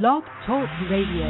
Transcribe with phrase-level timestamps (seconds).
[0.00, 1.28] Blog Talk Radio.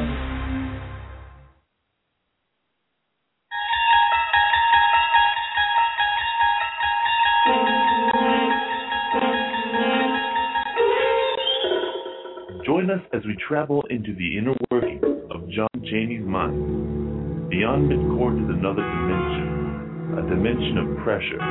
[12.64, 15.02] Join us as we travel into the inner workings
[15.32, 17.50] of John Chaney's mind.
[17.50, 21.42] Beyond midcourt is another dimension, a dimension of pressure,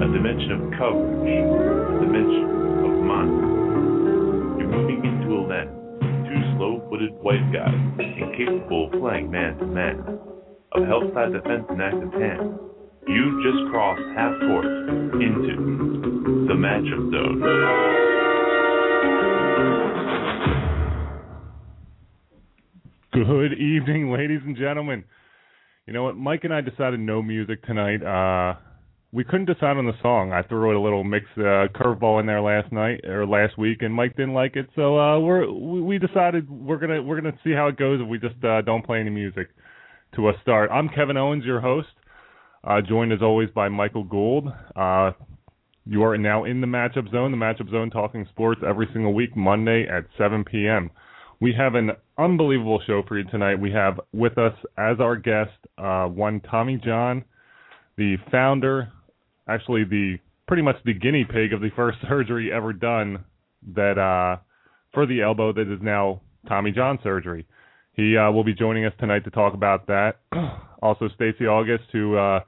[0.00, 2.44] a dimension of coverage, a dimension
[2.88, 3.67] of mind.
[6.98, 10.18] Slow-footed white guys, incapable of playing man-to-man,
[10.72, 12.58] of help-side defense and active hand.
[13.06, 17.40] You've just crossed half court into the matchup zone.
[23.12, 25.04] Good evening, ladies and gentlemen.
[25.86, 26.16] You know what?
[26.16, 28.02] Mike and I decided no music tonight.
[28.02, 28.56] Uh,
[29.12, 30.32] we couldn't decide on the song.
[30.32, 33.92] I threw a little mix uh, curveball in there last night or last week, and
[33.92, 34.68] Mike didn't like it.
[34.76, 38.18] So uh, we're we decided we're gonna we're gonna see how it goes if we
[38.18, 39.48] just uh, don't play any music
[40.14, 40.70] to a start.
[40.70, 41.88] I'm Kevin Owens, your host,
[42.64, 44.48] uh, joined as always by Michael Gould.
[44.76, 45.12] Uh,
[45.86, 47.30] you are now in the matchup zone.
[47.30, 50.90] The matchup zone, talking sports every single week, Monday at 7 p.m.
[51.40, 53.58] We have an unbelievable show for you tonight.
[53.58, 57.24] We have with us as our guest uh, one Tommy John,
[57.96, 58.92] the founder,
[59.48, 63.24] actually the pretty much the guinea pig of the first surgery ever done
[63.74, 64.40] that uh,
[64.92, 67.46] for the elbow that is now Tommy John surgery.
[67.92, 70.20] He uh, will be joining us tonight to talk about that.
[70.82, 72.40] also, Stacy August, who uh,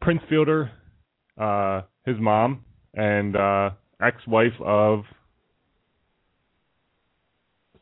[0.00, 0.70] Prince Fielder,
[1.36, 5.02] uh, his mom, and uh, ex-wife of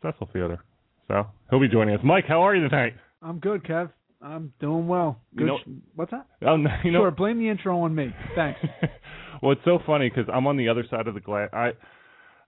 [0.01, 0.63] Cecil Fielder.
[1.09, 2.01] So he'll be joining us.
[2.03, 2.95] Mike, how are you tonight?
[3.21, 3.91] I'm good, Kev.
[4.23, 5.21] I'm doing well.
[5.37, 5.41] Good.
[5.43, 6.27] You know- sh- What's that?
[6.47, 7.11] Oh, no, you know, sure.
[7.11, 8.15] Blame the intro on me.
[8.35, 8.61] Thanks.
[9.43, 11.49] well, it's so funny because I'm on the other side of the glass.
[11.53, 11.73] I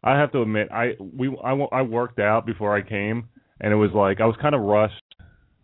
[0.03, 3.29] I have to admit, I we I, I worked out before I came,
[3.61, 4.95] and it was like I was kind of rushed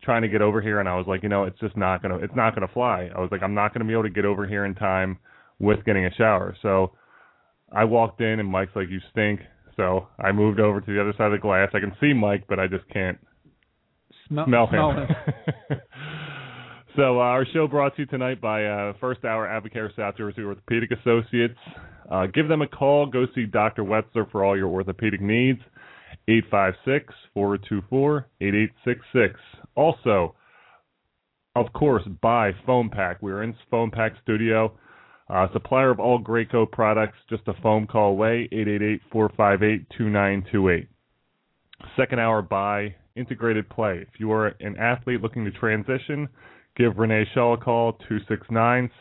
[0.02, 2.16] trying to get over here, and I was like, you know, it's just not gonna
[2.16, 3.10] it's not gonna fly.
[3.14, 5.18] I was like, I'm not gonna be able to get over here in time
[5.58, 6.56] with getting a shower.
[6.62, 6.92] So
[7.72, 9.40] I walked in, and Mike's like, you stink.
[9.76, 11.68] So I moved over to the other side of the glass.
[11.74, 13.18] I can see Mike, but I just can't
[14.30, 14.48] Him.
[14.48, 15.78] him.
[16.96, 20.42] so uh, our show brought to you tonight by uh, First Hour Advocare South Jersey
[20.42, 21.58] Orthopedic Associates.
[22.10, 23.06] Uh, give them a call.
[23.06, 23.82] Go see Dr.
[23.84, 25.60] Wetzler for all your orthopedic needs.
[27.36, 29.34] 856-424-8866.
[29.74, 30.34] Also,
[31.56, 33.20] of course, buy Foam Pack.
[33.20, 34.72] We're in Foam Pack Studio.
[35.28, 38.48] Uh, supplier of all Graco products, just a phone call away,
[39.12, 40.88] 888-458-2928.
[41.96, 43.98] Second hour buy, integrated play.
[44.00, 46.28] If you are an athlete looking to transition,
[46.76, 47.96] give Renee Shell a call,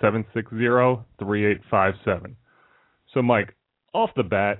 [0.01, 2.35] 269-760-3857.
[3.13, 3.55] So, Mike,
[3.93, 4.59] off the bat,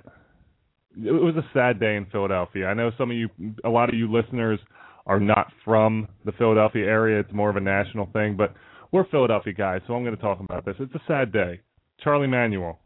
[0.96, 2.66] it was a sad day in Philadelphia.
[2.66, 3.28] I know some of you,
[3.64, 4.58] a lot of you listeners
[5.06, 7.20] are not from the Philadelphia area.
[7.20, 8.54] It's more of a national thing, but
[8.92, 10.74] we're Philadelphia guys, so I'm going to talk about this.
[10.80, 11.60] It's a sad day.
[12.02, 12.80] Charlie Manuel,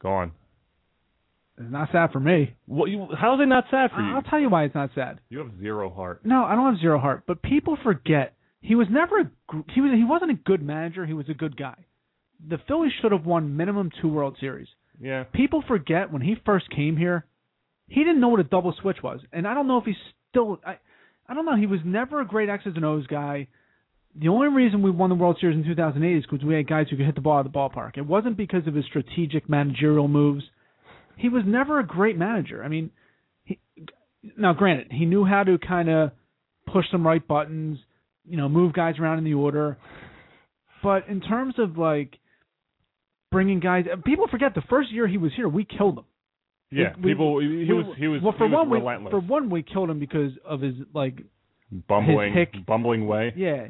[0.00, 0.30] gone.
[1.58, 2.54] It's not sad for me.
[2.66, 4.14] What you, how is it not sad for you?
[4.14, 5.20] I'll tell you why it's not sad.
[5.28, 6.24] You have zero heart.
[6.24, 7.24] No, I don't have zero heart.
[7.26, 9.30] But people forget he was never a,
[9.72, 11.06] he was he wasn't a good manager.
[11.06, 11.76] He was a good guy.
[12.48, 14.66] The Phillies should have won minimum two World Series.
[15.00, 15.24] Yeah.
[15.24, 17.24] People forget when he first came here,
[17.88, 19.94] he didn't know what a double switch was, and I don't know if he's
[20.30, 20.60] still.
[20.66, 20.78] I,
[21.28, 21.56] I don't know.
[21.56, 23.48] He was never a great X's and O's guy.
[24.16, 26.86] The only reason we won the World Series in 2008 is because we had guys
[26.88, 27.96] who could hit the ball out of the ballpark.
[27.96, 30.44] It wasn't because of his strategic managerial moves.
[31.16, 32.62] He was never a great manager.
[32.64, 32.90] I mean,
[33.44, 33.58] he,
[34.36, 36.10] now granted, he knew how to kind of
[36.72, 37.78] push some right buttons,
[38.28, 39.76] you know, move guys around in the order.
[40.82, 42.14] But in terms of like
[43.30, 46.04] bringing guys, people forget the first year he was here, we killed him.
[46.70, 46.94] Yeah.
[46.96, 47.40] We- People.
[47.40, 47.96] He we- was.
[47.98, 48.22] He was.
[48.22, 49.12] well for was one relentless.
[49.14, 51.18] we for one we killed him because of his like
[51.88, 53.32] bumbling, his hick- bumbling way.
[53.36, 53.66] yeah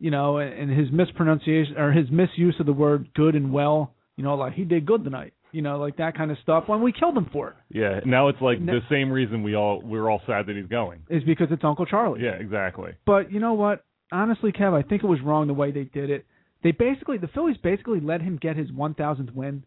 [0.00, 3.94] you know and and his mispronunciation or his misuse of the word good and well
[4.16, 6.82] you know like he did good tonight you know like that kind of stuff when
[6.82, 8.00] we killed him for it Yeah.
[8.04, 11.00] Now it's like the same reason we all we're all sad that he's going.
[11.08, 12.32] is because it's Uncle Charlie Yeah.
[12.32, 12.92] Exactly.
[13.06, 16.10] but you know what honestly Kev I think it was wrong the way they did
[16.10, 16.26] it
[16.62, 19.64] they basically the Phillies basically let him get his 1000th win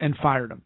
[0.00, 0.62] and fired him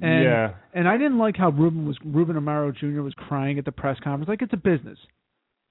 [0.00, 0.50] and yeah.
[0.74, 3.00] And I didn't like how Ruben was Ruben Amaro Jr.
[3.00, 4.28] was crying at the press conference.
[4.28, 4.98] Like it's a business.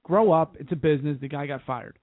[0.04, 0.56] Grow up.
[0.60, 1.18] It's a business.
[1.22, 2.00] The guy got fired.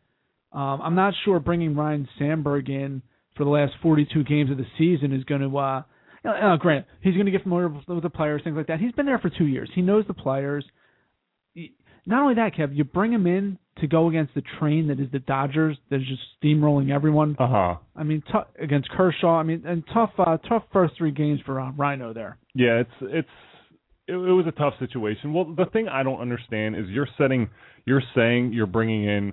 [0.53, 3.03] Um, I'm not sure bringing Ryan Sandberg in
[3.37, 5.57] for the last 42 games of the season is going to.
[5.59, 5.83] Uh,
[6.25, 8.81] uh, granted, he's going to get familiar with the players, things like that.
[8.81, 9.71] He's been there for two years.
[9.75, 10.65] He knows the players.
[12.07, 15.11] Not only that, Kev, you bring him in to go against the train that is
[15.13, 17.37] the Dodgers, that is just steamrolling everyone.
[17.39, 17.77] Uh huh.
[17.97, 19.39] I mean, t- against Kershaw.
[19.39, 22.39] I mean, and tough, uh, tough first three games for uh, Ryno there.
[22.55, 22.81] Yeah.
[22.81, 23.29] It's it's
[24.09, 25.33] it, it was a tough situation.
[25.33, 27.51] Well, the thing I don't understand is you're setting,
[27.87, 29.33] you're saying you're bringing in,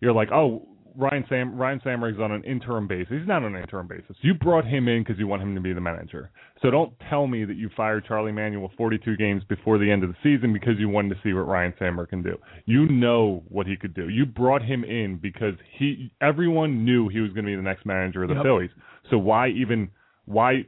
[0.00, 3.06] you're like, oh, Ryan Sam Ryan Samberg's on an interim basis.
[3.20, 4.16] He's not on an interim basis.
[4.20, 6.30] You brought him in because you want him to be the manager.
[6.60, 10.10] So don't tell me that you fired Charlie Manuel 42 games before the end of
[10.10, 12.36] the season because you wanted to see what Ryan Sandberg can do.
[12.66, 14.08] You know what he could do.
[14.08, 17.86] You brought him in because he everyone knew he was going to be the next
[17.86, 18.44] manager of the Yep.
[18.44, 18.70] Phillies.
[19.08, 19.90] So why even
[20.24, 20.64] why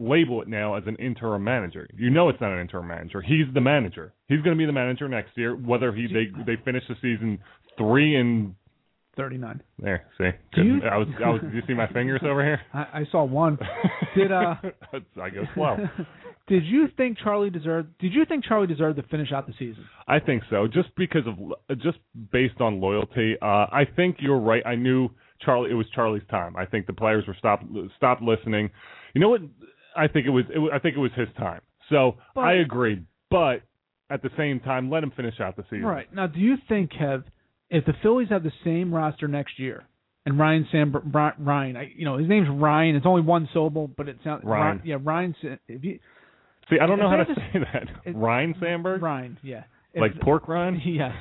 [0.00, 1.88] label it now as an interim manager?
[1.96, 3.22] You know it's not an interim manager.
[3.22, 4.12] He's the manager.
[4.26, 7.38] He's going to be the manager next year, whether he they they finish the season
[7.78, 8.56] three and
[9.16, 9.62] 39.
[9.78, 10.04] there.
[10.18, 10.30] See,
[10.62, 11.40] you- I was I was.
[11.40, 12.60] Do you see my fingers over here?
[12.74, 13.58] I, I saw one.
[14.16, 14.54] Did, uh,
[15.22, 15.76] I go slow.
[16.48, 17.96] did you think Charlie deserved?
[17.98, 19.84] Did you think Charlie deserved to finish out the season?
[20.08, 21.98] I think so, just because of just
[22.32, 23.36] based on loyalty.
[23.40, 24.62] Uh, I think you're right.
[24.66, 25.08] I knew
[25.44, 25.70] Charlie.
[25.70, 26.56] It was Charlie's time.
[26.56, 27.64] I think the players were stopped
[27.96, 28.70] stopped listening.
[29.14, 29.40] You know what?
[29.96, 30.44] I think it was.
[30.50, 31.60] It, I think it was his time.
[31.90, 33.62] So But- I agree, but
[34.10, 35.84] at the same time, let him finish out the season.
[35.86, 37.24] Right now, do you think Kev,
[37.70, 39.84] if the Phillies have the same roster next year,
[40.26, 40.94] and Ryan Sam
[41.38, 42.96] Ryan, I, you know his name's Ryan.
[42.96, 44.78] It's only one syllable, but it sounds Ryan.
[44.78, 45.34] Ry- yeah, Ryan.
[45.68, 45.98] If you,
[46.70, 47.88] See, I don't know how to have say that.
[48.04, 49.64] it- Ryan Sandberg, Ryan, yeah.
[49.92, 50.80] If- like pork rind.
[50.86, 51.12] Yes.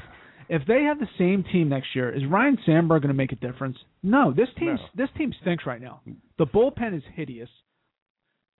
[0.50, 3.36] If they have the same team next year, is Ryan Sandberg going to make a
[3.38, 3.78] difference?
[4.04, 4.34] No.
[4.36, 4.81] This team, No.
[4.94, 6.01] this team stinks right now.
[6.38, 7.50] The bullpen is hideous.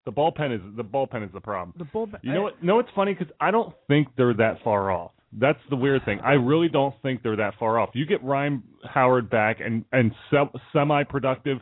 [0.06, 1.74] The bullpen is the bullpen is the problem.
[1.78, 2.20] The bullpen.
[2.24, 2.64] You know what?
[2.64, 5.12] No, it's funny because I don't think they're that far off.
[5.40, 6.20] That's the weird thing.
[6.24, 7.90] I really don't think they're that far off.
[7.94, 11.60] You get Ryan Howard back and and se- semi-productive.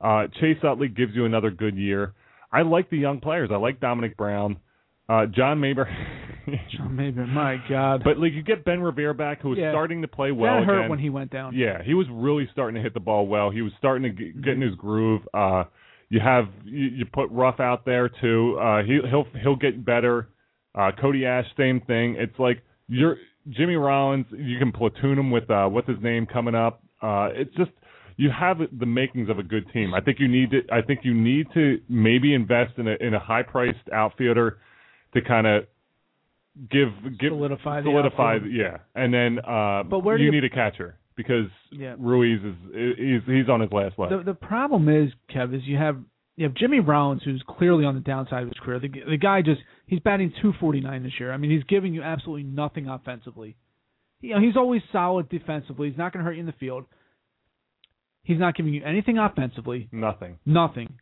[0.00, 2.14] Uh, Chase Utley gives you another good year.
[2.52, 3.50] I like the young players.
[3.52, 4.58] I like Dominic Brown,
[5.08, 5.84] uh, John Maber.
[6.76, 8.02] John Maybe, my God.
[8.04, 9.70] but like you get Ben Revere back, who was Yeah.
[9.70, 10.90] starting to play well that hurt again.
[10.90, 11.54] when he went down.
[11.54, 13.50] Yeah, he was really starting to hit the ball well.
[13.50, 15.22] He was starting to get, get in his groove.
[15.34, 15.64] Uh,
[16.08, 18.58] you have you, you put Ruf out there too.
[18.58, 20.28] Uh, he, he'll he'll get better.
[20.74, 22.16] Uh, Cody Asche, same thing.
[22.18, 23.16] It's like you're
[23.50, 24.26] Jimmy Rollins.
[24.30, 26.82] You can platoon him with uh, what's his name coming up.
[27.00, 27.70] Uh, it's just
[28.16, 29.94] you have the makings of a good team.
[29.94, 30.60] I think you need to.
[30.72, 34.58] I think you need to maybe invest in a in a high priced outfielder
[35.14, 35.64] to kind of
[36.70, 36.88] give
[37.20, 40.50] give Solidify the solidify yeah, and then uh, But where do you you- need a
[40.50, 41.94] catcher because Yeah.
[41.98, 42.54] Ruiz is
[42.98, 44.10] he's he's on his last leg.
[44.10, 45.98] The the problem is, Kev, is you have
[46.36, 48.78] you have Jimmy Rollins, who's clearly on the downside of his career.
[48.80, 51.32] The, the guy just he's batting 249 this year.
[51.32, 53.56] I mean, he's giving you absolutely nothing offensively.
[54.20, 55.88] You know, he's always solid defensively.
[55.88, 56.84] He's not going to hurt you in the field.
[58.22, 59.88] He's not giving you anything offensively.
[59.90, 60.38] Nothing.
[60.44, 60.94] Nothing.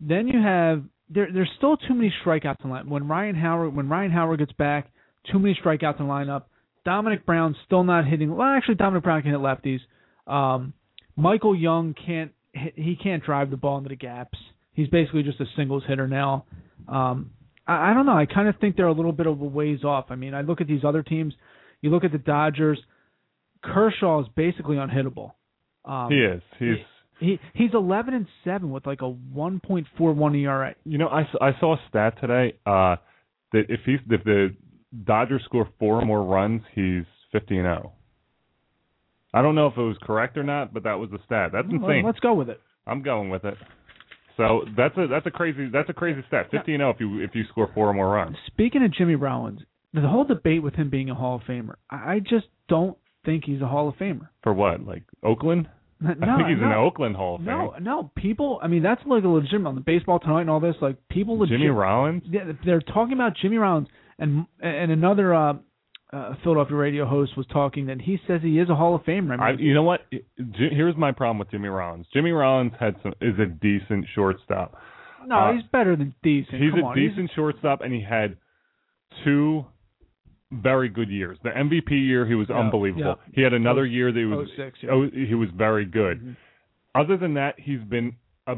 [0.00, 1.28] Then you have there.
[1.32, 2.88] There's still too many strikeouts in line.
[2.88, 4.90] When Ryan Howard when Ryan Howard gets back,
[5.30, 6.44] too many strikeouts in lineup.
[6.84, 8.34] Dominic Brown still not hitting.
[8.34, 9.80] Well, actually, Dominic Brown can hit lefties.
[10.30, 10.74] Um,
[11.16, 12.32] Michael Young can't.
[12.52, 14.38] He can't drive the ball into the gaps.
[14.74, 16.46] He's basically just a singles hitter now.
[16.88, 17.30] Um,
[17.66, 18.16] I, I don't know.
[18.16, 20.06] I kind of think they're a little bit of a ways off.
[20.10, 21.34] I mean, I look at these other teams.
[21.80, 22.78] You look at the Dodgers.
[23.62, 25.32] Kershaw is basically unhittable.
[25.84, 26.42] Um, he is.
[26.58, 26.76] He's.
[27.20, 30.74] he he's eleven and seven with like a one point four one ERA.
[30.84, 32.96] You know, I, I saw a stat today uh,
[33.52, 34.54] that if he's if the
[35.04, 37.92] Dodgers score four more runs, he's fifty and zero.
[39.32, 41.50] I don't know if it was correct or not, but that was the stat.
[41.52, 42.04] That's Well, insane.
[42.04, 42.60] let's go with it.
[42.86, 43.56] I'm going with it.
[44.36, 46.48] So that's a that's a crazy that's a crazy stat.
[46.50, 48.36] Fifty and zero if you if you score four or more runs.
[48.46, 49.60] Speaking of Jimmy Rollins,
[49.92, 53.44] the whole debate with him being a Hall of Famer, I I just don't think
[53.44, 54.28] he's a Hall of Famer.
[54.42, 54.84] For what?
[54.84, 55.68] Like Oakland?
[56.00, 57.46] No, I think he's no, an Oakland Hall of Fame.
[57.46, 58.58] No, no, people.
[58.62, 60.74] I mean, that's like a legitimate on the baseball tonight and all this.
[60.82, 62.22] Like people, legit, Jimmy Rollins.
[62.28, 63.88] Yeah, they're talking about Jimmy Rollins,
[64.18, 65.54] and and another uh,
[66.12, 69.38] uh, Philadelphia radio host was talking that he says he is a Hall of Famer.
[69.40, 70.00] I I, you know what?
[70.54, 72.06] Here's my problem with Jimmy Rollins.
[72.12, 74.76] Jimmy Rollins had some is a decent shortstop.
[75.26, 76.62] no, uh, he's better than decent.
[76.62, 78.36] He's Come a on, he's- decent shortstop, and he had
[79.24, 79.64] two
[80.52, 81.38] very good years.
[81.42, 83.16] The MVP year, he was Yeah, unbelievable.
[83.26, 83.32] yeah.
[83.34, 84.90] He had another year that he was 06, yeah.
[84.90, 86.20] oh, he was very good.
[86.22, 86.36] Mhm.
[86.94, 88.14] Other than that, he's been
[88.46, 88.54] a,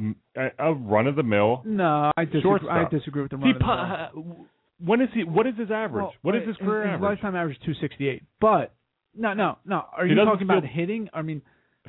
[0.59, 1.62] a run of the mill.
[1.65, 2.43] No, I disagree.
[2.43, 2.71] Shortstop.
[2.73, 3.65] I disagree with the He of the
[4.21, 4.47] mill.
[4.78, 5.25] When is he?
[5.25, 6.02] What is his average?
[6.02, 7.02] Well, what is his career his, average?
[7.02, 8.23] lifetime average 268.
[8.40, 8.75] But
[9.14, 9.85] no, no, no.
[9.97, 11.09] Are He you talking about hitting?
[11.12, 11.42] I mean,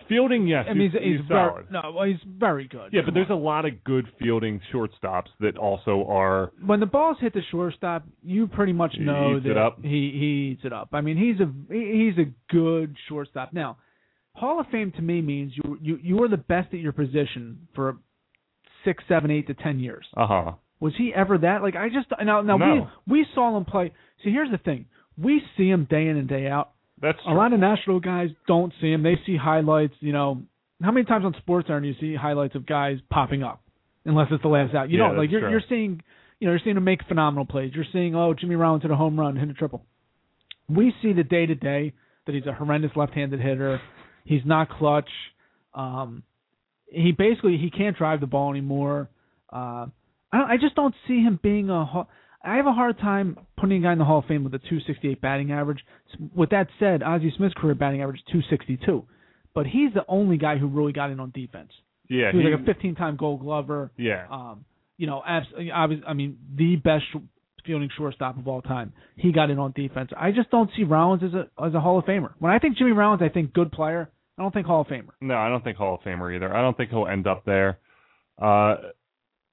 [0.08, 1.72] Fielding, yes, I mean, he's, he's, he's very solid.
[1.72, 2.94] no, well, he's very good.
[2.94, 6.51] Yeah, but there's a lot of good fielding shortstops that also are.
[6.63, 10.72] when the balls hit the shortstop, you pretty much know that he he eats it
[10.72, 10.89] up.
[10.94, 13.53] I mean, he's a he's a good shortstop.
[13.53, 13.77] Now,
[14.34, 17.67] Hall of Fame to me means you you you are the best at your position
[17.74, 17.98] for
[18.86, 20.06] six, seven, eight to ten years.
[20.15, 20.51] Uh huh.
[20.79, 21.62] Was he ever that?
[21.63, 22.89] Like I just now now No.
[23.07, 23.91] we we saw him play.
[24.24, 24.86] See, here's the thing:
[25.17, 26.72] we see him day in and day out.
[27.01, 27.34] That's true.
[27.34, 29.03] A lot of national guys don't see him.
[29.03, 29.93] They see highlights.
[30.00, 30.41] You know,
[30.81, 33.62] how many times on Sports do you see highlights of guys popping up?
[34.05, 34.89] Unless it's the last out.
[34.89, 35.50] You Yeah, know, like you're true.
[35.51, 36.01] you're seeing
[36.39, 37.72] you know you're seeing him make phenomenal plays.
[37.75, 39.84] You're seeing oh Jimmy Rollins hit a home run, hit a triple.
[40.69, 41.93] We see the day to day
[42.25, 43.79] that he's a horrendous left-handed hitter.
[44.25, 45.10] He's not clutch.
[45.74, 46.24] Um,
[46.89, 49.10] he basically he can't drive the ball anymore.
[49.51, 49.88] Uh,
[50.38, 52.08] I don't, I just don't see him being a.
[52.44, 54.60] I have a hard time putting a guy in the Hall of Fame with a
[54.60, 55.79] 268 batting average.
[56.36, 59.03] With that said, Ozzie Smith's career batting average is 262,
[59.53, 61.72] but he's the only guy who really got in on defense.
[62.10, 63.91] Yeah, he was he- like a 15-time Gold Glover.
[63.98, 64.25] yeah.
[64.32, 64.63] Um,
[64.98, 65.48] you know, abs-
[66.08, 67.03] I mean, the best
[67.65, 68.94] fielding shortstop of all time.
[69.15, 70.10] He got in on defense.
[70.17, 72.32] I just don't see Rollins as a as a Hall of Famer.
[72.39, 74.10] When I think Jimmy Rollins, I think good player.
[74.38, 75.10] I don't think Hall of Famer.
[75.22, 76.56] No, I don't think Hall of Famer either.
[76.56, 77.79] I don't think he'll end up there.
[78.41, 78.75] Uh,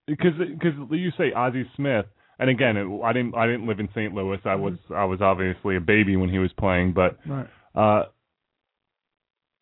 [0.07, 2.07] because because you say Ozzie Smith,
[2.39, 4.15] and again, it, I didn't I didn't live in St.
[4.15, 4.39] Louis.
[4.45, 7.47] I was I was obviously a baby when he was playing, but Right.
[7.75, 8.05] uh,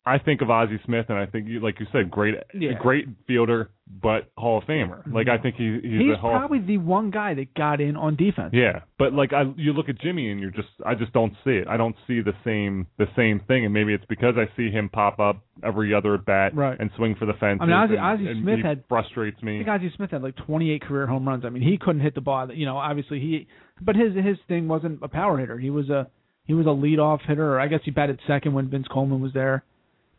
[0.05, 2.73] I think of Ozzie Smith, and I think you like you said, great Yeah.
[2.77, 3.69] great fielder,
[4.01, 4.99] but Hall of Famer.
[4.99, 5.15] Mm-hmm.
[5.15, 6.31] Like I think he, he's, He's a Hall.
[6.37, 8.49] probably the one guy that got in on defense.
[8.53, 11.51] yeah, but like I, you look at Jimmy, and you're just, I just don't see
[11.51, 11.67] it.
[11.69, 14.89] I don't see the same, the same thing, and maybe it's because I see him
[14.89, 16.77] pop up every other at bat Right.
[16.77, 17.59] and swing for the fence.
[17.61, 19.57] I mean, Ozzie- and, Ozzie and Smith had- frustrates I me.
[19.59, 21.45] think Ozzie Smith had like 28 career home runs.
[21.45, 22.51] I mean, he couldn't hit the ball.
[22.51, 23.47] You know, obviously he,
[23.81, 25.57] but his his thing wasn't a power hitter.
[25.57, 26.07] He was a
[26.45, 27.53] he was a leadoff hitter.
[27.55, 29.63] Or I guess he batted second when Vince Coleman was there.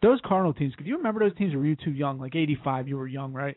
[0.03, 0.75] Those Cardinal teams.
[0.77, 1.55] Do you remember those teams?
[1.55, 2.19] Were you too young?
[2.19, 3.57] Like 85, you were young, right?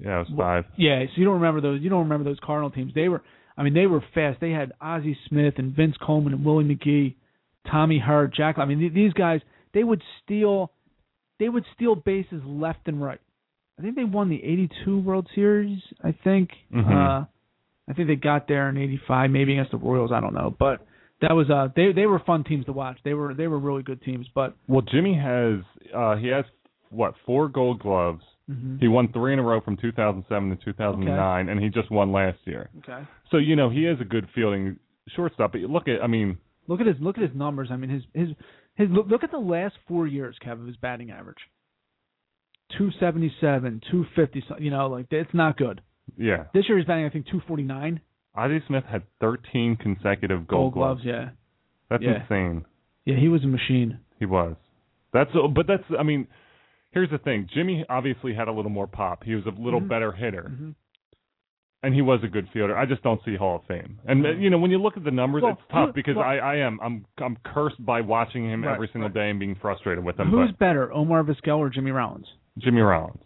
[0.00, 0.64] Yeah, it was five.
[0.76, 1.80] Yeah, so you don't remember those.
[1.82, 2.92] You don't remember those Cardinal teams.
[2.94, 3.22] They were,
[3.56, 4.40] I mean, they were fast.
[4.40, 7.16] They had Ozzie Smith and Vince Coleman and Willie McGee,
[7.70, 8.58] Tommy Herr, Jack.
[8.58, 9.40] I mean, th- these guys,
[9.74, 10.70] they would steal,
[11.40, 13.20] they would steal bases left and right.
[13.78, 15.80] I think they won the '82 World Series.
[16.04, 16.50] I think.
[16.72, 16.86] Mhm.
[16.88, 17.24] Uh,
[17.88, 20.12] I think they got there in '85, maybe against the Royals.
[20.12, 20.86] I don't know, but
[21.22, 22.98] that was uh, they they were fun teams to watch.
[23.04, 24.26] They were they were really good teams.
[24.34, 25.60] But Well, Jimmy has,
[25.94, 26.44] uh, he has
[26.90, 28.22] what four Gold Gloves.
[28.50, 28.78] mhm.
[28.80, 32.38] He won three in a row from 2007 to 2009, and he just won last
[32.44, 32.68] year.
[32.78, 33.06] okay.
[33.30, 34.76] So you know he is a good fielding
[35.16, 35.52] shortstop.
[35.52, 36.36] But look at, I mean,
[36.68, 37.68] Look at his look at his numbers.
[37.72, 38.28] I mean, his his
[38.76, 41.38] his look, look at the last four years, Kev, of his batting average.
[42.78, 44.42] Two seventy seven, two fifty.
[44.58, 45.82] You know, like it's not good.
[46.16, 48.00] yeah, This year he's batting, I think, two forty nine.
[48.34, 51.02] Ozzie Smith had 13 consecutive Gold, gloves.
[51.04, 51.30] Yeah,
[51.90, 52.22] That's Yeah.
[52.22, 52.64] insane.
[53.04, 53.98] yeah, he was a machine.
[54.18, 54.56] He was.
[55.12, 56.26] That's but that's I mean,
[56.92, 57.46] here's the thing.
[57.52, 59.24] Jimmy obviously had a little more pop.
[59.24, 59.88] He was a little Mhm.
[59.88, 60.74] better hitter, Mhm.
[61.82, 62.76] and he was a good fielder.
[62.78, 63.98] I just don't see Hall of Fame.
[64.06, 66.24] And you know when you look at the numbers, Well, it's tough who- because well-
[66.24, 69.14] I I am I'm I'm cursed by watching him Right, every single right.
[69.14, 70.28] day and being frustrated with him.
[70.28, 72.32] Who's better, Omar Vizquel or Jimmy Rollins?
[72.56, 73.22] Jimmy Rollins.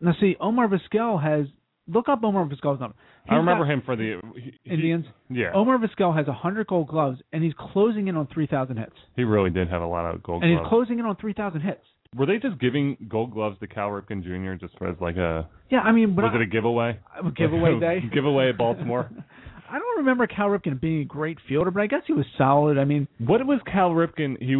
[0.00, 1.48] Now, see, Omar Vizquel has
[1.88, 2.94] look up Omar Vizquel's number.
[3.28, 5.06] I remember got- him for the he, he- Indians.
[5.30, 8.94] yeah, Omar Vizquel has hundred Gold Gloves, and he's closing in on three thousand hits.
[9.16, 10.50] he really did have a lot of gold gloves.
[10.50, 11.80] And he's closing in on three thousand hits.
[12.16, 14.54] Were they just giving gold gloves to Cal Ripken Jr.
[14.64, 16.98] just for as like a Yeah, I mean, was I, it a giveaway?
[17.22, 18.00] a giveaway day?
[18.12, 19.10] giveaway at Baltimore.
[19.70, 22.78] I don't remember Cal Ripken being a great fielder, but I guess he was solid.
[22.78, 24.38] I mean, What was Cal Ripken?
[24.40, 24.52] He,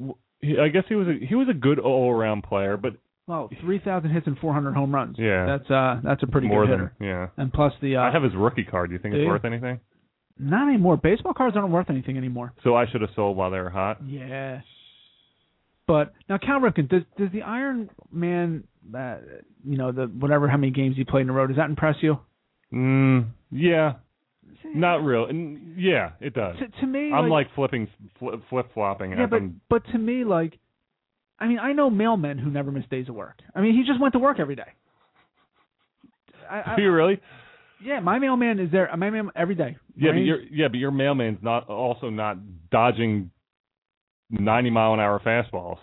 [0.00, 2.94] w- he I guess he was a he was a good all around player, but
[3.26, 5.16] well, three thousand hits and four hundred home runs.
[5.18, 5.46] Yeah.
[5.46, 7.30] that's uh, that's a pretty more good than hitter.
[7.36, 7.42] yeah.
[7.42, 8.90] And plus the uh, I have his rookie card.
[8.90, 9.80] Do you think it's worth anything?
[10.38, 10.96] not anymore.
[10.96, 12.52] Baseball cards aren't worth anything anymore.
[12.64, 13.98] So I should have sold while they were hot.
[14.06, 14.60] Yeah.
[15.86, 18.64] But now Cal Ripken, does does the Iron Man,
[18.96, 19.16] uh,
[19.64, 21.96] you know, the whatever how many games he played in a row, does that impress
[22.00, 22.18] you?
[22.72, 23.92] Mm, yeah,
[24.74, 25.26] not real.
[25.26, 26.56] And yeah, it does.
[26.58, 27.88] To, to me, I'm like flipping
[28.18, 29.12] fl- flip flopping.
[29.12, 30.58] yeah, but but to me, like,
[31.38, 33.38] I mean, I know mailmen who never miss days of work.
[33.54, 34.72] I mean, he just went to work every day.
[36.50, 37.20] I, I, Do you really?
[37.84, 38.88] yeah, my mailman is there.
[38.96, 39.76] My mailman every day.
[39.96, 42.38] Yeah, but your yeah, but your mailman's not also not
[42.70, 43.30] dodging
[44.30, 45.78] ninety mile an hour fastballs.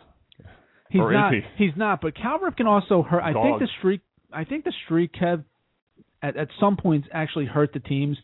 [0.89, 1.33] He's Or not.
[1.33, 1.41] he?
[1.57, 2.01] He's not.
[2.01, 3.21] But Cal Ripken also hurt.
[3.23, 4.01] I think the streak.
[4.33, 5.43] I think the streak, Kev,
[6.21, 8.17] at at some points actually hurt the teams.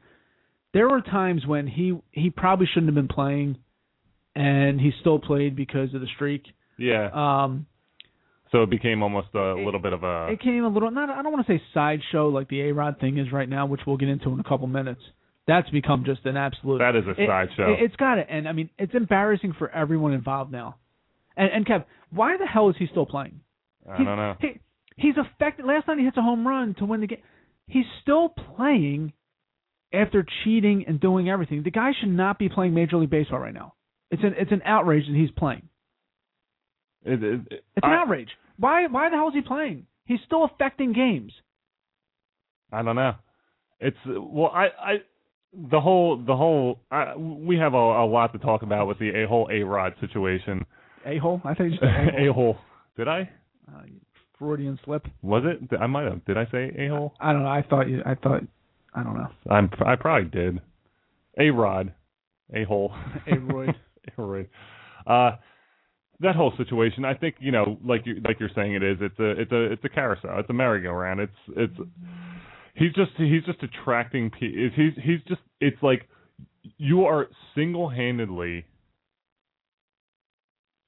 [0.74, 3.58] There were times when he he probably shouldn't have been playing,
[4.36, 6.44] and he still played because of the streak.
[6.78, 7.10] Yeah.
[7.14, 7.66] Um,
[8.52, 10.90] so it became almost a it- little bit of a it came a little.
[10.92, 11.10] Not.
[11.10, 13.82] I don't want to say sideshow like the A Rod thing is right now, which
[13.86, 15.02] we'll get into in a couple minutes.
[15.48, 16.80] That's become just an absolute.
[16.80, 17.74] that is a it- sideshow.
[17.74, 20.76] It, it's got it, and I mean it's embarrassing for everyone involved now.
[21.36, 23.42] And and Kev, why the hell is he still playing?
[23.90, 24.36] I He's- don't know.
[24.40, 24.60] He,
[24.98, 25.66] he's affected.
[25.66, 27.20] Last night he hits a home run to win the game.
[27.68, 29.14] He's still playing
[29.94, 31.64] after cheating and doing everything.
[31.64, 33.74] The guy should not be playing Major League Baseball right now.
[34.12, 35.64] It's an it's an outrage that he's playing.
[37.08, 38.30] It, it, it- It's an outrage.
[38.58, 39.86] Why why the hell is he playing?
[40.06, 41.32] He's still affecting games.
[42.72, 43.14] I don't know.
[43.80, 44.94] It's well, I, I,
[45.54, 46.80] the whole, the whole.
[46.92, 49.94] I, we have a, a lot to talk about with the a whole A Rod
[50.02, 50.66] situation.
[51.06, 51.42] A hole.
[51.46, 52.58] I think you said A hole.
[52.98, 53.30] Did I?
[53.72, 53.82] uh,
[54.40, 55.06] Freudian slip.
[55.22, 55.70] Was it?
[55.80, 56.26] I might have.
[56.26, 57.14] Did I say a hole?
[57.20, 57.50] I don't know.
[57.50, 58.02] I thought you.
[58.06, 58.42] I thought
[58.96, 59.28] I don't know.
[59.50, 60.60] I'm I probably did.
[61.40, 61.94] A Rod,
[62.54, 62.92] a hole,
[63.28, 63.76] A-Royd.
[64.18, 64.50] A-Royd.
[65.06, 65.32] Uh,
[66.20, 68.98] that whole situation, I think you know, like you like you're saying, it is.
[69.02, 70.40] It's a it's a it's a carousel.
[70.40, 71.20] It's a merry-go-round.
[71.20, 71.74] It's it's.
[72.76, 74.30] He's just he's just attracting.
[74.30, 75.42] pe- He's he's just.
[75.60, 76.08] It's like
[76.78, 78.66] you are single-handedly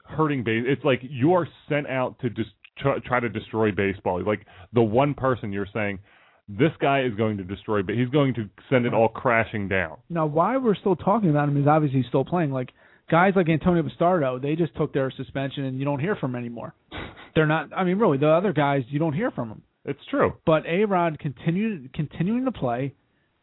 [0.05, 0.63] hurting base.
[0.67, 4.23] It's like you are sent out to just try, try to destroy baseball.
[4.23, 5.99] Like the one person you're saying,
[6.47, 9.97] this guy is going to destroy, but he's going to send it all crashing down.
[10.09, 12.51] Now, why we're still talking about him is obviously he's still playing.
[12.51, 12.69] Like
[13.09, 16.39] guys like Antonio Bastardo, they just took their suspension and you don't hear from them
[16.39, 16.73] anymore.
[17.35, 17.69] They're not.
[17.75, 19.61] I mean, really, the other guys you don't hear from them.
[19.85, 20.33] It's true.
[20.45, 22.93] But A Rod continued continuing to play,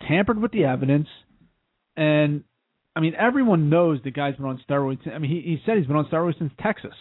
[0.06, 1.08] tampered with the evidence,
[1.96, 2.44] and
[2.94, 5.06] I mean everyone knows the guy's been on steroids.
[5.12, 6.94] I mean he he said he's been on steroids since Texas,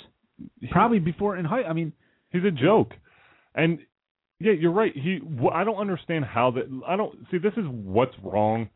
[0.72, 1.64] probably before in high.
[1.64, 1.94] I mean
[2.36, 2.92] He's a joke,
[3.54, 3.80] and
[4.42, 4.92] yeah, you're right.
[4.94, 5.20] He.
[5.42, 6.82] wh- I don't understand how that.
[6.86, 7.38] I don't see.
[7.38, 8.70] This is what's wrong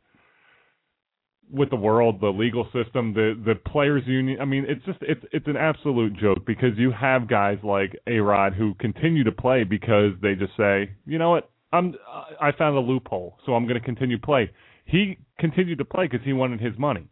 [1.52, 4.40] with the world, the legal system, the the players union.
[4.40, 8.20] I mean, it's just it's it's an absolute joke because you have guys like A
[8.20, 11.96] Rod who continue to play because they just say, you know what, I'm
[12.40, 14.52] I found a loophole, so I'm going to continue play.
[14.86, 17.08] He continued to play because he wanted his money.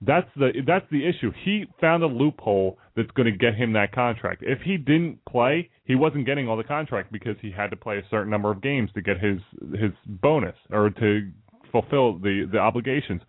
[0.00, 1.32] That's the that's the issue.
[1.44, 4.44] He found a loophole that's going to get him that contract.
[4.46, 7.98] If he didn't play, he wasn't getting all the contract because he had to play
[7.98, 9.40] a certain number of games to get his
[9.72, 11.30] his bonus or to
[11.72, 13.22] fulfill the the obligations.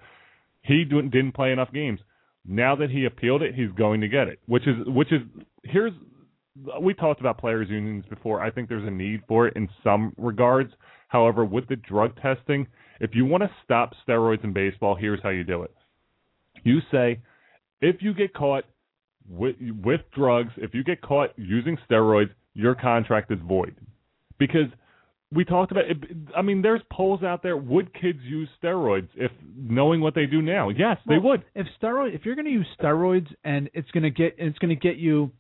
[0.62, 2.00] He didn't play enough games.
[2.46, 4.40] Now that he appealed it, he's going to get it.
[4.46, 5.22] Which is which is
[5.64, 5.94] here's
[6.82, 8.42] we talked about players unions before.
[8.42, 10.72] I think there's a need for it in some regards.
[11.08, 12.68] However, with the drug testing,
[13.00, 15.74] if you want to stop steroids in baseball, here's how you do it.
[16.64, 17.22] You say,
[17.82, 18.66] if you get caught
[19.28, 23.76] with, with drugs, if you get caught using steroids, your contract is void.
[24.38, 24.68] Because
[25.32, 25.98] we talked about, it,
[26.36, 27.56] I mean, there's polls out there.
[27.56, 30.70] Would kids use steroids if knowing what they do now?
[30.70, 31.44] Yes, they would.
[31.54, 34.70] if steroid if you're going to use steroids and it's going to get it's going
[34.70, 35.32] to get you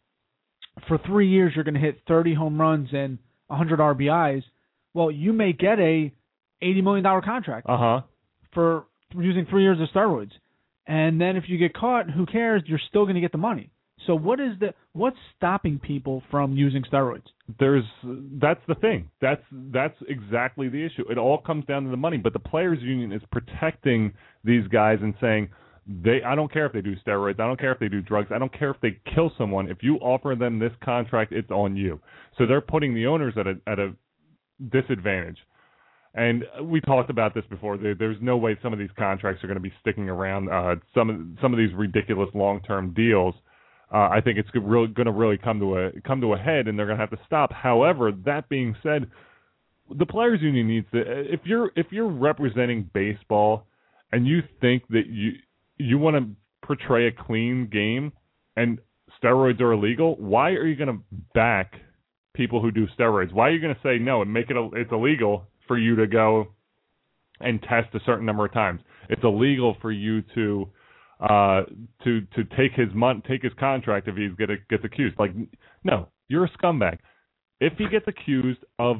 [0.87, 4.43] for 3 years you're going to hit 30 home runs and 100 RBIs,
[4.93, 6.11] well, you may get a
[6.61, 8.01] 80 million dollar contract Uh huh.
[8.53, 8.85] for
[9.15, 10.31] using 3 years of steroids.
[10.85, 12.61] And then if you get caught, who cares?
[12.65, 13.71] You're still going to get the money.
[14.07, 17.27] So what is the what's stopping people from using steroids?
[17.57, 17.85] there's
[18.39, 19.09] that's the thing.
[19.21, 21.09] That's that's exactly the issue.
[21.09, 22.17] It all comes down to the money.
[22.17, 25.49] But the players union is protecting these guys and saying
[25.87, 28.29] they I don't care if they do steroids, I don't care if they do drugs,
[28.33, 29.69] I don't care if they kill someone.
[29.69, 31.99] If you offer them this contract, it's on you.
[32.37, 33.95] So they're putting the owners at a at a
[34.69, 35.37] disadvantage.
[36.15, 37.77] And we talked about this before.
[37.77, 40.49] There's no way some of these contracts are going to be sticking around.
[40.49, 43.33] Uh, some of some of these ridiculous long-term deals.
[43.91, 46.67] Uh, I think it's really going to really come to a come to a head,
[46.67, 47.51] and they're going to have to stop.
[47.51, 49.09] However, that being said,
[49.97, 50.99] the players' union needs to.
[51.01, 53.65] If you're if you're representing baseball,
[54.11, 55.31] and you think that you
[55.77, 58.11] you want to portray a clean game,
[58.55, 58.79] and
[59.23, 61.73] steroids are illegal, why are you going to back
[62.35, 63.33] people who do steroids?
[63.33, 65.95] Why are you going to say no and make it a, it's illegal for you
[65.95, 66.49] to go
[67.39, 68.81] and test a certain number of times?
[69.09, 70.69] It's illegal for you to
[71.19, 71.63] uh
[72.03, 75.17] to to take his mon- take his contract if he's gonna gets accused.
[75.19, 75.31] Like
[75.83, 76.99] no, you're a scumbag.
[77.59, 78.97] If he gets accused of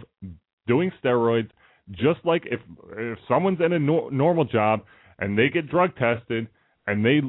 [0.68, 1.50] doing steroids,
[1.92, 2.60] just like if
[2.98, 4.82] if someone's in a nor- normal job
[5.20, 6.48] and they get drug tested
[6.88, 7.22] and they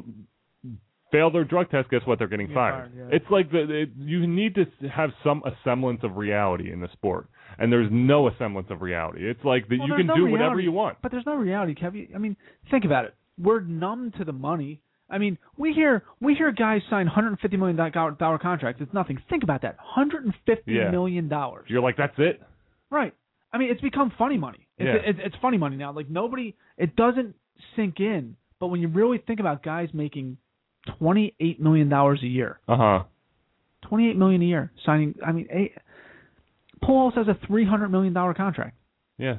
[1.11, 2.19] fail their drug test, guess what?
[2.19, 2.91] They're getting Get fired.
[2.91, 3.15] fired, yeah.
[3.15, 7.27] It's like the it, you need to have some semblance of reality in the sport,
[7.57, 9.29] and there's no semblance of reality.
[9.29, 10.97] It's like that Well, you can no do whatever you want.
[11.01, 12.13] But there's no reality, Kev.
[12.15, 12.35] I mean,
[12.69, 13.13] think about it.
[13.39, 14.81] We're numb to the money.
[15.09, 18.81] I mean, we hear we hear guys sign 150 million dollar dollar contracts.
[18.81, 19.19] It's nothing.
[19.29, 19.75] Think about that.
[19.77, 20.89] 150 Yeah.
[20.91, 21.65] million dollars.
[21.69, 22.41] You're like that's it.
[22.89, 23.13] Right.
[23.53, 24.67] I mean, it's become funny money.
[24.77, 25.09] It's, Yeah.
[25.09, 25.91] it's, it's funny money now.
[25.91, 27.35] Like nobody, it doesn't
[27.75, 28.37] sink in.
[28.59, 30.37] But when you really think about guys making
[30.99, 33.03] 28 million dollars a year, Uh huh.
[33.89, 35.15] 28 million a year signing.
[35.25, 35.73] I mean, a,
[36.85, 38.75] Pujols has a 300 million dollar contract.
[39.17, 39.37] Yeah.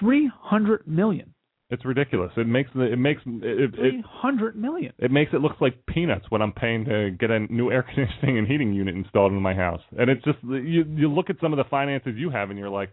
[0.00, 1.33] 300 million.
[1.74, 2.30] It's ridiculous.
[2.36, 4.92] It makes the it makes it it, 300 million.
[4.96, 8.38] it makes it look like peanuts when I'm paying to get a new air conditioning
[8.38, 9.80] and heating unit installed in my house.
[9.98, 12.70] And it's just you you look at some of the finances you have and you're
[12.70, 12.90] like,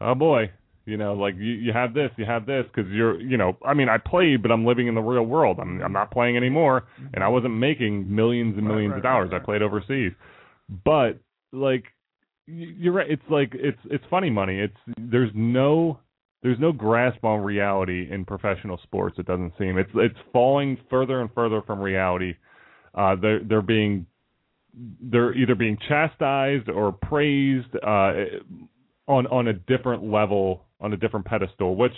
[0.00, 0.50] oh boy,
[0.86, 3.74] you know, like you you have this, you have this because you're you know, I
[3.74, 5.58] mean, I played, but I'm living in the real world.
[5.60, 7.12] I'm I'm not playing anymore, mm-hmm.
[7.12, 9.28] and I wasn't making millions and millions right, of dollars.
[9.30, 9.42] right.
[9.42, 10.12] I played overseas,
[10.86, 11.18] but
[11.52, 11.84] like
[12.46, 13.10] you're right.
[13.10, 14.58] It's like it's it's funny money.
[14.58, 16.00] It's there's no
[16.42, 19.18] there's no grasp on reality in professional sports.
[19.18, 22.34] It doesn't seem it's it's falling further and further from reality.
[22.94, 24.06] Uh, they're they're being
[25.02, 28.12] they're either being chastised or praised uh,
[29.06, 31.94] on on a different level, on a different pedestal, which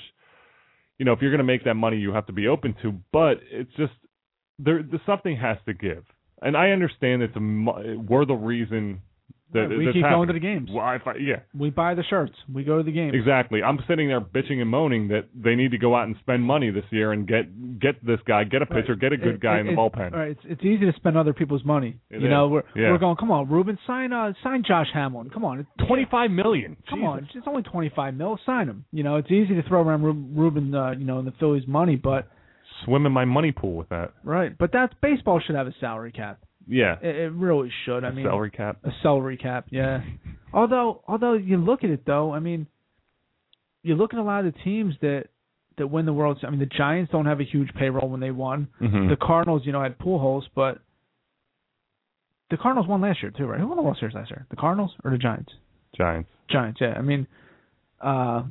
[0.98, 2.92] you know, if you're going to make that money, you have to be open to.
[3.12, 3.92] But it's just
[4.58, 4.82] there.
[4.82, 6.04] the something has to give,
[6.40, 9.02] and I understand it's a we're the reason
[9.54, 10.70] Right, we keep going to the games.
[10.72, 12.32] Well, I yeah, We buy the shirts.
[12.52, 13.14] We go to the games.
[13.14, 13.62] exactly.
[13.62, 16.70] I'm sitting there bitching and moaning that they need to go out and spend money
[16.70, 19.58] this year and get get this guy, get a pitcher, get a good It- guy
[19.58, 20.12] it- in the bullpen.
[20.12, 21.96] Right, it's it's easy to spend other people's money.
[22.10, 22.90] It you know, we're Yeah.
[22.92, 23.16] we're going.
[23.16, 25.30] Come on, Ruben, sign uh sign Josh Hamilton.
[25.30, 26.76] Come on, it's Twenty five million.
[26.88, 28.38] Come on, it's only twenty five mil.
[28.46, 28.84] Sign him.
[28.92, 30.02] You know, it's easy to throw around
[30.36, 32.26] Ruben, uh, you know, in the Phillies' money, but
[32.84, 34.12] swim in my money pool with that.
[34.24, 34.56] right.
[34.58, 36.38] But that's baseball should have a salary cap.
[36.66, 38.04] Yeah, It, it really should.
[38.04, 38.78] I A mean, salary cap.
[38.84, 39.66] a salary cap.
[39.70, 40.00] Yeah.
[40.54, 42.66] although although you look at it though, I mean,
[43.82, 45.24] you look at a lot of the teams that
[45.78, 46.38] that win the World.
[46.46, 48.68] I mean, the Giants don't have a huge payroll when they won.
[48.80, 49.08] Mhm.
[49.08, 50.78] The Cardinals, you know, had Pujols, but
[52.50, 53.58] the Cardinals won last year too, right?
[53.58, 54.46] Who won the World Series last year?
[54.50, 55.52] The Cardinals or the Giants?
[55.96, 56.28] Giants.
[56.50, 56.94] Giants, yeah.
[56.96, 57.26] I mean,
[58.00, 58.42] uh,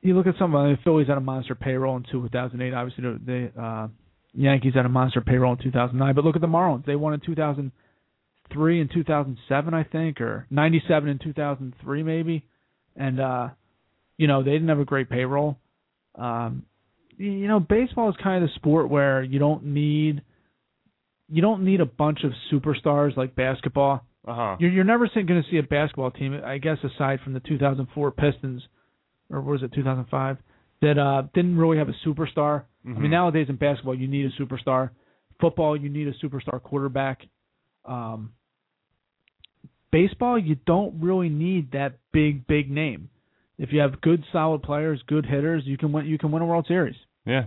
[0.00, 2.74] you look at some of the Phillies had a monster payroll in 2008.
[2.74, 3.88] Obviously, the, the uh,
[4.34, 6.14] Yankees had a monster payroll in 2009.
[6.14, 11.08] But look at the Marlins; they won in 2003 and 2007, I think, or 97
[11.08, 12.44] and 2003, maybe.
[12.96, 13.48] And uh,
[14.16, 15.58] you know, they didn't have a great payroll.
[16.14, 16.64] Um,
[17.16, 20.22] you know, baseball is kind of the sport where you don't need
[21.28, 24.04] you don't need a bunch of superstars like basketball.
[24.26, 24.56] Uh huh.
[24.60, 28.10] You're you're never going to see a basketball team, I guess, aside from the 2004
[28.12, 28.62] Pistons,
[29.30, 30.36] or was it 2005,
[30.82, 32.64] that uh didn't really have a superstar.
[32.84, 32.98] I Mhm.
[32.98, 34.90] mean, nowadays in basketball, you need a superstar.
[35.40, 37.26] Football, you need a superstar quarterback.
[37.84, 38.32] Um,
[39.90, 43.08] baseball, you don't really need that big, big name.
[43.58, 46.06] If you have good, solid players, good hitters, you can win.
[46.06, 46.96] You can win a World Series.
[47.24, 47.44] Yeah,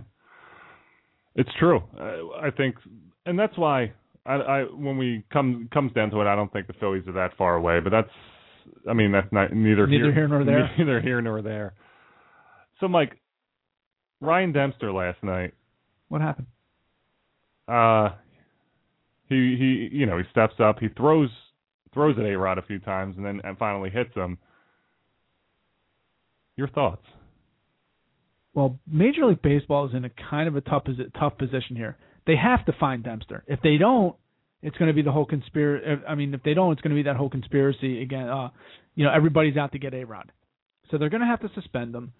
[1.34, 1.82] it's true.
[1.98, 2.76] I, I think,
[3.26, 3.92] and that's why
[4.24, 7.12] I, I when we come comes down to it, I don't think the Phillies are
[7.12, 7.80] that far away.
[7.80, 8.10] But that's,
[8.88, 10.70] I mean, that's not neither Neither here nor there.
[10.78, 11.74] Neither here nor there.
[12.80, 13.18] So, Mike,
[14.20, 15.54] Ryan Dempster last night,
[16.08, 16.46] What happened?
[17.68, 18.10] uh,
[19.28, 21.30] he he you know he steps up, he throws
[21.92, 24.38] throws at A Rod a few times, and then and finally hits him.
[26.56, 27.04] Your thoughts?
[28.54, 30.84] Well, Major League Baseball is in a kind of a tough
[31.18, 31.96] tough position here.
[32.26, 33.44] They have to find Dempster.
[33.46, 34.16] If they don't,
[34.62, 36.02] it's going to be the whole conspiracy.
[36.08, 38.28] I mean, if they don't, it's going to be that whole conspiracy again.
[38.28, 38.48] Uh,
[38.94, 40.32] you know, everybody's out to get A Rod,
[40.90, 42.12] so they're going to have to suspend him.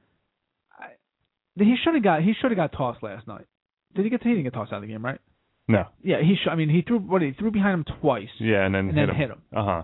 [1.59, 3.47] I, he should have got he should have got tossed last night.
[3.95, 5.21] Did he get he didn't get tossed out of the game, right?
[5.69, 5.85] No.
[6.03, 6.51] Yeah, he should.
[6.51, 8.29] I mean, he threw what he threw behind him twice.
[8.39, 9.17] Yeah, and then And hit then him.
[9.17, 9.43] hit him.
[9.57, 9.83] Uh huh.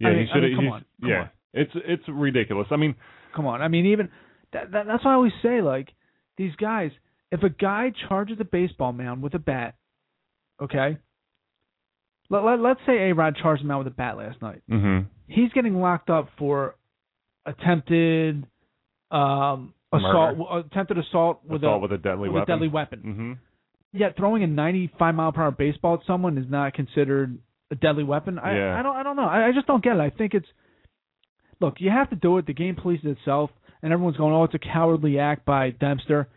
[0.00, 0.42] Yeah, I mean- he I should.
[0.42, 1.30] mean, come on, come yeah, on.
[1.54, 2.68] it's it's ridiculous.
[2.70, 2.94] I mean,
[3.36, 3.60] Come on.
[3.60, 4.08] I mean, even
[4.52, 5.88] that, that that's why I always say like
[6.36, 6.90] these guys.
[7.30, 9.74] If a guy charges a baseball mound with a bat,
[10.62, 10.96] okay.
[12.30, 14.62] Let, let let's say A Rod charged him out with a bat last night.
[14.68, 16.76] hmm He's getting locked up for
[17.44, 18.46] attempted
[19.10, 20.66] um assault, Murder.
[20.66, 22.54] attempted assault with assault a with a deadly with a weapon.
[22.54, 23.00] deadly weapon.
[23.00, 23.32] hmm
[23.96, 27.38] Yet throwing a 95 mile per hour baseball at someone is not considered
[27.70, 28.38] a deadly weapon.
[28.38, 28.78] I Yeah.
[28.78, 29.24] I don't I don't know.
[29.24, 30.00] I, I just don't get it.
[30.00, 30.46] I think it's
[31.60, 32.46] look, you have to do it.
[32.46, 33.50] The game polices itself,
[33.82, 36.28] and everyone's going, "Oh, it's a cowardly act by Dempster."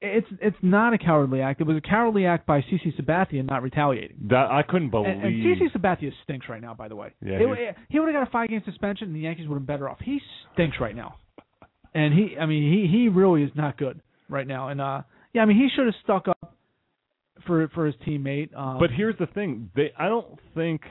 [0.00, 1.60] It's it's not a cowardly act.
[1.60, 4.16] It was a cowardly act by CC Sabathia not retaliating.
[4.30, 5.10] That I couldn't believe.
[5.10, 6.74] And, and CC Sabathia stinks right now.
[6.74, 9.20] By the way, Yeah, He- he would have got a five game suspension, and the
[9.20, 9.98] Yankees would have been better off.
[10.00, 10.20] He
[10.54, 11.16] stinks right now,
[11.94, 14.68] and he I mean he he really is not good right now.
[14.68, 15.02] And uh
[15.32, 16.54] yeah, I mean he should have stuck up
[17.46, 18.56] for for his teammate.
[18.56, 20.82] Um, But here's the thing: they, I don't think.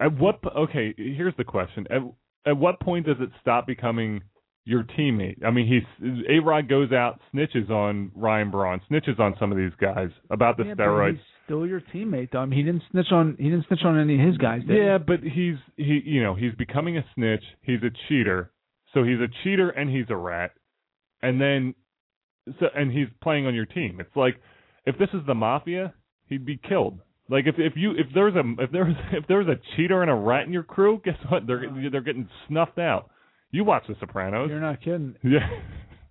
[0.00, 0.40] At what?
[0.56, 2.02] Okay, here's the question: at
[2.46, 4.22] at what point does it stop becoming
[4.64, 5.44] your teammate?
[5.44, 9.58] I mean, he's A Rod goes out, snitches on Ryan Braun, snitches on some of
[9.58, 11.12] these guys about the yeah, steroids.
[11.12, 12.38] he's still your teammate though.
[12.40, 14.60] I mean he didn't snitch on he didn't snitch on any of his guys.
[14.60, 14.82] Did he?
[14.82, 17.42] Yeah, but he's he you know he's becoming a snitch.
[17.62, 18.52] He's a cheater.
[18.94, 20.52] So he's a cheater and he's a rat.
[21.22, 21.74] And then
[22.60, 23.98] so and he's playing on your team.
[24.00, 24.36] It's like
[24.86, 25.92] if this is the mafia,
[26.28, 27.00] he'd be killed.
[27.28, 30.14] Like if if you if there's a if there's if there's a cheater and a
[30.14, 31.46] rat in your crew, guess what?
[31.46, 33.10] They're they're getting snuffed out.
[33.50, 34.50] You watch The Sopranos.
[34.50, 35.14] You're not kidding.
[35.24, 35.48] Yeah.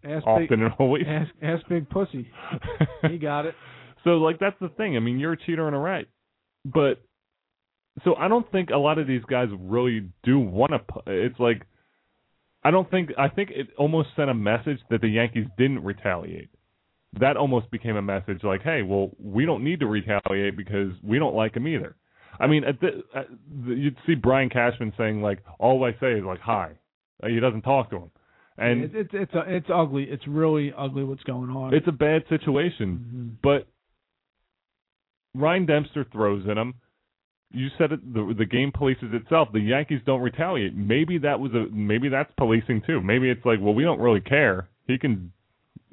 [0.04, 1.04] Ask Often big, and always.
[1.08, 2.30] ask ask big pussy.
[3.10, 3.56] He got it.
[4.04, 4.96] So like that's the thing.
[4.96, 6.06] I mean, you're a cheater and a rat.
[6.63, 7.02] But
[8.06, 10.82] so I don't think a lot of these guys really do want to.
[11.08, 11.63] It's like
[12.63, 13.12] I don't think.
[13.17, 16.50] I think it almost sent a message that the Yankees didn't retaliate.
[17.20, 21.17] That almost became a message like, hey, well, we don't need to retaliate because we
[21.20, 21.96] don't like him either.
[22.39, 23.28] I mean, at the, at
[23.65, 26.74] the, you'd see Brian Cashman saying like, all I say is like, hi.
[27.24, 28.12] Uh, He doesn't talk to him,
[28.58, 30.04] and it's it's it's, it's ugly.
[30.04, 31.74] It's really ugly what's going on.
[31.74, 33.00] it's a bad situation.
[33.00, 33.41] Mhm.
[33.41, 33.67] But
[35.34, 36.76] Ryan Dempster throws in him.
[37.52, 38.14] You said it.
[38.14, 39.50] The the game polices itself.
[39.54, 40.76] The Yankees don't retaliate.
[40.76, 43.02] Maybe that was a maybe that's policing too.
[43.02, 44.68] Maybe it's like, well, we don't really care.
[44.88, 45.32] he can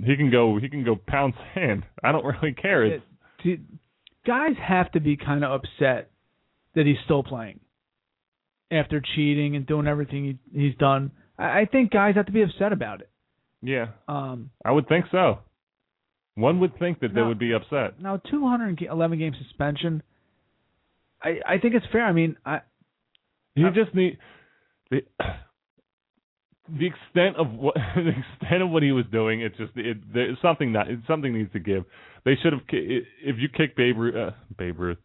[0.03, 1.85] he can go he can go pound sand.
[2.03, 2.85] I don't really care.
[2.85, 3.05] It's,
[3.45, 3.61] It-
[4.27, 6.11] guys have to be kind of upset
[6.75, 7.61] that he's still playing
[8.71, 11.13] after cheating and doing everything he, he's done.
[11.39, 13.11] I, I think guys have to be upset about it.
[13.63, 15.39] yeah, Um, I would think so.
[16.37, 18.01] One would think that they would be upset.
[18.01, 20.03] now, 211 game suspension.
[21.25, 22.05] I I think it's fair.
[22.05, 22.61] I mean, I
[23.57, 24.19] You Uh, just need
[24.91, 25.03] the
[26.69, 29.41] the extent of what the extent of what he was doing.
[29.41, 31.85] It's just it, there's something that it, something needs to give.
[32.25, 34.15] They should have if you kick Babe Ruth.
[34.15, 34.99] Uh, Babe Ruth.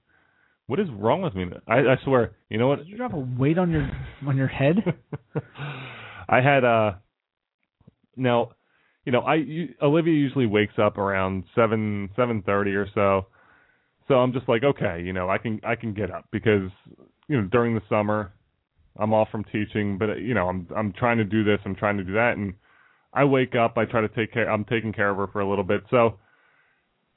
[0.68, 1.46] What is wrong with me?
[1.68, 2.34] I, I swear.
[2.50, 2.80] You know what?
[2.80, 3.90] did you drop a weight on your
[4.28, 4.76] on your head?
[6.30, 6.92] I had uh
[8.16, 8.52] now
[9.06, 13.26] you know I you, Olivia usually wakes up around seven seven thirty or so,
[14.10, 16.69] so I'm just like okay you know I can I can get up because
[17.30, 18.34] you know during the summer
[18.98, 21.95] I'm off from teaching but you know I'm I'm trying to do this I'm trying
[21.98, 22.54] to do that and
[23.13, 25.50] I wake up I try to take care I'm taking care of her for a
[25.50, 26.17] little bit so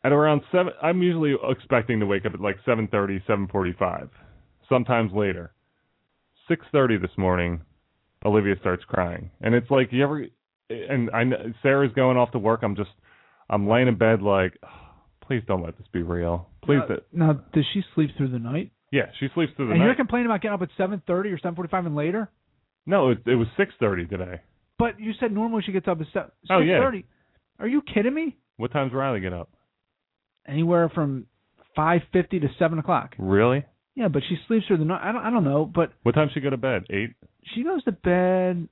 [0.04, 3.74] at around seven I'm usually expecting to wake up at like seven thirty seven forty
[3.76, 4.10] five
[4.68, 5.52] sometimes later
[6.46, 7.62] six thirty this morning
[8.24, 10.26] Olivia starts crying, and it's like you ever,
[10.70, 11.24] and I
[11.62, 12.60] Sarah's going off to work.
[12.62, 12.90] I'm just,
[13.50, 14.52] I'm laying in bed like,
[15.32, 16.48] please don't let this be real.
[16.64, 18.70] Please, now, now, does she sleep through the night?
[18.90, 19.86] yeah, she sleeps through the and night.
[19.86, 22.30] you're complaining about getting up at 7:30 or 7:45 and later?
[22.86, 24.40] no, it, it was six thirty today.
[24.78, 26.50] But you said normally she gets up at se- 6:30.
[26.50, 27.00] Oh, yeah.
[27.58, 28.36] Are you kidding me?
[28.56, 29.50] What time's Riley get up?
[30.46, 31.26] Anywhere from
[31.78, 33.14] 5:50 to 7 o'clock.
[33.18, 33.64] Really?
[33.94, 35.00] Yeah, but she sleeps through the night.
[35.02, 35.22] I don't.
[35.24, 36.84] I don't know, but What time she go to bed?
[36.90, 37.10] Eight.
[37.54, 38.68] she goes to bed.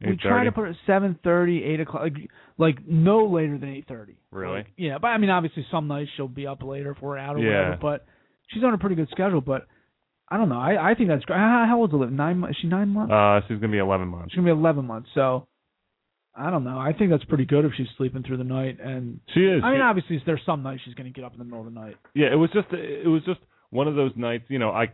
[0.00, 3.68] We try to put her at seven thirty, eight o'clock, like, like no later than
[3.70, 4.16] eight thirty.
[4.30, 4.64] Really?
[4.76, 7.40] Yeah, but I mean, obviously, some nights she'll be up later if we're out or
[7.40, 7.70] Yeah.
[7.70, 7.78] whatever.
[7.80, 8.06] But
[8.48, 9.40] she's on a pretty good schedule.
[9.40, 9.66] But
[10.28, 10.60] I don't know.
[10.60, 11.38] I I think that's great.
[11.38, 12.14] How, how old's Olivia?
[12.16, 12.56] Nine months?
[12.58, 13.12] Is she nine months?
[13.12, 14.30] Uh, she's gonna be eleven months.
[14.32, 15.08] she's gonna be eleven months.
[15.14, 15.48] So
[16.36, 16.78] I don't know.
[16.78, 18.78] I think that's pretty good if she's sleeping through the night.
[18.80, 19.62] And She is.
[19.64, 21.74] I mean, She- obviously, there's some nights she's gonna get up in the middle of
[21.74, 21.96] the night.
[22.14, 24.44] yeah, it was just, it was just one of those nights.
[24.48, 24.86] You know, I,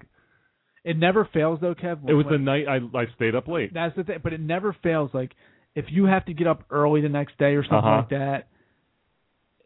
[0.85, 2.09] It never fails though, Kev.
[2.09, 3.73] it was the night I, I stayed up late.
[3.73, 5.11] That's the thing, but it never fails.
[5.15, 5.33] Like
[5.75, 7.97] if you have to get up early the next day or something Uh-huh.
[7.97, 8.49] like that,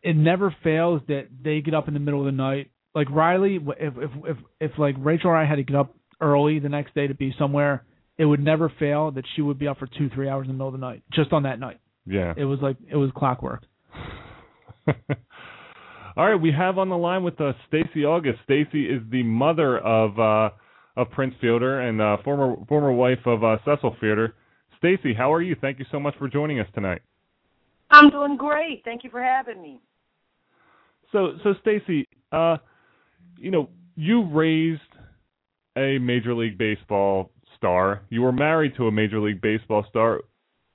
[0.02, 2.70] it never fails that they get up in the middle of the night.
[2.94, 6.60] Like Riley, if if if if like Rachel or I had to get up early
[6.60, 7.84] the next day to be somewhere,
[8.16, 10.54] it would never fail that she would be up for two three hours in the
[10.54, 11.80] middle of the night just on that night.
[12.06, 12.32] Yeah.
[12.36, 13.64] It was like it was clockwork.
[16.16, 18.40] All right, we have on the line with us Stacy August.
[18.44, 20.50] Stacy is the mother of uh,
[20.98, 24.34] of Prince Fielder and uh, former former wife of uh, Cecil Fielder.
[24.76, 25.56] Stacy, how are you?
[25.60, 27.00] Thank you so much for joining us tonight.
[27.90, 28.82] I'm doing great.
[28.84, 29.80] Thank you for having me.
[31.10, 32.58] So, so Stacy, uh,
[33.38, 34.80] you know, you raised
[35.76, 38.02] a Major League Baseball star.
[38.10, 40.20] You were married to a Major League Baseball star.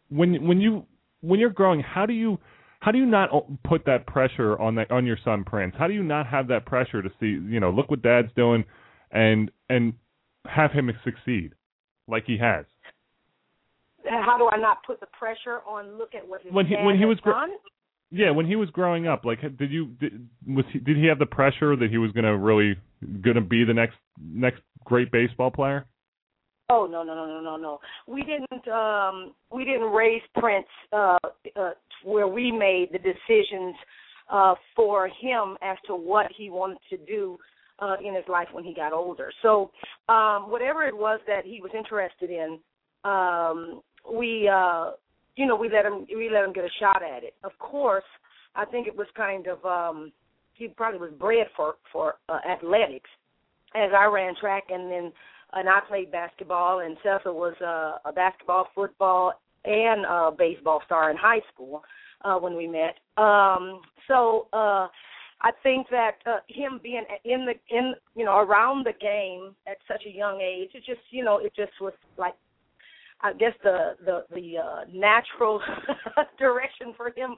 [0.09, 0.85] When when you
[1.21, 2.39] when you're growing, how do you
[2.79, 3.29] how do you not
[3.63, 5.75] put that pressure on that on your son Prince?
[5.77, 8.63] How do you not have that pressure to see, you know, look what Dad's doing,
[9.11, 9.93] and and
[10.45, 11.53] have him succeed
[12.07, 12.65] like he has?
[14.05, 15.97] How do I not put the pressure on?
[15.97, 17.51] Look at what his When he- when he was gr- done.
[18.11, 21.17] Yeah, when he was growing up, like, did you did, was he, did he have
[21.19, 22.75] the pressure that he was going to really
[23.21, 25.85] going to be the next next great baseball player?
[26.69, 27.79] Oh no no no no no no.
[28.07, 31.17] We didn't um we didn't raise Prince uh,
[31.55, 31.71] uh
[32.03, 33.75] where we made the decisions
[34.29, 37.37] uh for him as to what he wanted to do
[37.83, 39.29] uh in his life when he got older.
[39.41, 39.71] So
[40.09, 42.49] um whatever it was that he was interested in,
[43.03, 43.81] um
[44.19, 44.91] we uh
[45.35, 47.33] you know, we let him we let him get a shot at it.
[47.43, 48.09] Of course,
[48.55, 50.11] I think it was kind of um
[50.53, 53.09] he probably was bred for for uh, athletics
[53.75, 55.11] as I ran track and then
[55.55, 59.33] and I played basketball and Cecil was uh, a basketball, football
[59.65, 61.83] and uh baseball star in high school
[62.25, 62.95] uh when we met.
[63.17, 64.87] Um so uh
[65.43, 69.77] I think that uh, him being in the in you know around the game at
[69.87, 72.35] such a young age, it just you know it just was like
[73.21, 75.61] I guess the the the uh, natural
[76.39, 77.35] direction for him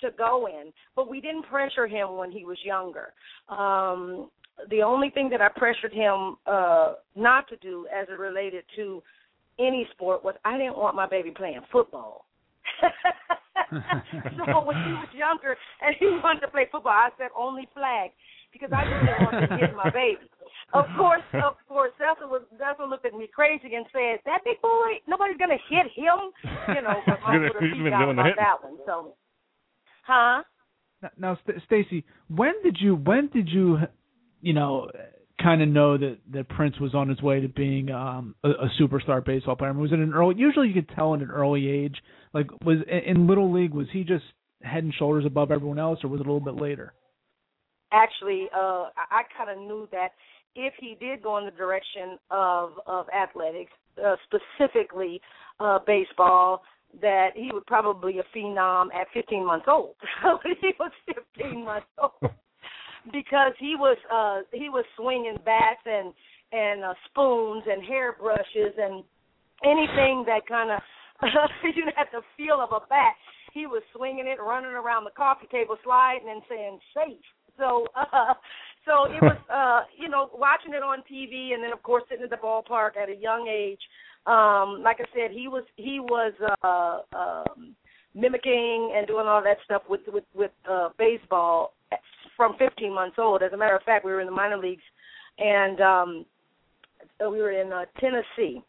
[0.00, 0.72] to go in.
[0.94, 3.12] But we didn't pressure him when he was younger.
[3.48, 4.30] Um,
[4.70, 9.02] the only thing that I pressured him uh, not to do, as it related to
[9.58, 12.26] any sport, was I didn't want my baby playing football.
[14.38, 18.10] so when he was younger and he wanted to play football, I said only flag
[18.52, 20.24] because I didn't want to hit my baby.
[20.72, 24.60] Of course, of course, Cecil was Cecil looked at me crazy and said, "That big
[24.60, 26.32] boy, nobody's gonna hit him."
[26.68, 28.78] You know, but I He's put a been out doing the about that one.
[28.84, 29.14] So,
[30.06, 30.42] huh?
[31.16, 33.78] Now, St- Stacy, when did you when did you
[34.40, 34.90] you know
[35.42, 38.70] kind of know that that Prince was on his way to being um, a, a
[38.80, 39.70] superstar baseball player?
[39.70, 40.34] I mean, was it an early?
[40.36, 41.96] Usually, you could tell in an early age.
[42.34, 44.24] Like, was in little league, was he just
[44.62, 46.92] head and shoulders above everyone else, or was it a little bit later?
[47.92, 50.08] Actually, uh, I, I kind of knew that
[50.54, 53.72] if he did go in the direction of of athletics,
[54.04, 55.20] uh, specifically
[55.60, 56.62] uh, baseball,
[57.00, 59.94] that he would probably a phenom at 15 months old.
[60.60, 60.92] he was
[61.36, 62.32] 15 months old
[63.12, 66.12] because he was uh he was swinging bats and
[66.52, 69.04] and uh, spoons and hairbrushes and
[69.64, 70.80] anything that kind of
[71.74, 73.14] you had the feel of a bat.
[73.52, 77.24] He was swinging it, running around the coffee table, sliding and saying safe.
[77.58, 78.34] So, uh,
[78.86, 82.24] so it was, uh, you know, watching it on TV, and then of course sitting
[82.24, 83.80] at the ballpark at a young age.
[84.26, 87.74] Um, like I said, he was he was uh, um,
[88.14, 91.74] mimicking and doing all that stuff with with with uh, baseball
[92.38, 93.42] from 15 months old.
[93.42, 94.82] As a matter of fact, we were in the minor leagues,
[95.38, 96.24] and um,
[97.20, 98.62] we were in uh, Tennessee,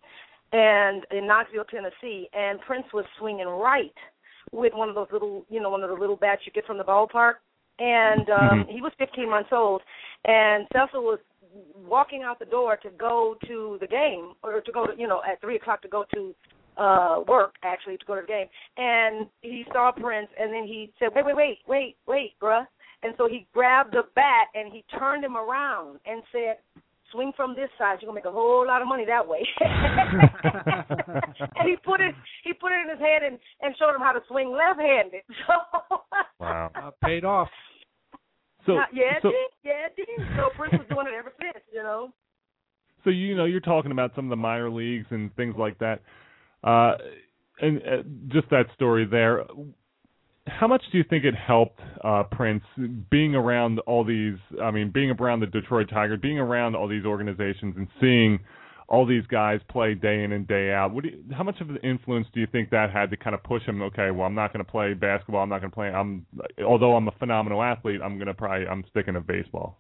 [0.51, 3.93] and in Knoxville, Tennessee, and Prince was swinging right
[4.51, 6.79] with one of those little, you know, one of the little bats you get from
[6.79, 7.35] the ballpark,
[7.77, 8.71] and um, mm-hmm.
[8.71, 9.81] he was 15 months old,
[10.25, 11.19] and Cecil was
[11.87, 15.21] walking out the door to go to the game or to go to you know
[15.29, 16.35] at three o'clock to go to
[16.77, 18.45] uh work actually to go to the game
[18.77, 22.65] and he saw Prince and then he said wait wait wait wait wait bruh
[23.03, 26.57] and so he grabbed the bat and he turned him around and said,
[27.11, 29.45] swing from this side, you're gonna make a whole lot of money that way.
[29.61, 30.31] and
[31.67, 34.21] he put it he put it in his hand and, and showed him how to
[34.27, 35.21] swing left handed.
[35.47, 35.53] So
[36.39, 36.71] Wow.
[36.75, 37.49] Uh, paid off.
[38.65, 40.07] So yeah, so, it did, yeah, it did.
[40.37, 42.13] So Prince was doing it ever since, you know.
[43.03, 46.01] So you know, you're talking about some of the minor leagues and things like that.
[46.63, 46.97] Uh
[47.61, 49.43] and uh, just that story there
[50.49, 52.63] how much do you think it helped uh, Prince
[53.09, 54.37] being around all these?
[54.61, 58.39] I mean, being around the Detroit Tigers, being around all these organizations, and seeing
[58.87, 60.93] all these guys play day in and day out.
[60.93, 63.35] What do you, how much of an influence do you think that had to kind
[63.35, 63.81] of push him?
[63.83, 65.43] Okay, well, I'm not going to play basketball.
[65.43, 65.89] I'm not going to play.
[65.89, 66.25] I'm
[66.65, 69.79] although I'm a phenomenal athlete, I'm going to probably I'm sticking to baseball.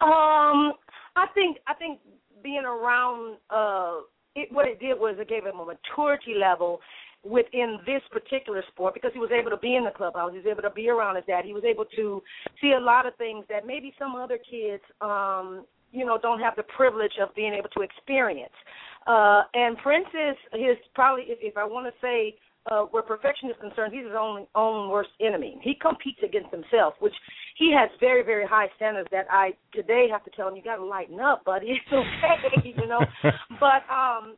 [0.00, 0.72] Um,
[1.14, 2.00] I think I think
[2.42, 4.00] being around uh,
[4.34, 6.80] it, what it did was it gave him a maturity level
[7.24, 10.46] within this particular sport because he was able to be in the clubhouse, he was
[10.46, 12.22] able to be around his dad, he was able to
[12.60, 16.54] see a lot of things that maybe some other kids, um, you know, don't have
[16.56, 18.54] the privilege of being able to experience.
[19.06, 22.34] Uh, and Prince is his probably, if, if I want to say,
[22.70, 25.58] uh, where perfection is concerned, he's his own own worst enemy.
[25.62, 27.14] He competes against himself, which
[27.56, 30.76] he has very very high standards that I today have to tell him you got
[30.76, 31.66] to lighten up, buddy.
[31.76, 33.00] It's okay, you know.
[33.60, 34.36] but um,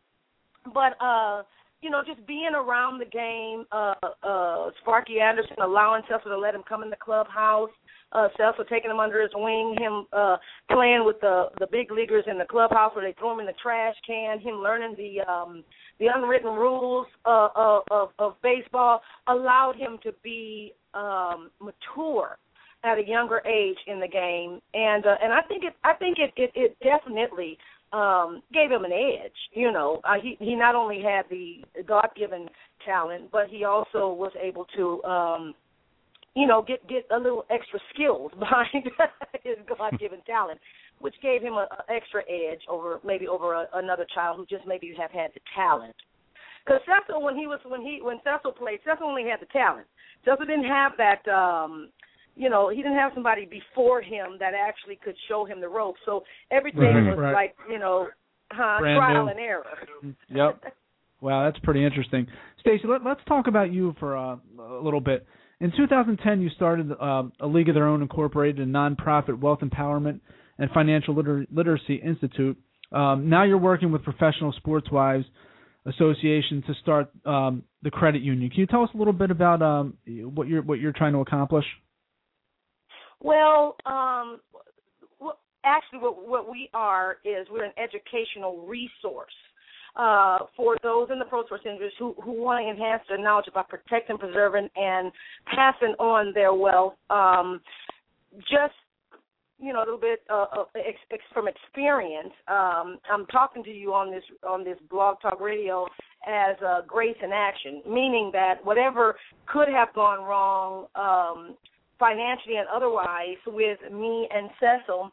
[0.74, 1.42] but uh
[1.80, 6.54] you know, just being around the game, uh uh Sparky Anderson allowing Cecil to let
[6.54, 7.70] him come in the clubhouse,
[8.12, 8.28] uh
[8.68, 10.36] taking him under his wing, him uh
[10.70, 13.52] playing with the the big leaguers in the clubhouse where they throw him in the
[13.62, 15.62] trash can, him learning the um
[16.00, 22.38] the unwritten rules uh, of, of of baseball allowed him to be um mature
[22.84, 24.60] at a younger age in the game.
[24.74, 27.58] And uh, and I think it I think it it, it definitely
[27.92, 30.00] um gave him an edge you know.
[30.04, 32.48] Uh, he he not only had the god given
[32.84, 35.54] talent but he also was able to um
[36.34, 38.84] you know get get a little extra skills behind
[39.42, 40.60] his god given talent
[41.00, 44.66] which gave him a, a extra edge over maybe over a, another child who just
[44.66, 45.94] maybe have had the talent.
[46.64, 49.86] Because Cecil when he was when he when Cecil played Cecil only had the talent.
[50.24, 51.90] Cecil didn't have that um
[52.38, 55.98] you know, he didn't have somebody before him that actually could show him the ropes.
[56.06, 56.22] So
[56.52, 57.32] everything right, was right.
[57.32, 58.08] like, you know,
[58.52, 59.30] uh, Brand trial new.
[59.30, 59.64] and error.
[60.30, 60.74] Yep.
[61.20, 62.28] Wow, that's pretty interesting.
[62.60, 65.26] Stacy, let, us talk about you for uh, a little bit.
[65.60, 70.20] In 2010, you started uh, a League of Their Own Incorporated, a nonprofit wealth empowerment
[70.58, 72.56] and financial liter- literacy institute.
[72.92, 75.24] Um, now you're working with Professional Sports Wives
[75.86, 78.48] Association to start um, the credit union.
[78.50, 81.18] Can you tell us a little bit about um, what you're what you're trying to
[81.18, 81.64] accomplish?
[83.20, 84.40] Well, um,
[85.64, 89.32] actually, what, what we are is we're an educational resource
[89.96, 93.46] uh, for those in the pro sports industry who, who want to enhance their knowledge
[93.48, 95.12] about protecting, preserving, and
[95.54, 96.94] passing on their wealth.
[97.10, 97.60] Um,
[98.38, 98.74] just
[99.58, 100.46] you know a little bit uh,
[100.76, 102.32] ex- ex- from experience.
[102.46, 105.86] Um, I'm talking to you on this on this blog talk radio
[106.26, 109.16] as uh, grace in action, meaning that whatever
[109.46, 110.86] could have gone wrong.
[110.94, 111.56] Um,
[111.98, 115.12] financially and otherwise with me and Cecil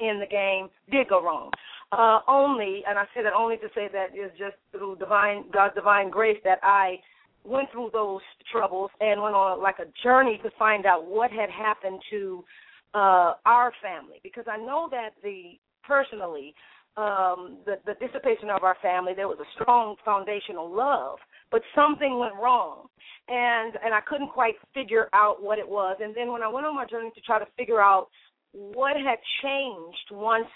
[0.00, 1.50] in the game did go wrong.
[1.92, 5.74] Uh, only, and I say that only to say that is just through divine God's
[5.74, 6.98] divine grace that I
[7.44, 11.50] went through those troubles and went on like a journey to find out what had
[11.50, 12.44] happened to
[12.94, 16.54] uh, our family because I know that the personally
[16.96, 21.18] um, the, the dissipation of our family there was a strong foundational love,
[21.54, 22.88] but something went wrong,
[23.28, 25.96] and and I couldn't quite figure out what it was.
[26.02, 28.08] And then when I went on my journey to try to figure out
[28.50, 30.48] what had changed once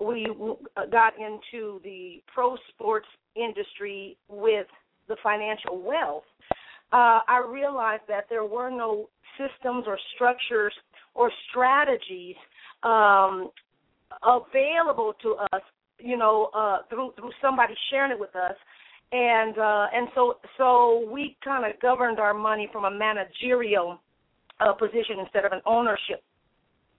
[0.00, 0.26] we
[0.90, 4.66] got into the pro sports industry with
[5.08, 6.24] the financial wealth,
[6.90, 10.72] uh, I realized that there were no systems or structures
[11.14, 12.36] or strategies
[12.82, 13.50] um,
[14.24, 15.62] available to us,
[15.98, 18.56] you know, uh, through through somebody sharing it with us,
[19.12, 24.00] and uh, and so so we kind of governed our money from a managerial
[24.60, 26.22] uh, position instead of an ownership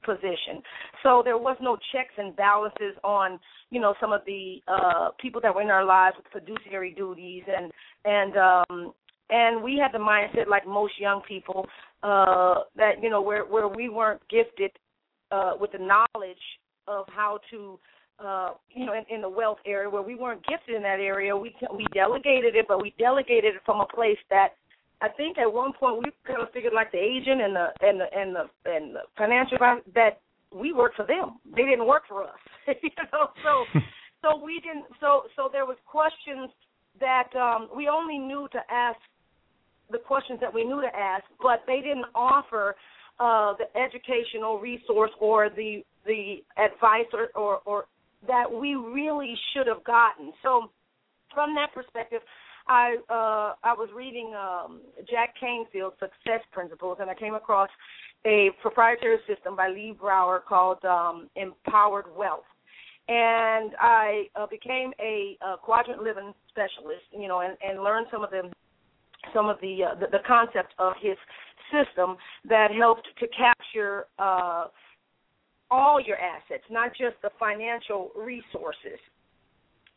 [0.05, 0.63] position.
[1.03, 3.39] So there was no checks and balances on,
[3.71, 7.43] you know, some of the uh people that were in our lives with fiduciary duties
[7.47, 7.71] and
[8.05, 8.93] and um
[9.29, 11.67] and we had the mindset like most young people
[12.03, 14.71] uh that you know where where we weren't gifted
[15.31, 16.37] uh with the knowledge
[16.87, 17.77] of how to
[18.19, 21.35] uh you know in, in the wealth area where we weren't gifted in that area
[21.35, 24.49] we we delegated it but we delegated it from a place that
[25.01, 27.99] I think at one point we kind of figured like the agent and the and
[27.99, 29.57] the and the and the financial
[29.93, 31.37] that we worked for them.
[31.55, 32.39] They didn't work for us.
[32.67, 33.79] you know, so
[34.21, 36.49] so we didn't so so there was questions
[36.99, 38.97] that um we only knew to ask
[39.91, 42.75] the questions that we knew to ask, but they didn't offer
[43.19, 47.85] uh the educational resource or the the advice or or, or
[48.25, 50.33] that we really should have gotten.
[50.41, 50.71] So
[51.33, 52.21] from that perspective,
[52.67, 57.69] I uh, I was reading um, Jack Canfield's Success Principles, and I came across
[58.25, 62.43] a proprietary system by Lee Brower called um, Empowered Wealth.
[63.07, 68.23] And I uh, became a, a quadrant living specialist, you know, and, and learned some
[68.23, 68.51] of the
[69.33, 71.17] some of the, uh, the the concept of his
[71.71, 72.17] system
[72.49, 74.65] that helped to capture uh,
[75.69, 78.99] all your assets, not just the financial resources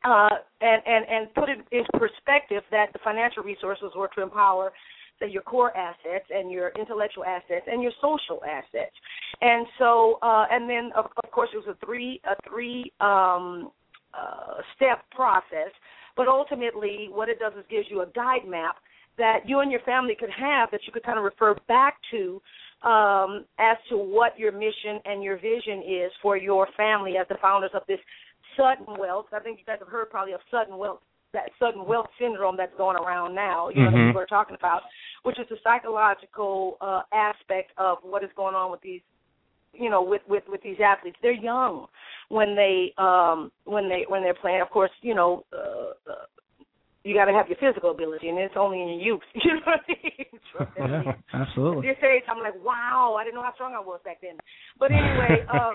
[0.04, 0.28] uh,
[0.60, 4.72] and, and, and put it in perspective that the financial resources were to empower
[5.20, 8.94] say, your core assets and your intellectual assets and your social assets.
[9.40, 13.70] And so, uh, and then of, of course, it was a three a three um,
[14.14, 15.70] uh, step process.
[16.16, 18.76] But ultimately, what it does is gives you a guide map
[19.18, 22.40] that you and your family could have that you could kind of refer back to
[22.82, 27.36] um, as to what your mission and your vision is for your family as the
[27.42, 27.98] founders of this
[28.56, 29.26] sudden wealth.
[29.32, 31.00] I think you guys have heard probably of sudden wealth,
[31.32, 33.68] that sudden wealth syndrome that's going around now.
[33.68, 33.98] You know, mm-hmm.
[33.98, 34.82] that people are talking about,
[35.22, 39.02] which is the psychological uh, aspect of what is going on with these,
[39.74, 41.16] you know, with with with these athletes.
[41.22, 41.86] They're young
[42.28, 44.62] when they um when they when they're playing.
[44.62, 45.44] Of course, you know.
[45.52, 46.24] Uh, uh,
[47.04, 49.26] you got to have your physical ability, and it's only in your youth.
[49.34, 51.04] You know what I mean?
[51.04, 51.88] yeah, absolutely.
[51.88, 54.36] At this age, I'm like, wow, I didn't know how strong I was back then.
[54.78, 55.74] But anyway, um,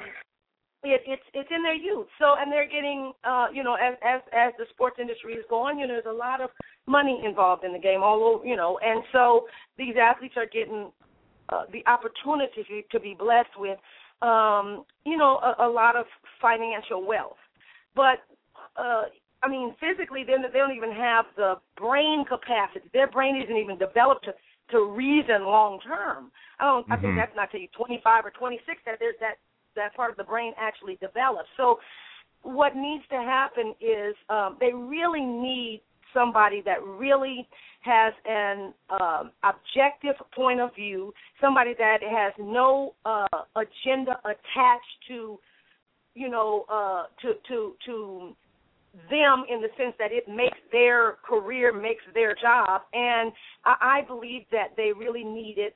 [0.84, 2.08] it, it's it's in their youth.
[2.20, 5.80] So and they're getting uh, you know as as as the sports industry is going,
[5.80, 6.50] you know, there's a lot of
[6.86, 9.48] money involved in the game, all over, you know, and so
[9.78, 10.92] these athletes are getting
[11.50, 13.80] uh, the opportunity to be blessed with
[14.22, 16.06] um, you know a, a lot of
[16.42, 17.42] financial wealth,
[17.96, 18.20] but.
[18.78, 19.04] Uh,
[19.46, 22.90] I mean, physically, they they don't even have the brain capacity.
[22.94, 24.34] Their brain isn't even developed to
[24.72, 26.32] to reason long term.
[26.60, 26.84] I don't.
[26.84, 26.94] Mm-hmm.
[26.94, 27.18] I think mm-hmm.
[27.20, 29.36] that's not till you 25 or 26 that there's that
[29.76, 31.50] that part of the brain actually develops.
[31.58, 31.80] So
[32.42, 35.82] what needs to happen is um, they really need
[36.14, 37.48] somebody that really
[37.82, 45.38] has an um, objective point of view, somebody that has no uh, agenda attached to,
[46.16, 48.36] you know, uh, to to to
[49.10, 53.32] them in the sense that it makes their career, makes their job, and
[53.66, 55.74] I, I believe that they really needed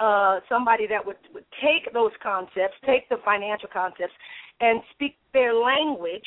[0.00, 4.14] uh, somebody that would, would take those concepts, take the financial concepts,
[4.60, 6.26] and speak their language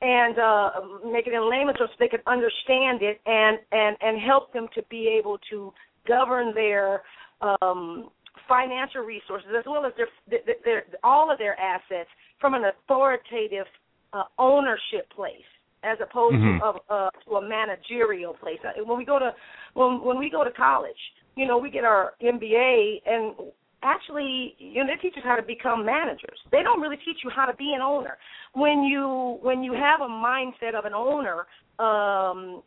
[0.00, 0.70] and uh,
[1.06, 4.66] make it in layman's terms so they could understand it and, and, and help them
[4.74, 5.72] to be able to
[6.06, 7.02] govern their
[7.40, 8.10] um,
[8.48, 12.10] financial resources as well as their, their, their all of their assets
[12.40, 13.66] from an authoritative
[14.12, 15.53] uh, ownership place
[15.84, 16.58] as opposed mm-hmm.
[16.58, 18.58] to, uh, to a managerial place.
[18.64, 19.32] Uh, when we go to
[19.74, 20.96] when when we go to college,
[21.36, 23.34] you know, we get our MBA and
[23.84, 27.30] actually you know they teach us how to become managers they don't really teach you
[27.34, 28.16] how to be an owner
[28.54, 31.46] when you when you have a mindset of an owner
[31.78, 32.62] um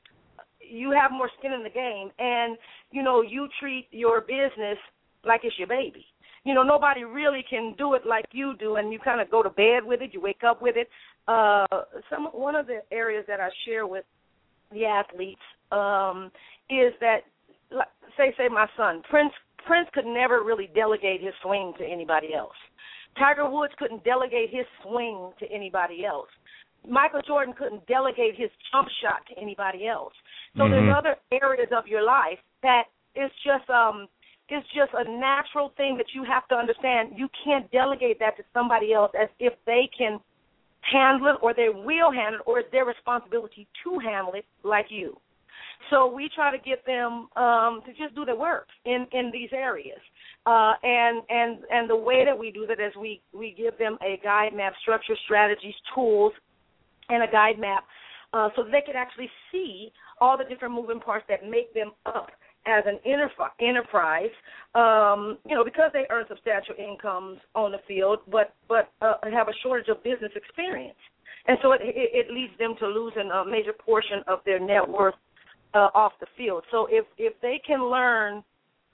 [0.62, 2.56] you have more skin in the game and
[2.92, 4.78] you know you treat your business
[5.26, 6.06] like it's your baby
[6.44, 9.42] you know nobody really can do it like you do and you kind of go
[9.42, 10.88] to bed with it you wake up with it
[11.28, 11.66] uh
[12.10, 14.06] some one of the areas that i share with
[14.72, 16.32] the athletes um
[16.70, 17.20] is that
[18.18, 19.34] say say my son Prince
[19.66, 22.56] Prince could never really delegate his swing to anybody else.
[23.20, 26.30] Tiger Woods couldn't delegate his swing to anybody else.
[26.88, 30.14] Michael Jordan couldn't delegate his jump shot to anybody else.
[30.56, 30.70] So Mhm.
[30.72, 34.08] there's other areas of your life that it's just um
[34.50, 37.20] it's just a natural thing that you have to understand.
[37.20, 40.22] You can't delegate that to somebody else as if they can
[40.82, 44.88] handle it or they will handle it or it's their responsibility to handle it like
[44.90, 45.18] you.
[45.90, 49.50] So we try to get them um, to just do their work in in these
[49.54, 50.00] areas.
[50.46, 53.98] Uh, and and and the way that we do that is we we give them
[54.02, 56.34] a guide map, structure, strategies, tools,
[57.10, 57.84] and a guide map,
[58.34, 62.30] uh, so they can actually see all the different moving parts that make them up
[62.68, 63.00] as an
[63.60, 64.30] enterprise.
[64.76, 69.48] Um, you know, because they earn substantial incomes on the field, but but uh, have
[69.48, 71.00] a shortage of business experience,
[71.48, 74.88] and so it, it, it leads them to losing a major portion of their net
[74.88, 75.16] worth
[75.74, 76.64] uh, off the field.
[76.70, 78.44] So if if they can learn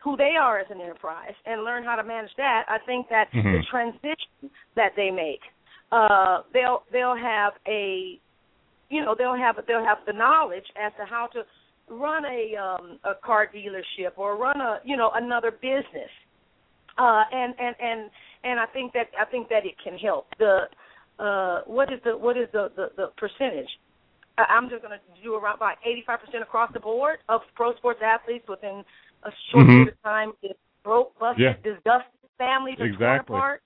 [0.03, 3.31] who they are as an enterprise and learn how to manage that, I think that
[3.31, 3.59] Mhm.
[3.59, 5.41] the transition that they make,
[5.91, 8.19] uh, they'll they'll have a,
[8.89, 11.45] you know, they'll have they'll have the knowledge as to how to
[11.89, 16.09] run a um, a car dealership or run a you know another business,
[16.97, 18.09] uh, and and and
[18.43, 20.27] and I think that I think that it can help.
[20.39, 20.67] The
[21.19, 23.69] uh, what is the what is the the, the percentage?
[24.37, 27.99] I- I'm just going to do around about 85% across the board of pro sports
[28.03, 28.83] athletes within
[29.23, 29.69] a short Mhm.
[29.69, 31.53] period of time is broke, busted, Yeah.
[31.63, 32.09] disgusted,
[32.39, 33.37] families are torn Exactly.
[33.37, 33.61] apart.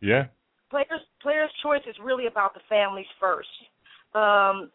[0.00, 0.26] Yeah.
[0.70, 3.48] Players players' choice is really about the families first.
[4.14, 4.72] Um,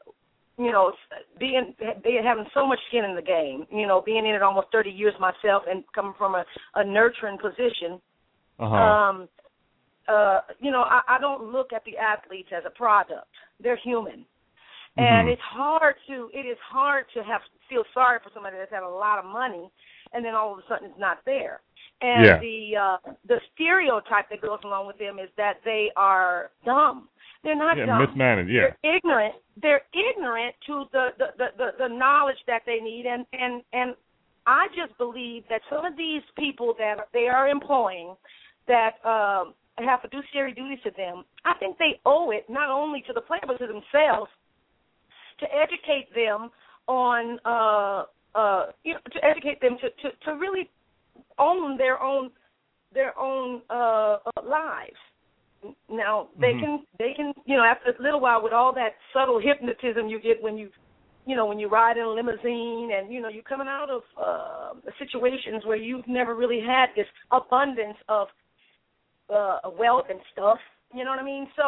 [0.58, 0.91] you know,
[1.39, 1.74] being
[2.04, 3.66] being having so much skin in the game.
[3.72, 6.45] You know, being in it almost 30 years myself and coming from a,
[6.76, 8.02] a nurturing position.
[8.60, 8.76] Uh-huh.
[8.76, 9.30] Um,
[10.08, 13.28] uh, you know, I, I don't look at the athletes as a product.
[13.60, 14.26] They're human.
[14.97, 15.32] And Mhm.
[15.32, 18.89] it's hard to it is hard to have feel sorry for somebody that's had a
[18.89, 19.72] lot of money
[20.12, 21.62] and then all of a sudden it's not there.
[22.02, 22.39] And Yeah.
[22.39, 22.97] the uh
[23.28, 27.10] the stereotype that goes along with them is that they are dumb.
[27.43, 28.06] They're not yeah, dumb.
[28.06, 28.49] mismanaged.
[28.49, 28.74] Yeah.
[28.82, 29.36] They're ignorant.
[29.62, 33.95] They're ignorant to the the, the, the the knowledge that they need and and and
[34.47, 38.16] I just believe that some of these people that they are employing
[38.68, 43.14] that um have fiduciary duties to them, I think they owe it not only to
[43.14, 44.30] the player but to themselves
[45.39, 46.49] to educate them
[46.88, 50.70] on uh uh you know to educate them to to, to really
[51.41, 52.31] own their own
[52.93, 55.01] their own uh, uh lives
[55.89, 56.59] now they Mhm.
[56.61, 60.19] can they can you know after a little while with all that subtle hypnotism you
[60.19, 60.69] get when you
[61.25, 64.01] you know when you ride in a limousine and you know you're coming out of
[64.17, 68.27] uh situations where you've never really had this abundance of
[69.29, 70.57] uh wealth and stuff
[70.93, 71.65] you know what i mean so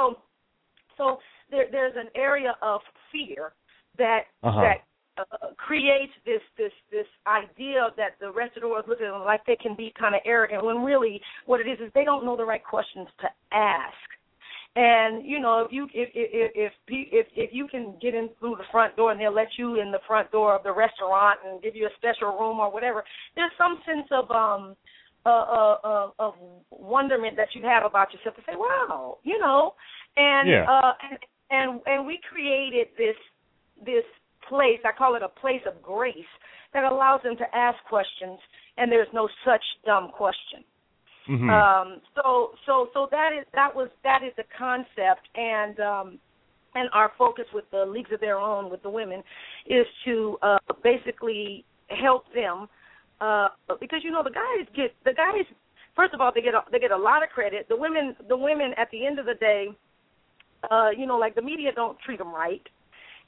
[0.98, 1.20] so
[1.52, 3.54] there there's an area of fear
[3.98, 4.62] that Uh-huh.
[4.62, 4.78] that
[5.18, 5.24] uh,
[5.58, 9.46] creates this this this idea that the rest of the world looks at them like
[9.46, 12.36] they can be kind of arrogant when really what it is is they don't know
[12.36, 13.94] the right questions to ask.
[14.76, 18.56] And you know if you if if if if if you can get in through
[18.56, 21.62] the front door and they'll let you in the front door of the restaurant and
[21.62, 23.04] give you a special room or whatever,
[23.36, 24.76] there's some sense of um
[25.26, 26.34] uh, uh, uh, of
[26.70, 29.74] wonderment that you have about yourself to say, wow, you know,
[30.18, 30.66] and Yeah.
[30.70, 33.16] uh, and and and we created this
[33.86, 34.04] this
[34.50, 34.80] place.
[34.86, 36.34] I call it a place of grace
[36.74, 38.40] that allows them to ask questions,
[38.78, 40.64] and there's no such dumb question.
[41.28, 41.50] Mhm.
[41.50, 46.20] Um, so so so that is that was that is the concept, and um,
[46.76, 49.24] and our focus with the leagues of their own with the women
[49.66, 52.68] is to uh, basically help them
[53.22, 53.48] uh,
[53.80, 55.46] because you know the guys get the guys
[55.96, 57.68] first of all they get a, they get a lot of credit.
[57.70, 59.68] The women the women at the end of the day,
[60.70, 62.68] uh, you know, like the media don't treat them right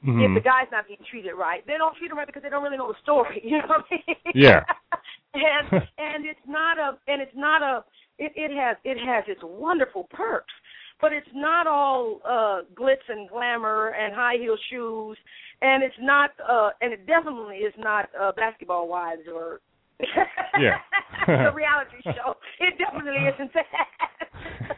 [0.04, 0.34] if Mhm.
[0.36, 1.66] the guy's not being treated right.
[1.66, 3.42] They don't treat him right because they don't really know the story.
[3.44, 4.18] You know what I mean?
[4.36, 4.64] Yeah.
[5.34, 5.68] and
[5.98, 7.84] and it's not a and it's not a
[8.18, 10.54] it, it has it has its wonderful perks,
[11.02, 15.18] but it's not all uh glitz and glamour and high heel shoes,
[15.62, 19.62] and it's not uh and it definitely is not uh basketball wives or
[20.60, 20.78] Yeah.
[21.28, 22.36] the reality show.
[22.60, 24.78] It definitely isn't that.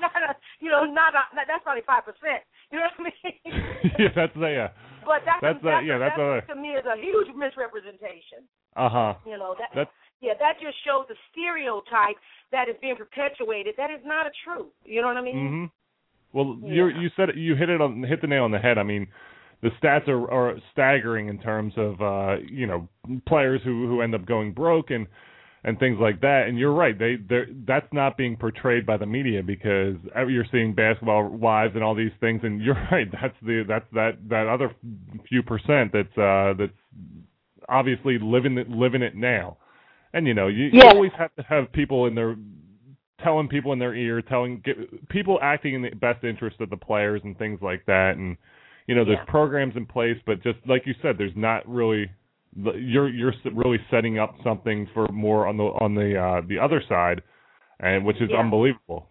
[0.00, 2.42] not a you know not a that's probably five percent.
[2.72, 3.92] You know what I mean?
[3.98, 4.68] yeah, that's the yeah.
[5.04, 8.46] But that's That's a, a- yeah, a, that's a- to me is a huge misrepresentation.
[8.76, 9.14] Uh huh.
[9.26, 9.90] You know that That's
[10.20, 12.16] yeah, that just shows the stereotype
[12.52, 13.74] that is being perpetuated.
[13.76, 14.70] That is not a truth.
[14.84, 15.36] You know what I mean?
[15.36, 15.64] Mm hmm
[16.36, 16.74] Well, Yeah.
[16.74, 18.78] you you said it, you hit it on hit the nail on the head.
[18.78, 19.08] I mean,
[19.62, 22.88] the stats are are staggering in terms of uh, you know
[23.26, 25.06] players who who end up going broke and
[25.64, 26.46] and things like that.
[26.48, 26.98] And you're right.
[26.98, 27.16] They
[27.66, 29.96] that's not being portrayed by the media because
[30.28, 32.40] you're seeing basketball wives and all these things.
[32.42, 33.06] And you're right.
[33.12, 34.74] That's the that's that that other
[35.28, 36.72] few percent that's uh that's
[37.68, 39.56] obviously living it living it now.
[40.12, 42.36] And you know you, you always have to have people in their
[43.22, 46.76] telling people in their ear, telling get, people acting in the best interest of the
[46.76, 48.16] players and things like that.
[48.16, 48.36] And
[48.86, 49.24] you know, there's Yeah.
[49.30, 52.10] programs in place, but just like you said, there's not really
[52.56, 56.82] you're you're really setting up something for more on the on the uh the other
[56.88, 57.22] side,
[57.78, 58.40] and which is Yeah.
[58.40, 59.06] unbelievable.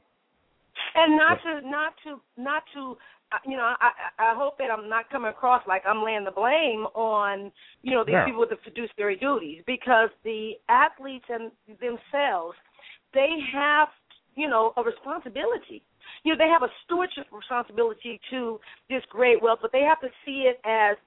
[0.95, 2.97] and not to not to not to
[3.31, 6.25] uh, you know I I I hope that I'm not coming across like I'm laying
[6.25, 8.25] the blame on you know these Yeah.
[8.25, 12.57] people with the fiduciary duties because the athletes and themselves
[13.13, 13.87] they have
[14.35, 15.83] you know a responsibility
[16.23, 18.59] you know they have a stewardship responsibility to
[18.89, 20.97] this great wealth but they have to see it as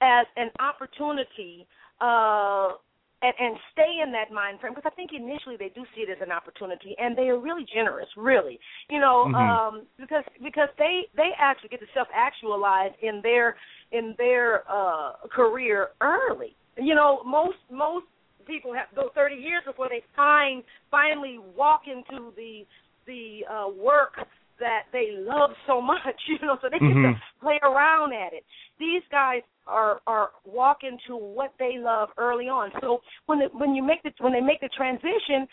[0.00, 1.66] as an opportunity
[2.00, 2.72] uh
[3.20, 6.10] and, and stay in that mind frame because I think initially they do see it
[6.10, 8.60] as an opportunity and they are really generous, really.
[8.90, 9.34] You know, Mhm.
[9.34, 13.56] um because because they they actually get to self actualize in their
[13.92, 16.54] in their uh career early.
[16.76, 18.06] You know, most most
[18.46, 22.62] people have go 30 years before they find finally walk into the
[23.06, 24.14] the uh work
[24.60, 27.14] that they love so much, you know, so they get Mhm.
[27.14, 28.44] to play around at it.
[28.78, 32.70] These guys are are walk into what they love early on.
[32.80, 35.46] So when the, when you make the when they make the transition,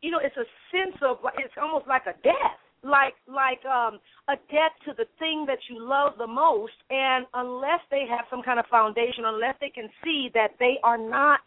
[0.00, 2.58] you know, it's a sense of it's almost like a death.
[2.84, 3.98] Like like um
[4.28, 8.42] a death to the thing that you love the most and unless they have some
[8.42, 11.40] kind of foundation, unless they can see that they are not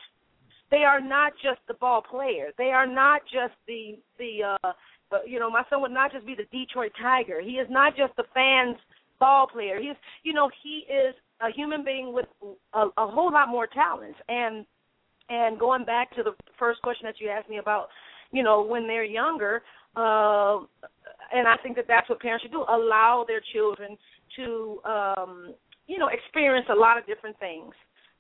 [0.72, 2.52] they are not just the ball player.
[2.58, 4.74] They are not just the the uh
[5.12, 7.42] uh, you know, my son would not just be the Detroit Tiger.
[7.42, 8.78] He is not just the fans
[9.20, 9.80] ball player.
[9.80, 12.26] He's you know, he is a human being with
[12.74, 14.20] a, a whole lot more talents.
[14.30, 14.66] And
[15.30, 17.88] and going back to the first question that you asked me about,
[18.32, 19.64] you know, when they're younger,
[19.96, 20.60] uh,
[21.34, 23.98] and I think that that's what parents should do: allow their children
[24.36, 25.54] to, um,
[25.88, 27.74] you know, experience a lot of different things.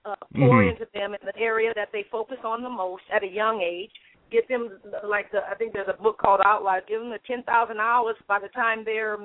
[0.03, 0.71] Uh, pour Mhm.
[0.71, 3.91] into them in the area that they focus on the most at a young age.
[4.31, 6.85] Get them like the I think there's a book called Outliers.
[6.87, 8.15] Give them the ten thousand hours.
[8.27, 9.19] By the time they're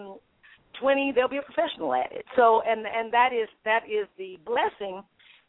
[0.76, 2.24] um, twenty, they'll be a professional at it.
[2.36, 5.02] So and and that is that is the blessing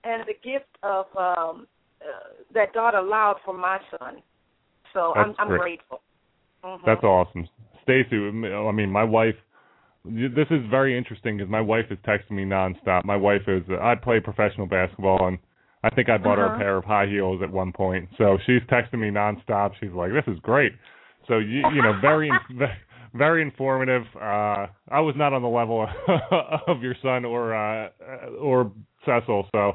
[0.04, 1.68] and the gift of um,
[2.02, 4.22] uh, that God allowed for my son.
[4.94, 5.60] So I'm That's I'm great.
[5.60, 6.02] grateful.
[6.64, 6.86] Mhm.
[6.86, 7.48] That's awesome,
[7.84, 8.16] Stacy.
[8.16, 9.36] I mean, my wife.
[10.06, 13.04] This is very interesting because my wife is texting me nonstop.
[13.04, 13.64] My wife is.
[13.82, 15.38] I play professional basketball, and
[15.84, 16.56] I think I bought her Uh-huh.
[16.56, 18.08] a pair of high heels at one point.
[18.18, 19.74] So she's texting me nonstop.
[19.80, 20.74] She's like, "This is great."
[21.28, 22.32] So you you know, very
[23.18, 24.04] very informative.
[24.16, 25.88] Uh I was not on the level
[26.68, 27.90] of your son or uh
[28.40, 28.72] or
[29.06, 29.48] Cecil.
[29.54, 29.74] So,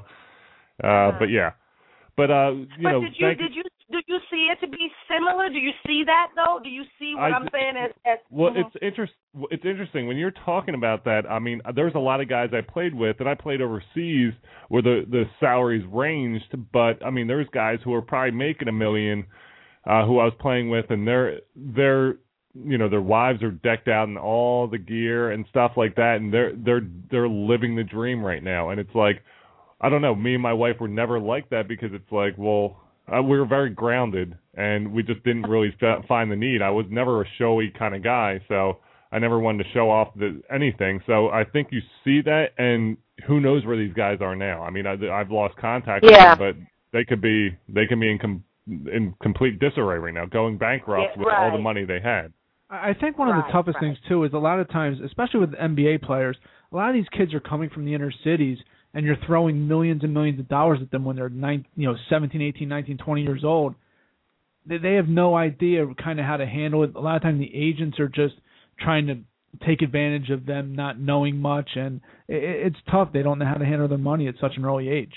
[0.84, 1.53] uh, but yeah,
[2.16, 4.70] but uh, you but know, did you thank did you did you see it to
[4.70, 5.49] be similar?
[5.49, 6.61] Do you see that though?
[6.62, 8.64] Do you see what I am saying as as Well, mhm.
[8.66, 9.12] it's interest.
[9.51, 11.22] It's interesting when you're talking about that.
[11.30, 14.32] I mean, there's a lot of guys I played with, and I played overseas
[14.68, 16.55] where the the salaries ranged.
[16.72, 19.26] But I mean, there's guys who are probably making a million,
[19.86, 22.16] uh, who I was playing with, and they're they're
[22.55, 26.16] you know their wives are decked out in all the gear and stuff like that,
[26.16, 28.70] and they're they're they're living the dream right now.
[28.70, 29.22] And it's like,
[29.80, 30.14] I don't know.
[30.14, 32.76] Me and my wife were never like that because it's like, well,
[33.12, 35.74] uh, we were very grounded, and we just didn't really
[36.09, 36.62] find the need.
[36.62, 38.78] I was never a showy kind of guy, so
[39.11, 41.00] I never wanted to show off the, anything.
[41.07, 42.96] So I think you see that, and
[43.26, 44.62] who knows where these guys are now?
[44.62, 46.30] I mean, I, I've lost contact Yeah.
[46.30, 50.14] with them, but they could be they can be in com- in complete disarray right
[50.14, 52.32] now, going bankrupt Yeah, with all the money they had.
[52.72, 53.82] I think one of the Right, toughest right.
[53.82, 56.36] things too is a lot of times, especially with NBA players,
[56.72, 58.58] a lot of these kids are coming from the inner cities,
[58.94, 61.96] and you're throwing millions and millions of dollars at them when they're nine, you know,
[62.08, 63.74] 17, 18, 19, 20 years old.
[64.66, 66.94] They they have no idea kind of how to handle it.
[66.94, 68.34] A lot of times the agents are just
[68.80, 69.18] trying to
[69.66, 73.12] take advantage of them not knowing much, and it, it's tough.
[73.12, 75.12] They don't know how to handle their money at such an early age.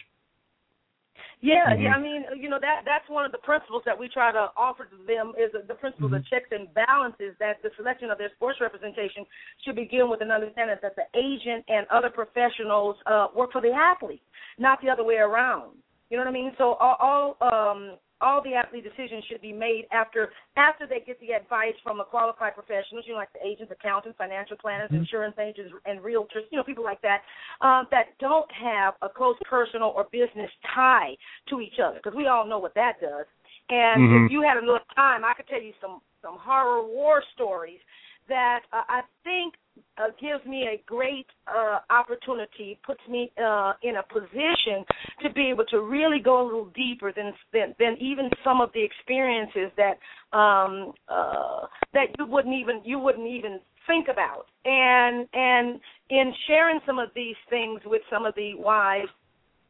[1.46, 1.84] Yeah, Mhm.
[1.84, 1.94] yeah.
[1.94, 4.86] I mean, you know that that's one of the principles that we try to offer
[4.86, 7.38] to them is the principle of checks and balances.
[7.38, 9.26] That the selection of their sports representation
[9.64, 13.72] should begin with an understanding that the agent and other professionals uh, work for the
[13.72, 14.24] athlete,
[14.58, 15.78] not the other way around.
[16.10, 16.52] You know what I mean?
[16.58, 21.20] So all, all um all the athlete decisions should be made after after they get
[21.20, 25.36] the advice from a qualified professionals, you know, like the agents, accountants, financial planners, insurance
[25.38, 27.22] agents, and realtors, you know, people like that,
[27.62, 31.16] um, that don't have a close personal or business tie
[31.50, 33.26] to each other, because we all know what that does.
[33.70, 34.26] And Mhm.
[34.26, 37.80] if you had enough time, I could tell you some some horror war stories
[38.28, 39.56] that uh, I think
[39.98, 44.86] uh, gives me a great uh, opportunity, puts me uh, in a position
[45.22, 48.70] to be able to really go a little deeper than than, than even some of
[48.74, 49.98] the experiences that
[50.38, 54.46] um, uh, that you wouldn't even you wouldn't even think about.
[54.66, 59.10] And and in sharing some of these things with some of the wives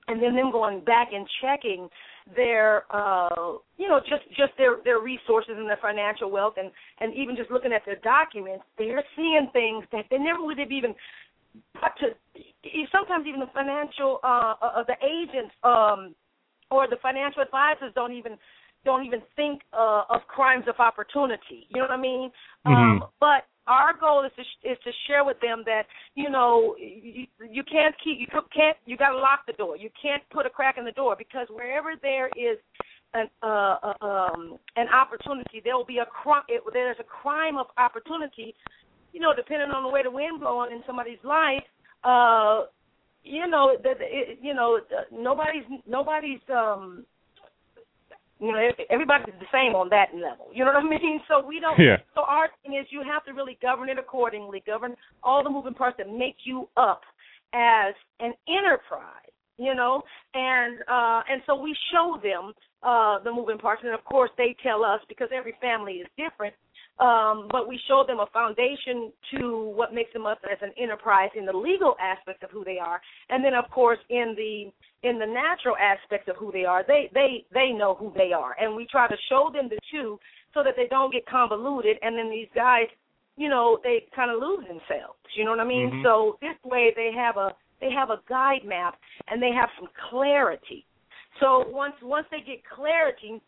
[0.08, 1.90] and then them going back and checking
[2.36, 7.14] their uh you know just just their their resources and their financial wealth and and
[7.14, 10.96] even just looking at their documents they're seeing things that they never would have even
[11.80, 12.10] got to
[12.92, 16.16] sometimes even the financial uh uh the agents um
[16.72, 18.38] or the financial advisors don't even
[18.86, 21.68] don't even think uh, of crimes of opportunity.
[21.70, 22.32] You know what I mean?
[22.66, 23.02] Mm-hmm.
[23.02, 27.26] Um, but our goal is to is to share with them that you know you,
[27.50, 29.78] you can't keep you can't you got to lock the door.
[29.78, 32.58] You can't put a crack in the door because wherever there is
[33.14, 36.44] an uh, uh, um, an opportunity, there will be a crime.
[36.74, 38.54] There's a crime of opportunity.
[39.14, 41.64] You know, depending on the way the wind blowing in somebody's life,
[42.04, 42.66] uh,
[43.24, 43.96] you know, that
[44.42, 44.80] you know,
[45.12, 47.06] nobody's nobody's um
[48.40, 50.48] you know, everybody's the same on that level.
[50.54, 51.22] You know what I mean?
[51.28, 51.80] So we don't.
[51.80, 51.98] Yeah.
[52.14, 54.64] So our thing is, you have to really govern it accordingly.
[54.66, 57.02] Govern all the moving parts that make you up
[57.54, 59.32] as an enterprise.
[59.58, 60.02] You know,
[60.34, 62.52] and uh and so we show them
[62.84, 66.54] uh the moving parts, and of course they tell us because every family is different
[67.00, 71.30] um, but we show them a foundation to what makes them up as an enterprise
[71.36, 74.72] in the legal aspect of who they are, and then of course in the
[75.08, 78.56] in the natural aspect of who they are, they they they know who they are,
[78.60, 80.18] and we try to show them the two
[80.54, 82.88] so that they don't get convoluted, and then these guys,
[83.36, 85.20] you know, they kind of lose themselves.
[85.36, 85.92] You know what I mean?
[85.92, 86.04] Mhm.
[86.04, 89.90] So this way they have a they have a guide map and they have some
[90.10, 90.86] clarity.
[91.42, 93.42] So once once they get clarity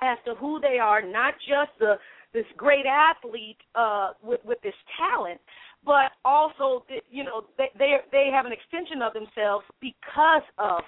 [0.00, 1.98] as to who they are, not just the
[2.36, 5.40] this great athlete uh, with with this talent,
[5.86, 10.84] but also you know they they they have an extension of themselves because of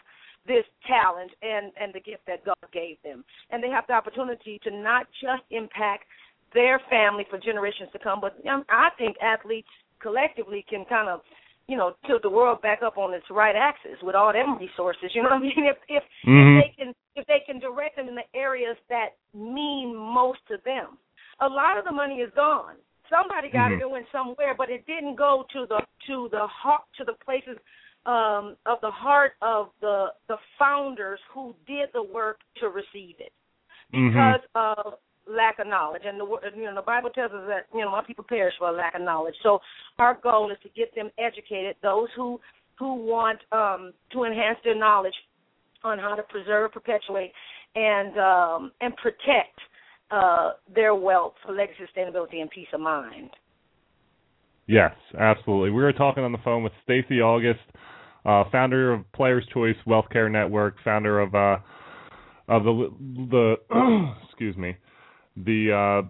[0.46, 4.60] this talent and and the gift that God gave them, and they have the opportunity
[4.62, 6.04] to not just impact
[6.52, 8.36] their family for generations to come, but
[8.68, 11.20] I think athletes collectively can kind of
[11.66, 15.12] you know tilt the world back up on its right axis with all them resources.
[15.14, 15.64] You know what I mean?
[15.72, 16.60] If if, Mhm.
[16.60, 20.58] if they can if they can direct them in the areas that mean most to
[20.66, 20.98] them
[21.40, 22.76] a lot of the money is gone.
[23.08, 23.76] Somebody got Mhm.
[23.76, 27.58] it going somewhere, but it didn't go to the to the heart to the places
[28.06, 33.32] um, of the heart of the the founders who did the work to receive it
[33.92, 34.10] Mhm.
[34.10, 36.04] because of lack of knowledge.
[36.04, 38.68] And the you know the Bible tells us that you know my people perish for
[38.68, 39.36] a lack of knowledge.
[39.42, 39.60] So
[39.98, 41.76] our goal is to get them educated.
[41.82, 42.40] Those who
[42.78, 45.16] who want um, to enhance their knowledge
[45.84, 47.32] on how to preserve, perpetuate,
[47.74, 49.58] and um, and protect
[50.10, 53.30] uh, their wealth for legacy, sustainability, and peace of mind.
[54.66, 55.70] Yes, absolutely.
[55.70, 57.60] We were talking on the phone with Stacy August,
[58.26, 61.56] uh, founder of Players Choice Wealth Care Network, founder of uh,
[62.48, 62.92] of the
[63.30, 63.54] the
[64.28, 64.76] excuse me,
[65.36, 66.04] the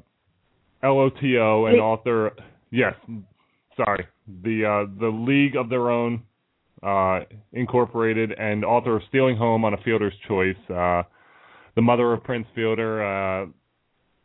[0.82, 1.80] uh, LOTO, and Wait.
[1.80, 2.32] author.
[2.70, 2.94] Yes,
[3.76, 4.06] sorry,
[4.42, 6.22] the uh, the League of Their Own
[6.82, 7.20] uh,
[7.52, 10.56] Incorporated, and author of Stealing Home on a Fielder's Choice.
[10.68, 11.02] Uh,
[11.76, 13.48] the mother of Prince Fielder.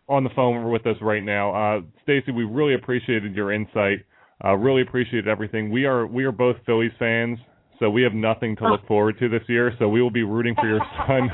[0.10, 1.54] On the phone with us right now.
[1.78, 4.00] Uh, Stacy, we really appreciated your insight.
[4.44, 5.72] Uh, really appreciated everything.
[5.72, 7.40] We are we are both Phillies fans,
[7.80, 9.72] so we have nothing to look forward to this year.
[9.80, 11.30] So we will be rooting for your son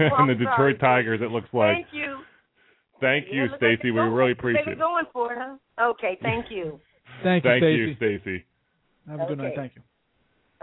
[0.00, 0.80] Well, and the I'm Detroit.
[0.80, 1.20] Tigers.
[1.22, 1.74] It looks like.
[1.76, 2.16] Thank you.
[3.00, 3.78] Thank you, looks like Stacy.
[3.82, 4.78] they're We going- really They appreciate were it.
[4.78, 5.90] going for it, huh?
[5.90, 6.80] Okay, thank you.
[7.22, 7.78] Thank you, Thank Stacy.
[7.78, 8.44] you, Stacy.
[9.10, 9.52] Have a good night.
[9.54, 9.82] Thank you.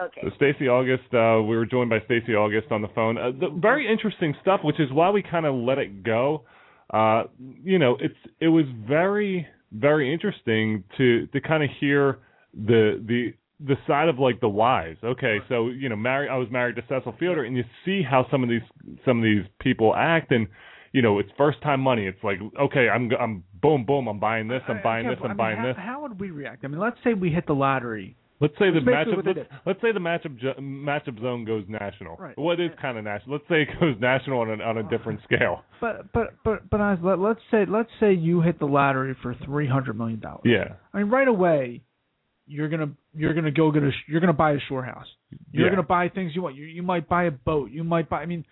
[0.03, 0.22] Okay.
[0.24, 3.18] So Stacy August, uh, we were joined by Stacy August on the phone.
[3.20, 6.43] Uh, the very interesting stuff, which is why we kind of let it go.
[6.92, 7.24] Uh,
[7.64, 12.20] you know, it's it was very very interesting to to kind of hear
[12.54, 13.34] the the
[13.66, 14.98] the side of like the whys.
[15.04, 18.26] Okay, so you know, married I was married to Cecil Fielder, and you see how
[18.30, 18.62] some of these
[19.06, 20.48] some of these people act, and
[20.92, 22.06] you know, it's first time money.
[22.06, 25.32] It's like okay, I'm I'm boom boom, I'm buying this, I'm buying Yeah, this, I'm
[25.32, 25.84] I buying mean, how, this.
[25.86, 26.66] How would we react?
[26.66, 28.18] I mean, let's say we hit the lottery.
[28.42, 29.24] Let's say the matchup.
[29.24, 32.16] Let's, let's say the matchup ju- matchup zone goes national.
[32.18, 32.36] Right.
[32.38, 33.36] Well, it is kind of national.
[33.36, 35.62] Let's say it goes national on a, on a different uh, scale.
[35.80, 39.36] But but but but I, let, let's say let's say you hit the lottery for
[39.46, 40.42] three hundred million dollars.
[40.44, 40.74] Yeah.
[40.92, 41.82] I mean, right away,
[42.48, 45.06] you're gonna you're gonna go get a sh- you're gonna buy a shore house.
[45.52, 45.72] You're Yeah.
[45.72, 46.56] gonna buy things you want.
[46.56, 47.72] You you might buy a boat.
[47.72, 48.22] You might buy.
[48.22, 48.44] I mean,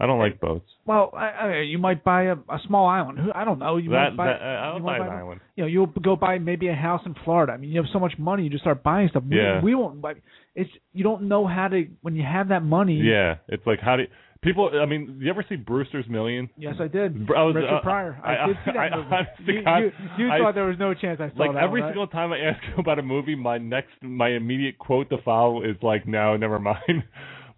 [0.00, 0.64] I don't like boats.
[0.86, 3.18] Well, I, I mean, you might buy a, a small island.
[3.18, 3.76] Who I don't know.
[3.76, 4.26] You that uh, might buy.
[4.26, 5.40] that I you don't might buy an buy- island.
[5.56, 7.52] You know, you'll go buy maybe a house in Florida.
[7.52, 9.22] I mean, you have so much money, you just start buying stuff.
[9.28, 9.60] We, Yeah.
[9.62, 10.00] we won't.
[10.00, 10.14] buy
[10.56, 12.96] It's you don't know how to when you have that money.
[13.00, 14.08] Yeah, it's like how do you,
[14.42, 14.70] people?
[14.80, 16.48] I mean, you ever see Brewster's Million?
[16.56, 17.28] Yes, I did.
[17.36, 18.20] I was, Richard uh, Pryor.
[18.24, 19.52] I, I- did see that I- movie.
[19.58, 21.62] you, God, you, you thought there was no chance I saw Like that.
[21.62, 21.94] every one, right?
[21.94, 25.62] single time I ask you about a movie, my next my immediate quote to follow
[25.62, 26.78] is like, "No, never mind."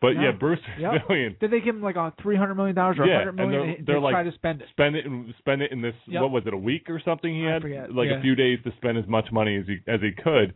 [0.03, 0.23] But No.
[0.23, 0.93] yeah, Brewster's Yep.
[1.11, 1.37] Million.
[1.41, 3.37] Did they give him like a three hundred million dollars or a Yeah, hundred and
[3.37, 3.53] million?
[3.61, 4.69] they're- and they're they like- try to spend it.
[4.71, 6.23] spend it and spend it in this Yep.
[6.23, 8.17] what was it a week or something he I had forget, like yeah.
[8.19, 10.55] a few days to spend as much money as he as he could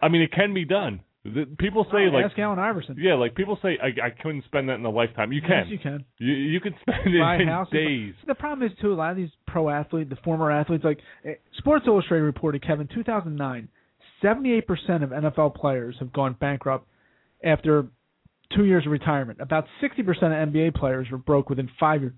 [0.00, 1.00] i mean it can be done
[1.34, 2.96] The, people say Oh, like ask Allen Iverson.
[2.98, 5.32] yeah, like people say I I couldn't spend that in a lifetime.
[5.32, 5.68] You Yes, can.
[5.68, 6.04] you can.
[6.18, 7.72] You you can spend it in houses.
[7.72, 8.14] days.
[8.26, 11.34] The problem is too a lot of these pro athletes, the former athletes, like eh,
[11.58, 13.68] Sports Illustrated reported, Kevin, 2009,
[14.22, 16.86] 78 percent of NFL players have gone bankrupt
[17.44, 17.86] after
[18.54, 19.40] two years of retirement.
[19.40, 22.12] About 60 percent of NBA players were broke within five years.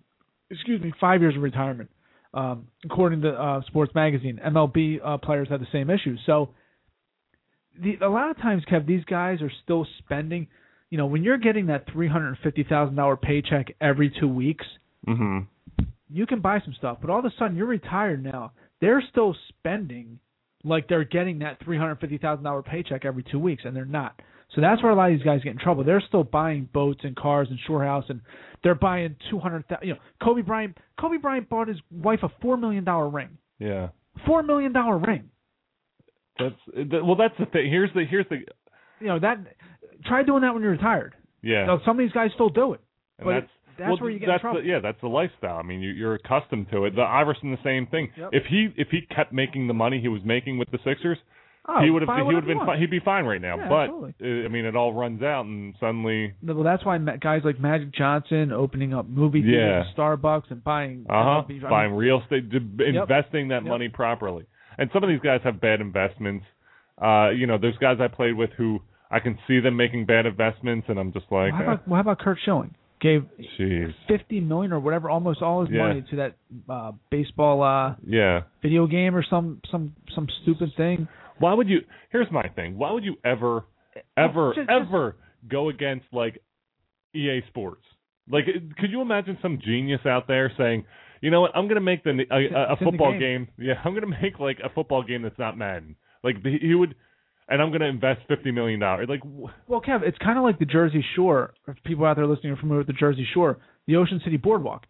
[0.50, 1.90] Excuse me, five years of retirement,
[2.32, 4.40] um, according to uh, Sports Magazine.
[4.46, 6.16] MLB uh, players had the same issue.
[6.24, 6.50] So,
[7.82, 10.48] the, a lot of times, Kev, these guys are still spending.
[10.90, 14.64] You know, when you're getting that three hundred fifty thousand dollar paycheck every two weeks
[15.06, 15.46] Mhm.
[16.10, 18.52] you can buy some stuff, but all of a sudden you're retired now.
[18.80, 20.18] They're still spending
[20.64, 23.84] like they're getting that three hundred fifty thousand dollar paycheck every two weeks, and they're
[23.84, 24.20] not.
[24.54, 25.84] So that's where a lot of these guys get in trouble.
[25.84, 28.20] They're still buying boats and cars and shore house, and
[28.64, 29.64] they're buying two hundred.
[29.82, 30.76] You know, Kobe Bryant.
[30.98, 33.36] Kobe Bryant bought his wife a four million dollar ring.
[33.58, 33.88] Yeah.
[34.26, 35.30] Four million dollar ring.
[36.38, 37.16] That's that, well.
[37.16, 37.70] That's the thing.
[37.70, 38.36] Here's the here's the
[39.00, 39.38] You know that.
[40.06, 41.14] Try doing that when you're retired.
[41.42, 41.64] yeah.
[41.66, 42.80] Now, some of these guys still do it,
[43.18, 43.46] and but that's
[43.78, 44.60] that's well, where you get in that's trouble.
[44.62, 45.56] The, yeah, that's the lifestyle.
[45.58, 46.94] I mean, you, you're accustomed to it.
[46.94, 48.10] The Iverson, the same thing.
[48.16, 48.28] Yep.
[48.32, 51.18] If he if he kept making the money he was making with the Sixers,
[51.68, 52.70] oh, he would have he would have been want.
[52.70, 53.56] fi- he'd be fine right now.
[53.56, 54.14] Yeah, but absolutely.
[54.22, 57.92] uh, I mean, it all runs out, and suddenly, Well, that's why guys like Magic
[57.92, 59.94] Johnson opening up movie theaters, Yeah.
[60.00, 62.44] Starbucks, and buying uh huh, MLB I mean, buying real estate,
[62.86, 63.68] investing that Yep.
[63.68, 64.44] money properly.
[64.78, 66.44] And some of these guys have bad investments.
[67.02, 68.78] Uh, you know, there's guys I played with who
[69.10, 71.88] I can see them making bad investments, and I'm just like, Well, how eh, about,
[71.88, 72.74] well, how about Curt Schilling?
[73.00, 73.26] Gave
[73.60, 75.86] jeez, fifty million or whatever, almost all his Yeah.
[75.86, 76.36] money to that
[76.68, 78.40] uh, baseball uh, yeah.
[78.60, 81.06] video game or some some some stupid thing.
[81.38, 81.82] Why would you?
[82.10, 82.76] Here's my thing.
[82.76, 83.64] Why would you ever,
[84.16, 85.14] ever, Just- just- ever
[85.48, 86.42] go against like
[87.14, 87.84] EA Sports?
[88.28, 88.46] Like,
[88.78, 90.84] could you imagine some genius out there saying,
[91.20, 91.52] you know what?
[91.54, 93.20] I'm gonna make the a, a, football game.
[93.20, 93.48] game.
[93.58, 95.96] Yeah, I'm gonna make like a football game that's not Madden.
[96.22, 96.94] Like he would,
[97.48, 99.08] and I'm gonna invest fifty million dollars.
[99.08, 101.54] Like, wh- Well, Kev, it's kind of like the Jersey Shore.
[101.66, 104.84] If people out there listening are familiar with the Jersey Shore, the Ocean City Boardwalk.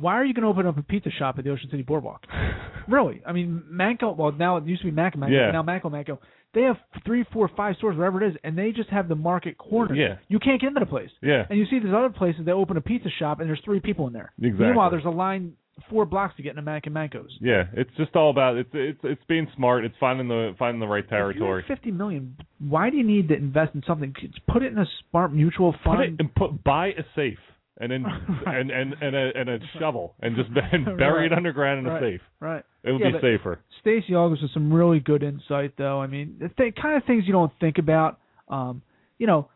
[0.00, 2.22] Why are you going to open up a pizza shop at the Ocean City Boardwalk?
[2.88, 3.20] really?
[3.26, 4.12] I mean, Manco.
[4.12, 5.34] Well, now it used to be Mack and Manco.
[5.34, 5.50] Yeah.
[5.50, 6.20] Now Manco Manco.
[6.54, 9.58] They have three, four, five stores, whatever it is, and they just have the market
[9.58, 9.96] corner.
[9.96, 10.18] Yeah.
[10.28, 11.10] You can't get into the place.
[11.20, 13.80] yeah, And you see these other places they open a pizza shop and there's three
[13.80, 14.32] people in there.
[14.40, 14.66] Exactly.
[14.66, 15.54] Meanwhile, there's a line
[15.90, 17.30] four blocks to get into Mack and Manco's.
[17.40, 17.64] yeah.
[17.72, 19.84] It's just all about it's it's it's being smart.
[19.84, 21.64] It's finding the finding the right territory.
[21.66, 22.36] Fifty million.
[22.58, 24.14] Why do you need to invest in something?
[24.48, 25.96] Put it in a smart mutual fund.
[25.98, 27.38] Put it and put buy a safe
[27.80, 28.04] and then
[28.46, 28.60] Right.
[28.60, 31.94] and and and a and a shovel and just and bury it underground in a
[31.94, 32.02] Right.
[32.02, 32.20] safe.
[32.40, 32.64] right.
[32.84, 33.60] It would Yeah, be safer.
[33.80, 36.00] Stacy August with some really good insight, though.
[36.00, 38.18] I mean, the th- kind of things you don't think about.
[38.48, 38.82] Um,
[39.18, 39.48] you know,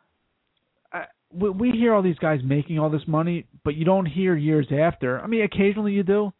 [1.33, 4.67] we, we hear all these guys making all this money, but you don't hear years
[4.73, 5.21] after.
[5.21, 6.33] I mean, occasionally you do.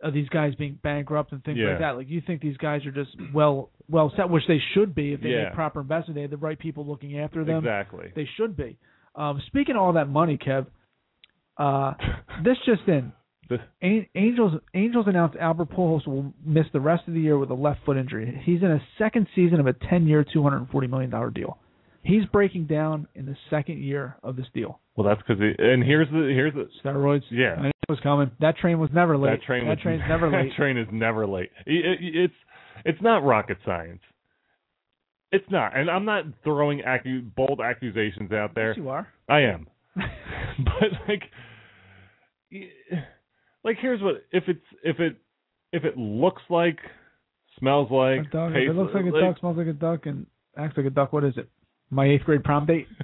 [0.00, 1.70] Of these guys being bankrupt and things Yeah.
[1.70, 1.96] like that.
[1.96, 5.20] Like you think these guys are just well well set, which they should be if
[5.20, 5.44] they Yeah.
[5.46, 6.14] make proper investment.
[6.14, 7.58] They have the right people looking after them.
[7.58, 8.12] Exactly.
[8.14, 8.78] They should be.
[9.16, 10.66] Um, speaking of all that money, Kev,
[11.56, 11.94] uh,
[12.44, 13.12] this just in.
[14.14, 17.80] Angels Angels announced Albert Pujols will miss the rest of the year with a left
[17.84, 18.40] foot injury.
[18.44, 21.58] He's in a second season of a 10-year, 240 million dollar deal.
[22.08, 24.80] He's breaking down in the second year of this deal.
[24.96, 27.20] well, that's because and here's the here's the Steroids.
[27.30, 27.54] Yeah.
[27.58, 28.30] I knew it was coming.
[28.40, 29.30] That train was never late.
[29.38, 30.48] that train That was, train's never late.
[30.48, 31.50] That train is never late.
[31.66, 32.34] It- it- it's
[32.86, 34.00] it's not rocket science.
[35.32, 38.68] It's not, and I'm not throwing accu- bold accusations out there.
[38.70, 39.06] Yes, you are.
[39.28, 41.24] I am, but like,
[43.64, 45.16] like here's what if it's if it
[45.72, 46.78] if it looks like,
[47.58, 48.50] smells like, A duck.
[48.52, 51.12] If it looks like a duck, smells like a duck, and acts like a duck.
[51.12, 51.50] What is it?
[51.90, 52.86] My eighth grade prom date.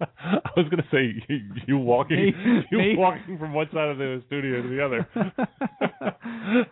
[0.00, 2.32] I was gonna say you, you walking,
[2.70, 5.08] you walking from one side of the studio to the other.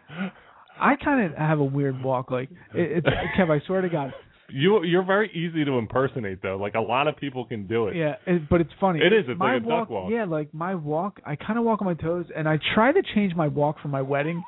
[0.81, 2.31] I kind of have a weird walk.
[2.31, 3.07] Like it, it's
[3.39, 3.51] Kev.
[3.51, 4.13] I swear to God.
[4.51, 6.57] you you're very easy to impersonate though.
[6.57, 7.97] Like a lot of people can do it.
[7.97, 9.01] Yeah, it, but it's funny.
[9.01, 10.11] It is, it's my like a duck walk, walk.
[10.13, 11.21] Yeah, like my walk.
[11.25, 13.89] I kind of walk on my toes, and I try to change my walk for
[13.89, 14.43] my wedding.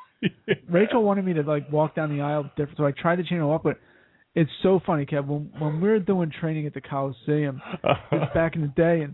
[0.69, 3.39] Rachel wanted me to like walk down the aisle different, so I tried to change
[3.39, 3.63] my walk.
[3.63, 3.77] But
[4.39, 5.25] it's so funny, Kev.
[5.27, 7.61] When when we were doing training at the Coliseum,
[8.33, 9.13] back in the day, and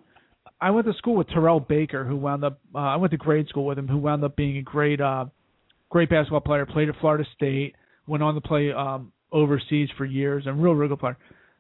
[0.62, 2.60] I went to school with Terrell Baker, who wound up.
[2.74, 5.26] Uh, I went to grade school with him, who wound up being a great, uh,
[5.90, 6.66] great basketball player.
[6.66, 7.76] Played at Florida State,
[8.08, 11.18] went on to play um, overseas for years, and real, real good player.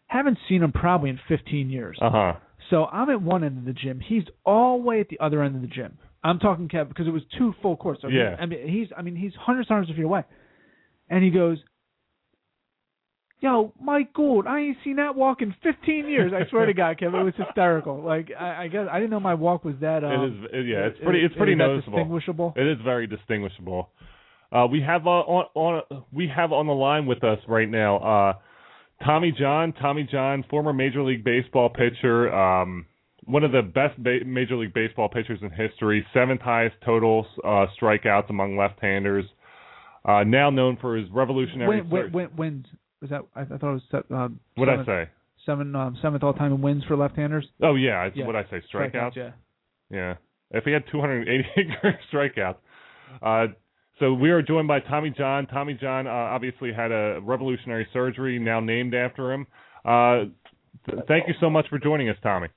[0.07, 1.97] Haven't seen him probably in 15 years.
[2.01, 2.33] Uh huh.
[2.69, 3.99] So I'm at one end of the gym.
[3.99, 5.97] He's all the way at the other end of the gym.
[6.23, 8.01] I'm talking Kev because it was two full courts.
[8.01, 8.35] So he- Yeah.
[8.39, 10.23] I mean he's I mean he's hundreds hundreds of feet away,
[11.09, 11.57] and he goes,
[13.39, 16.97] "Yo, my God, I ain't seen that walk in 15 years." I swear to God,
[16.99, 18.01] Kevin, it was hysterical.
[18.01, 20.03] Like I, I guess I didn't know my walk was that.
[20.03, 20.49] Um, it is.
[20.53, 21.19] It, yeah, it's it- pretty.
[21.19, 21.97] It's pretty noticeable.
[21.97, 22.53] distinguishable.
[22.55, 23.89] It is very distinguishable.
[24.51, 27.97] Uh, we have uh, on on we have on the line with us right now
[27.97, 28.33] uh,
[29.03, 32.85] Tommy John, Tommy John, former Major League Baseball pitcher, um,
[33.25, 37.65] one of the best ba- Major League Baseball pitchers in history, seventh highest total uh,
[37.79, 39.25] strikeouts among left-handers.
[40.05, 41.81] Uh, now known for his revolutionary.
[41.81, 42.65] Win, win, wins.
[43.01, 43.21] Was that?
[43.35, 44.03] I, I thought it was.
[44.11, 45.09] Uh, what I say?
[45.45, 47.45] Seven, um, seventh all-time in wins for left-handers.
[47.61, 48.25] Oh yeah, Yeah.
[48.25, 48.61] what I say?
[48.73, 48.93] Strikeouts.
[48.93, 49.31] Strikeouts, Yeah.
[49.91, 50.13] Yeah.
[50.51, 51.67] If he had 288
[52.13, 52.55] strikeouts.
[53.21, 53.53] Uh,
[53.99, 55.45] so we are joined by Tommy John.
[55.47, 59.47] Tommy John uh, obviously had a revolutionary surgery now named after him.
[59.85, 60.25] Uh,
[60.89, 62.47] th- thank you so much for joining us, Tommy.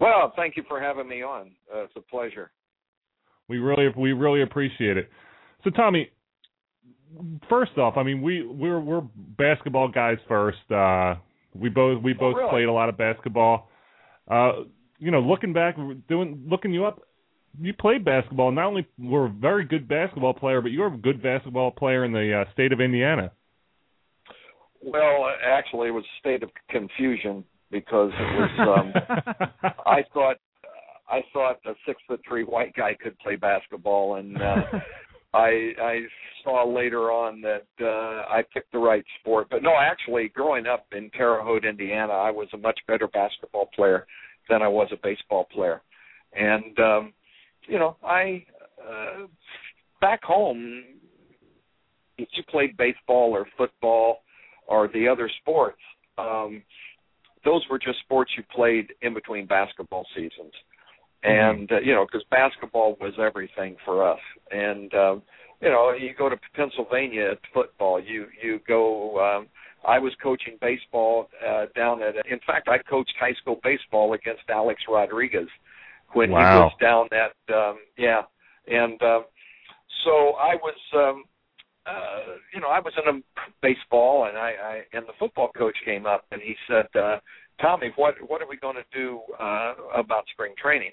[0.00, 1.52] Well, thank you for having me on.
[1.72, 2.50] Uh, it's a pleasure.
[3.48, 5.10] We really we really appreciate it.
[5.64, 6.10] So Tommy,
[7.48, 10.58] first off, I mean we we're we're basketball guys first.
[10.70, 11.16] Uh,
[11.54, 12.50] we both we both really?
[12.50, 13.68] played a lot of basketball.
[14.30, 14.64] Uh,
[14.98, 15.76] you know, looking back,
[16.08, 17.02] doing looking you up,
[17.60, 18.52] you played basketball.
[18.52, 22.04] Not only were a very good basketball player, but you were a good basketball player
[22.04, 23.32] in the uh, state of Indiana.
[24.82, 28.78] Well, actually, it was a state of confusion because it was.
[28.78, 30.36] Um, I thought
[31.10, 34.62] I thought a six foot three white guy could play basketball, and uh,
[35.34, 36.00] I I
[36.42, 39.48] saw later on that uh, I picked the right sport.
[39.50, 43.68] But no, actually, growing up in Terre Haute, Indiana, I was a much better basketball
[43.74, 44.06] player
[44.48, 45.82] than I was a baseball player,
[46.34, 47.12] and um,
[47.66, 48.44] you know, I
[48.82, 49.26] uh,
[50.00, 50.84] back home,
[52.16, 54.18] if you played baseball or football
[54.66, 55.80] or the other sports.
[56.16, 56.62] Um,
[57.44, 60.52] those were just sports you played in between basketball seasons
[61.22, 64.20] and uh, you know because basketball was everything for us.
[64.50, 65.22] And um
[65.60, 69.48] you know you go to pennsylvania at football you you go um
[69.84, 74.42] i was coaching baseball uh down at in fact i coached high school baseball against
[74.48, 75.48] alex rodriguez
[76.12, 76.38] when Wow.
[76.38, 78.22] he was down at um yeah.
[78.68, 79.24] And um
[80.04, 81.24] so i was um
[81.86, 83.20] uh you know i was in a
[83.60, 87.18] baseball and i i and the football coach came up and he said uh
[87.60, 90.92] tommy what what are we going to do uh about spring training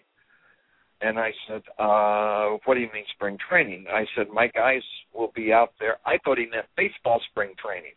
[1.02, 3.86] and I said, uh, what do you mean spring training?
[3.92, 4.82] I said, my guys
[5.14, 5.98] will be out there.
[6.06, 7.92] I thought he meant baseball spring training.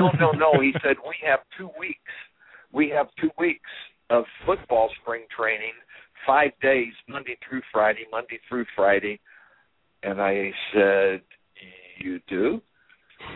[0.00, 0.60] No, no, no.
[0.60, 1.98] He said, we have two weeks.
[2.72, 3.70] We have two weeks
[4.08, 5.72] of football spring training,
[6.26, 9.20] five days, Monday through Friday, Monday through Friday.
[10.02, 11.20] And I said,
[11.98, 12.60] you do?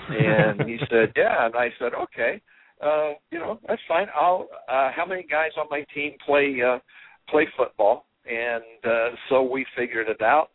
[0.08, 1.46] And he said, yeah.
[1.46, 2.40] And I said, okay.
[2.82, 4.06] Uh, you know, that's fine.
[4.14, 6.78] I'll, uh, how many guys on my team play, uh,
[7.28, 8.06] play football?
[8.28, 10.48] And uh, so we figured it out.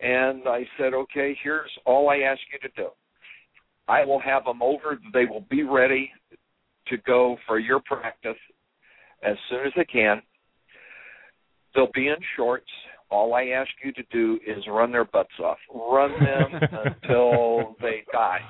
[0.00, 2.88] And I said, okay, here's all I ask you to do.
[3.88, 4.98] I will have them over.
[5.12, 6.10] They will be ready
[6.88, 8.36] to go for your practice
[9.22, 10.22] as soon as they can.
[11.74, 12.70] They'll be in shorts.
[13.10, 15.58] All I ask you to do is run their butts off.
[15.72, 16.60] Run them
[17.02, 18.40] until they die.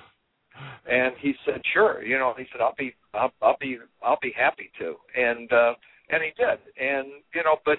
[0.88, 4.32] And he said, "Sure." You know, he said, "I'll be, I'll, I'll be, I'll be
[4.36, 5.74] happy to." And uh,
[6.10, 6.58] and he did.
[6.78, 7.78] And you know, but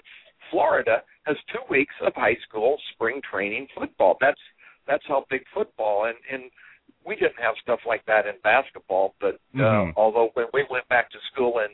[0.54, 4.16] Florida has two weeks of high school spring training football.
[4.20, 4.40] That's
[4.86, 6.50] that's how big football and and
[7.04, 9.14] we didn't have stuff like that in basketball.
[9.20, 9.92] But uh, Mhm.
[9.96, 11.70] although when we went back to school in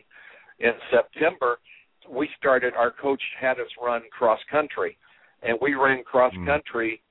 [0.58, 1.58] in September,
[2.08, 2.74] we started.
[2.74, 4.96] Our coach had us run cross country,
[5.42, 7.02] and we ran cross country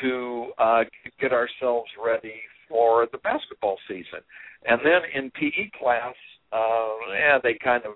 [0.00, 0.84] to uh,
[1.20, 4.20] get ourselves ready for the basketball season.
[4.64, 6.14] And then in PE class,
[6.52, 7.94] uh, yeah, they kind of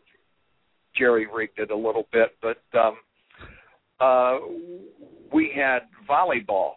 [0.95, 2.97] jerry rigged it a little bit, but um,
[4.01, 4.39] uh,
[5.33, 6.73] we had volleyball.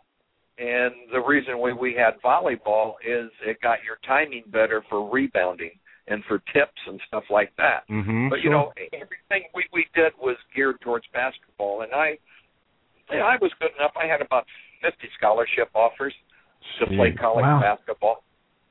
[0.59, 5.71] And the reason why we had volleyball is it got your timing better for rebounding
[6.07, 7.89] and for tips and stuff like that.
[7.89, 8.29] Mm-hmm.
[8.29, 12.17] But you know, everything we we did was geared towards basketball, and I,
[13.09, 13.93] you know, I was good enough.
[13.99, 14.45] I had about
[14.81, 16.13] fifty scholarship offers
[16.79, 17.61] to play college Wow.
[17.61, 18.23] basketball.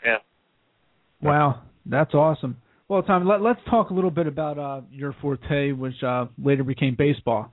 [0.04, 0.18] Yeah.
[1.20, 2.56] Wow, that's awesome.
[2.88, 6.64] Well, Tom, let, let's talk a little bit about uh, your forte, which uh, later
[6.64, 7.52] became baseball.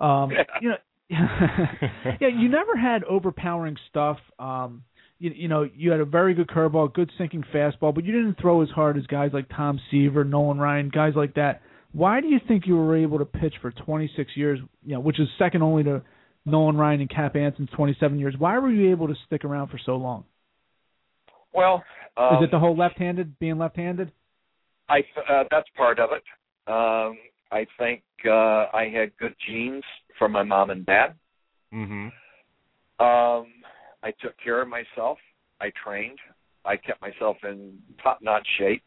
[0.00, 0.30] Um,
[0.60, 0.76] you know,
[1.10, 4.18] yeah, you never had overpowering stuff.
[4.38, 4.84] Um,
[5.18, 8.40] you, you know, you had a very good curveball, good sinking fastball, but you didn't
[8.40, 11.62] throw as hard as guys like Tom Seaver, Nolan Ryan, guys like that.
[11.92, 14.60] Why do you think you were able to pitch for 26 years?
[14.84, 16.02] You know, which is second only to
[16.46, 18.34] Nolan Ryan and Cap Anson's 27 years.
[18.38, 20.24] Why were you able to stick around for so long?
[21.52, 21.82] Well,
[22.16, 24.12] um, is it the whole left-handed, being left-handed?
[24.88, 26.22] I uh, that's part of it.
[26.70, 27.18] Um,
[27.52, 29.84] I think uh, I had good genes
[30.18, 31.14] from my mom and dad.
[31.72, 32.08] mm-hmm.
[33.04, 33.46] Um,
[34.02, 35.18] I took care of myself.
[35.60, 36.18] I trained.
[36.64, 38.82] I kept myself in top-notch shape.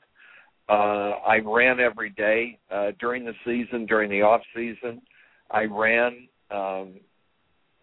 [0.69, 5.01] Uh, I ran every day uh, during the season, during the off season.
[5.51, 6.93] I ran, um,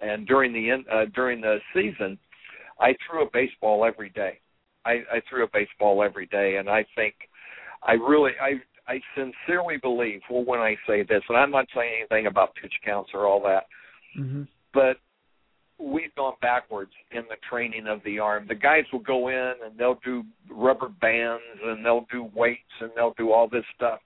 [0.00, 2.18] and during the in, uh, during the season,
[2.78, 4.38] I threw a baseball every day.
[4.84, 7.14] I, I threw a baseball every day, and I think
[7.82, 8.54] I really, I,
[8.90, 10.20] I sincerely believe.
[10.28, 13.40] Well, when I say this, and I'm not saying anything about pitch counts or all
[13.42, 13.64] that,
[14.14, 14.98] hmm but
[15.80, 18.46] we've gone backwards in the training of the arm.
[18.46, 22.90] The guys will go in and they'll do rubber bands and they'll do weights and
[22.94, 23.98] they'll do all this stuff.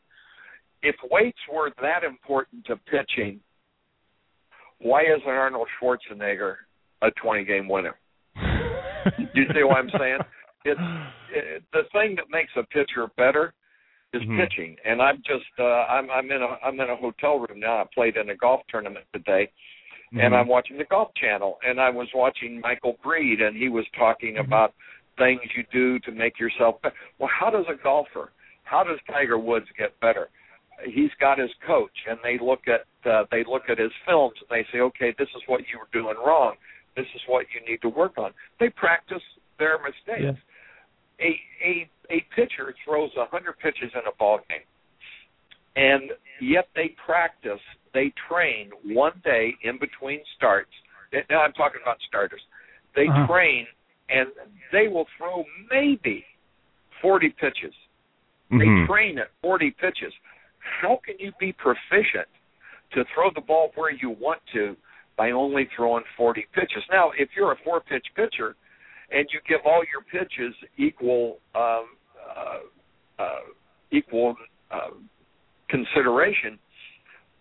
[0.82, 3.40] If weights were that important to pitching,
[4.78, 6.54] why isn't Arnold Schwarzenegger
[7.02, 7.96] a 20 game winner?
[9.34, 10.18] You see what I'm saying?
[10.64, 10.80] It's
[11.30, 13.52] it, the thing that makes a pitcher better
[14.14, 14.36] is Mhm.
[14.36, 14.76] pitching.
[14.84, 17.82] And I'm just uh I'm I'm in a I'm in a hotel room now.
[17.82, 19.50] I played in a golf tournament today
[20.12, 20.38] and Mhm.
[20.38, 24.38] I'm watching the Golf Channel, and I was watching Michael Breed, and he was talking
[24.38, 24.72] about
[25.16, 26.94] things you do to make yourself better.
[27.18, 28.32] Well, how does a golfer?
[28.62, 30.28] How does Tiger Woods get better?
[30.84, 34.48] He's got his coach, and they look at uh, they look at his films, and
[34.50, 36.56] they say, okay, this is what you were doing wrong.
[36.96, 38.32] This is what you need to work on.
[38.58, 39.22] They practice
[39.58, 40.22] their mistakes.
[41.20, 44.66] A a a pitcher throws a hundred pitches in a ball game,
[45.76, 47.60] and yet they practice,
[47.92, 50.72] they train one day in between starts.
[51.30, 52.42] Now I'm talking about starters.
[52.94, 53.26] They Uh-huh.
[53.26, 53.66] train,
[54.08, 54.28] and
[54.72, 56.26] they will throw maybe
[57.00, 57.74] forty pitches.
[58.50, 58.86] They Mhm.
[58.86, 60.12] train at 40 pitches.
[60.58, 62.28] How can you be proficient
[62.90, 64.76] to throw the ball where you want to
[65.16, 66.86] by only throwing 40 pitches?
[66.90, 68.54] Now, if you're a four pitch pitcher
[69.14, 71.86] and you give all your pitches equal um,
[72.36, 73.40] uh, uh,
[73.92, 74.34] equal
[74.70, 74.90] uh,
[75.68, 76.58] consideration,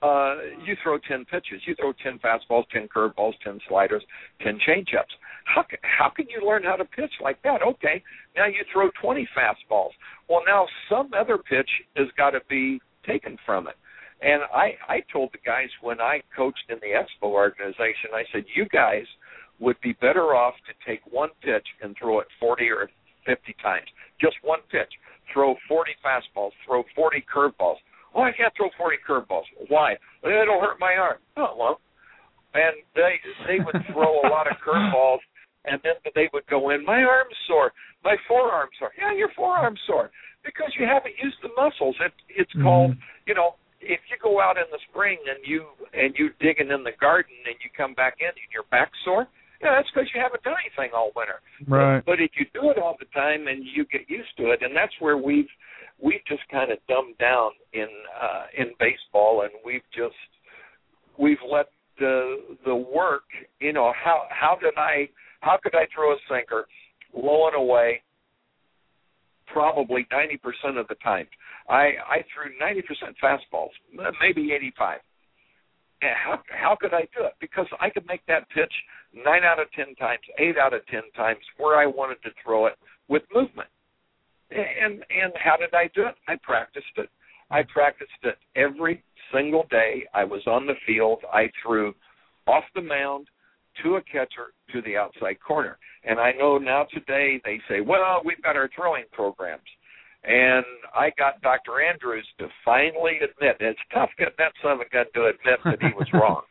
[0.03, 1.61] uh, you throw 10 pitches.
[1.65, 4.03] You throw 10 fastballs, 10 curveballs, 10 sliders,
[4.41, 5.13] 10 changeups.
[5.45, 7.61] How can, how can you learn how to pitch like that?
[7.61, 8.03] Okay,
[8.35, 9.91] now you throw 20 fastballs.
[10.29, 13.75] Well, now some other pitch has got to be taken from it.
[14.21, 18.43] And I, I told the guys when I coached in the Expo organization, I said,
[18.55, 19.03] you guys
[19.63, 22.89] would be better off to take one pitch and throw it 40 or
[23.25, 23.87] 50 times.
[24.19, 24.91] Just one pitch.
[25.31, 27.79] Throw 40 fastballs, throw 40 curveballs.
[28.13, 29.47] Oh, I can't throw 40 curveballs.
[29.69, 29.95] Why?
[30.21, 31.17] It'll hurt my arm.
[31.37, 31.79] Oh, won't.
[32.53, 35.23] And they they would throw a lot of curveballs,
[35.65, 36.85] and then they would go in.
[36.85, 37.71] My arm's sore.
[38.03, 38.91] My forearm's sore.
[38.99, 40.11] Yeah, your forearm's sore
[40.45, 41.95] because you haven't used the muscles.
[41.99, 42.63] It, it's Mhm.
[42.63, 42.91] called,
[43.25, 46.83] you know, if you go out in the spring and you and you digging in
[46.83, 49.25] the garden and you come back in and your back's sore,
[49.63, 51.39] yeah, that's because you haven't done anything all winter.
[51.67, 52.03] Right.
[52.05, 54.75] But if you do it all the time and you get used to it, and
[54.75, 55.49] that's where we've
[56.01, 57.87] we've just kind of dumbed down in
[58.21, 60.15] uh, in baseball, and we've just
[61.17, 61.67] we've let
[61.99, 63.23] the the work.
[63.59, 65.09] You know how how did I
[65.39, 66.65] how could I throw a sinker
[67.15, 68.01] low and away?
[69.47, 71.27] Probably ninety percent of the time,
[71.69, 73.69] I I threw ninety percent fastballs,
[74.19, 74.99] maybe eighty five.
[76.15, 77.33] How how could I do it?
[77.39, 78.73] Because I could make that pitch
[79.13, 82.67] nine out of ten times, eight out of ten times where I wanted to throw
[82.67, 82.73] it
[83.07, 83.69] with movement.
[84.51, 86.15] And and how did I do it?
[86.27, 87.09] I practiced it.
[87.49, 90.03] I practiced it every single day.
[90.13, 91.19] I was on the field.
[91.31, 91.93] I threw
[92.47, 93.27] off the mound
[93.83, 95.77] to a catcher to the outside corner.
[96.03, 99.61] And I know now today they say, well, we've got our throwing programs.
[100.23, 100.65] And
[100.95, 101.83] I got Dr.
[101.83, 105.79] Andrews to finally admit it's tough getting that son of a gun to admit that
[105.81, 106.43] he was wrong.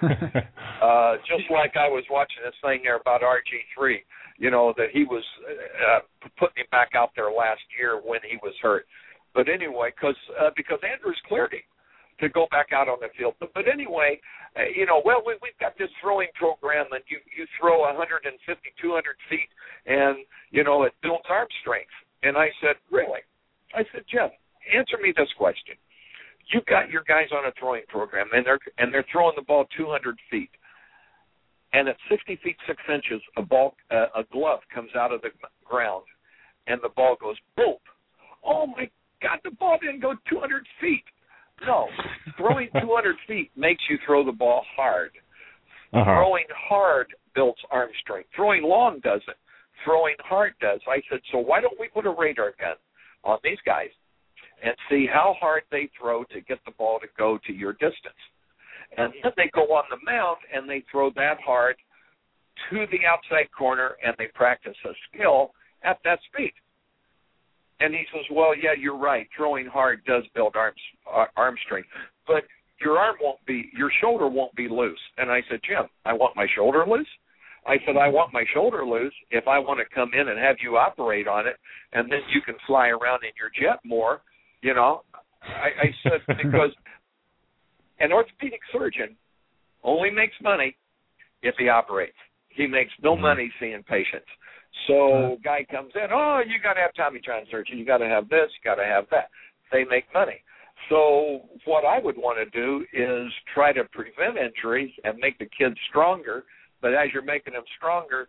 [0.00, 4.00] uh, just like I was watching this thing there about RG3,
[4.38, 6.00] you know, that he was uh,
[6.38, 8.86] putting him back out there last year when he was hurt.
[9.34, 11.66] But anyway, cause, uh, because Andrews cleared him
[12.20, 13.34] to go back out on the field.
[13.40, 14.20] But, but anyway,
[14.56, 18.24] uh, you know, well, we, we've got this throwing program and you, you throw 150,
[18.32, 19.50] 200 feet
[19.84, 21.92] and, you know, it builds arm strength.
[22.22, 23.20] And I said, really?
[23.74, 24.30] I said, Jeff,
[24.76, 25.76] answer me this question.
[26.52, 29.66] You've got your guys on a throwing program and they're and they're throwing the ball
[29.76, 30.50] 200 feet.
[31.72, 35.28] And at 60 feet 6 inches a ball uh, a glove comes out of the
[35.64, 36.02] ground
[36.66, 37.76] and the ball goes boom.
[38.44, 38.90] Oh my
[39.22, 41.04] god the ball didn't go 200 feet.
[41.66, 41.86] No.
[42.36, 45.12] Throwing 200 feet makes you throw the ball hard.
[45.92, 46.04] Uh-huh.
[46.04, 48.28] throwing hard builds arm strength.
[48.34, 49.36] Throwing long doesn't
[49.84, 52.76] throwing hard does i said so why don't we put a radar gun
[53.24, 53.90] on these guys
[54.62, 58.20] and see how hard they throw to get the ball to go to your distance.
[58.96, 61.76] And then they go on the mound and they throw that hard
[62.70, 65.52] to the outside corner and they practice a skill
[65.84, 66.52] at that speed.
[67.80, 69.26] And he says, "Well, yeah, you're right.
[69.34, 70.74] Throwing hard does build arm
[71.10, 71.88] uh, arm strength,
[72.26, 72.44] but
[72.78, 76.36] your arm won't be, your shoulder won't be loose." And I said, "Jim, I want
[76.36, 77.08] my shoulder loose."
[77.66, 80.56] I said, I want my shoulder loose if I want to come in and have
[80.62, 81.56] you operate on it,
[81.92, 84.22] and then you can fly around in your jet more
[84.62, 85.02] you know,
[85.42, 86.70] I, I said because
[87.98, 89.16] an orthopedic surgeon
[89.82, 90.76] only makes money
[91.42, 92.16] if he operates.
[92.48, 93.20] He makes no Mhm.
[93.20, 94.28] money seeing patients.
[94.86, 97.76] So guy comes in, oh, you got to have Tommy John surgery.
[97.76, 98.50] You got to have this.
[98.54, 99.30] You got to have that.
[99.72, 100.42] They make money.
[100.88, 105.46] So what I would want to do is try to prevent injuries and make the
[105.46, 106.44] kids stronger.
[106.80, 108.28] But as you're making them stronger,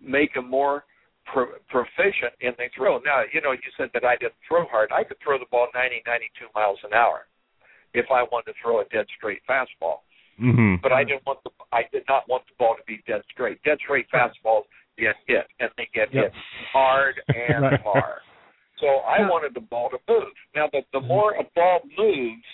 [0.00, 0.84] make them more
[1.26, 2.98] pro- proficient in the throw.
[2.98, 4.90] Now, you know, you said that I didn't throw hard.
[4.92, 7.26] I could throw the ball 90, 92 miles an hour
[7.94, 10.00] if I wanted to throw a dead straight fastball.
[10.40, 10.76] Mm-hmm.
[10.82, 13.60] But I didn't want the I did not want the ball to be dead straight.
[13.64, 14.62] Dead straight fastballs
[14.96, 16.24] get hit, and they get Yep.
[16.24, 16.32] hit
[16.72, 17.82] hard and Right.
[17.82, 18.20] far.
[18.80, 20.32] So I Now- wanted the ball to move.
[20.54, 22.44] Now, the the more a ball moves,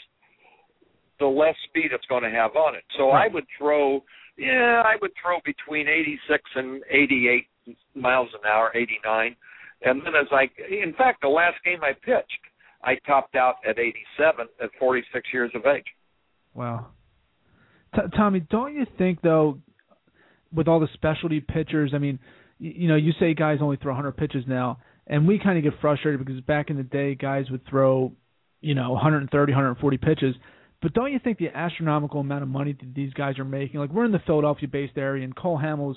[1.21, 2.85] the less speed it's going to have on it.
[2.97, 4.03] So I would throw,
[4.37, 7.47] yeah, I would throw between 86 and 88
[7.95, 9.37] miles an hour, 89.
[9.83, 12.41] And then as I, in fact, the last game I pitched,
[12.83, 15.85] I topped out at 87 at 46 years of age.
[16.55, 16.89] Wow.
[17.95, 19.59] T- Tommy, don't you think though,
[20.53, 22.19] with all the specialty pitchers, I mean,
[22.59, 25.65] you, you know, you say guys only throw 100 pitches now, and we kind of
[25.65, 28.13] get frustrated because back in the day, guys would throw,
[28.61, 30.35] you know, 130, 140 pitches.
[30.85, 33.81] But don't you think the astronomical amount of money that these guys are making?
[33.81, 35.95] Like we're in the Philadelphia-based area, and Cole Hamels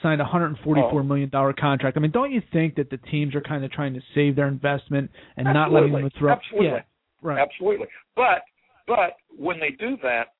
[0.00, 1.02] signed a 144 Oh.
[1.02, 1.96] million dollar contract.
[1.96, 4.46] I mean, don't you think that the teams are kind of trying to save their
[4.46, 6.20] investment and not letting them Absolutely.
[6.20, 6.32] throw?
[6.32, 6.68] Absolutely.
[6.68, 6.80] Yeah,
[7.20, 7.38] right.
[7.40, 7.86] Absolutely.
[8.14, 8.42] But
[8.86, 10.34] but when they do that,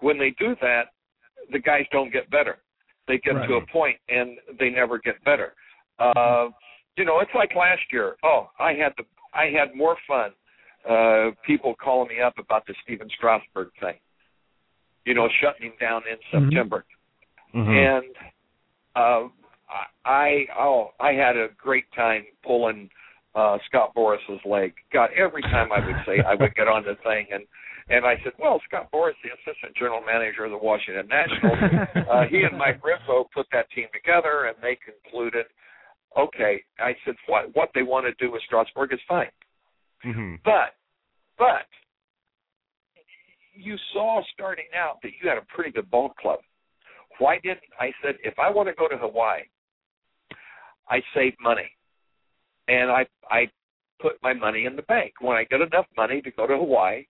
[0.00, 0.88] when they do that,
[1.52, 2.58] the guys don't get better.
[3.08, 3.48] They get Right.
[3.48, 5.54] to a point and they never get better.
[5.98, 6.50] Uh,
[6.98, 8.16] you know, it's like last year.
[8.22, 10.32] Oh, I had the I had more fun.
[10.88, 13.96] Uh, people calling me up about the Stephen Strasburg thing.
[15.04, 16.48] You know, shutting him down in Mhm.
[16.48, 16.84] September
[17.54, 17.70] Mm-hmm.
[17.70, 18.16] and
[18.94, 19.28] uh,
[20.04, 22.88] I oh I had a great time pulling
[23.34, 24.72] uh, Scott Boras's leg.
[24.92, 27.44] God, every time I would say I would get on the thing and
[27.88, 31.58] and I said, well, Scott Boras, the assistant general manager of the Washington Nationals,
[32.08, 35.46] uh, he and Mike Rizzo put that team together and they concluded,
[36.16, 36.62] okay.
[36.78, 39.30] I said, what what they want to do with Strasburg is fine,
[40.04, 40.34] mm-hmm.
[40.44, 40.74] but
[41.38, 41.66] but
[43.54, 46.40] you saw starting out that you had a pretty good ball club.
[47.18, 49.42] Why didn't I said if I want to go to Hawaii,
[50.88, 51.70] I save money,
[52.68, 53.48] and I I
[54.00, 55.14] put my money in the bank.
[55.20, 57.04] When I get enough money to go to Hawaii,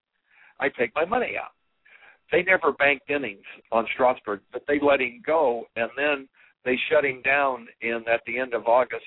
[0.58, 1.52] I take my money out.
[2.32, 6.28] They never banked innings on Strasburg, but they let him go, and then
[6.64, 9.04] they shut him down in at the end of August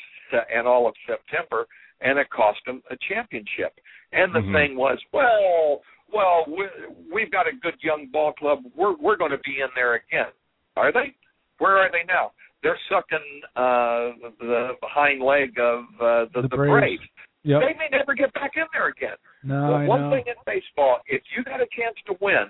[0.53, 1.67] and all of September,
[2.01, 3.73] and it cost them a championship.
[4.11, 4.53] And the Mhm.
[4.53, 6.67] thing was, well, well, we,
[7.11, 8.59] we've got a good young ball club.
[8.75, 10.31] We're we're going to be in there again.
[10.75, 11.15] Are they?
[11.57, 12.31] Where are they now?
[12.61, 16.71] They're sucking uh, the hind leg of uh, the, The the, Braves.
[16.71, 17.03] Braves.
[17.43, 17.61] Yep.
[17.61, 19.17] They may never get back in there again.
[19.43, 22.45] No, one thing in baseball, if you got a chance to win,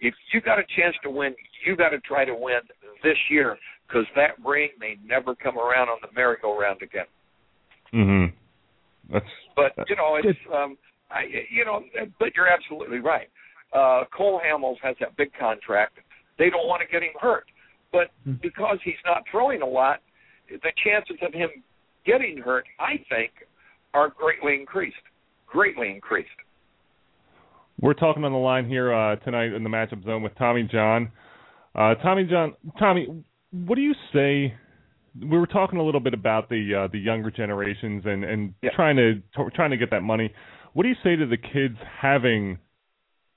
[0.00, 1.34] if you got a chance to win,
[1.66, 2.60] you got to try to win
[3.02, 3.58] this year
[3.88, 7.06] because that ring may never come around on the merry-go-round again.
[7.92, 8.36] Mm-hmm.
[9.12, 10.76] That's But you know, it's um,
[11.10, 11.82] I you know,
[12.18, 13.28] but you're absolutely right.
[13.72, 15.98] Uh, Cole Hamels has that big contract.
[16.38, 17.44] They don't want to get him hurt,
[17.92, 18.34] but Hmm.
[18.42, 20.00] because he's not throwing a lot,
[20.48, 21.50] the chances of him
[22.04, 23.32] getting hurt, I think,
[23.94, 24.96] are greatly increased.
[25.46, 26.28] Greatly increased.
[27.80, 31.10] We're talking on the line here uh, tonight in the matchup zone with Tommy John.
[31.74, 33.06] Uh, Tommy John, Tommy,
[33.50, 34.54] what do you say?
[35.20, 38.70] We were talking a little bit about the uh, the younger generations and and Yeah.
[38.74, 39.22] trying to
[39.54, 40.32] trying to get that money.
[40.72, 42.58] What do you say to the kids having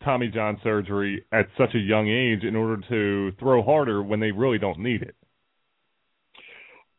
[0.04, 4.32] Tommy John surgery at such a young age in order to throw harder when they
[4.32, 5.16] really don't need it?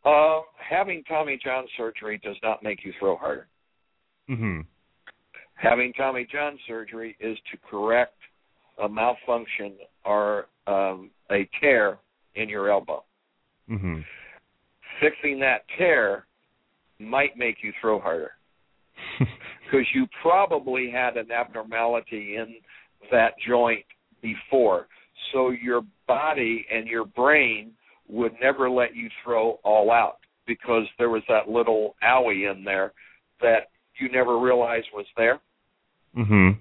[0.05, 3.49] Uh, having Tommy John surgery does not make you throw harder.
[4.31, 4.61] Mm-hmm.
[5.55, 8.17] Having Tommy John surgery is to correct
[8.83, 9.75] a malfunction
[10.07, 11.99] or um, a tear
[12.35, 13.05] in your elbow.
[13.71, 14.01] Mm-hmm.
[15.01, 16.27] Fixing that tear
[16.99, 18.33] might make you throw harder
[19.19, 22.57] because you probably had an abnormality in
[23.11, 23.85] that joint
[24.23, 24.87] before.
[25.33, 27.73] So your body and your brain
[28.09, 32.93] would never let you throw all out because there was that little owie in there
[33.41, 33.69] that
[34.01, 35.41] you never realized was there.
[36.17, 36.59] mm-hmm.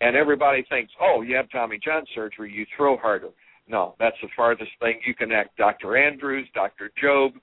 [0.00, 3.30] And everybody thinks, oh, you have Tommy John surgery, you throw harder.
[3.66, 5.00] No, that's the farthest thing.
[5.06, 5.56] You can act.
[5.56, 5.96] Dr.
[5.96, 6.90] Andrews, Dr.
[7.02, 7.34] Jobe,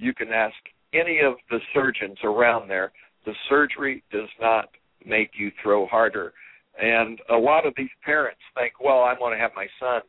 [0.00, 0.54] you can ask
[0.92, 2.92] any of the surgeons around there.
[3.26, 4.68] The surgery does not
[5.04, 6.32] make you throw harder.
[6.80, 10.00] And a lot of these parents think, well, I'm going to have my son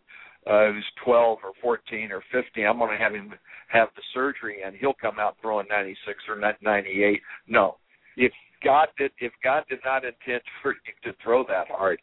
[0.47, 2.65] uh, who's 12 or 14 or 15.
[2.65, 3.33] I'm going to have him
[3.67, 7.21] have the surgery, and he'll come out throwing 96 or 98.
[7.47, 7.77] No,
[8.17, 8.31] if
[8.63, 11.99] God did, if God did not intend for you to throw that hard,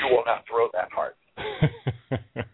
[0.00, 1.14] you will not throw that hard.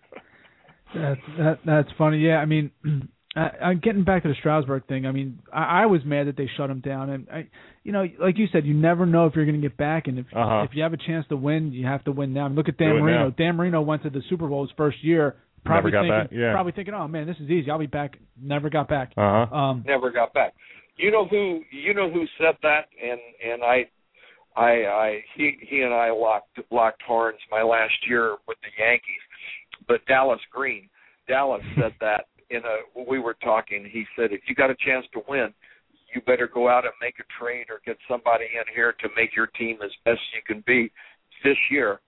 [0.95, 2.19] That's that, that's funny.
[2.19, 2.71] Yeah, I mean,
[3.37, 6.37] Uh, uh, getting back to the Strasburg thing, I mean, I, I was mad that
[6.37, 7.49] they shut him down, and I,
[7.83, 10.21] you know, like you said, you never know if you're going to get back, and
[10.21, 10.63] if Uh-huh.
[10.69, 12.47] if you have a chance to win, you have to win now.
[12.49, 13.25] Look at Dan Do Marino.
[13.25, 13.31] now.
[13.37, 15.35] Dan Marino went to the Super Bowl his first year,
[15.65, 16.53] probably Never got thinking, back, yeah.
[16.53, 17.71] probably thinking, oh man, this is easy.
[17.71, 18.19] I'll be back.
[18.41, 19.13] Never got back.
[19.17, 19.57] Uh huh.
[19.57, 20.55] Um, never got back.
[20.97, 23.87] You know who you know who said that, and and I,
[24.57, 29.25] I, I he he and I locked locked horns my last year with the Yankees,
[29.89, 30.89] but Dallas Green,
[31.27, 33.89] Dallas said that in a we were talking.
[33.91, 35.53] He said if you got a chance to win,
[36.15, 39.35] you better go out and make a trade or get somebody in here to make
[39.37, 40.91] your team as best you can be
[41.43, 42.01] this year,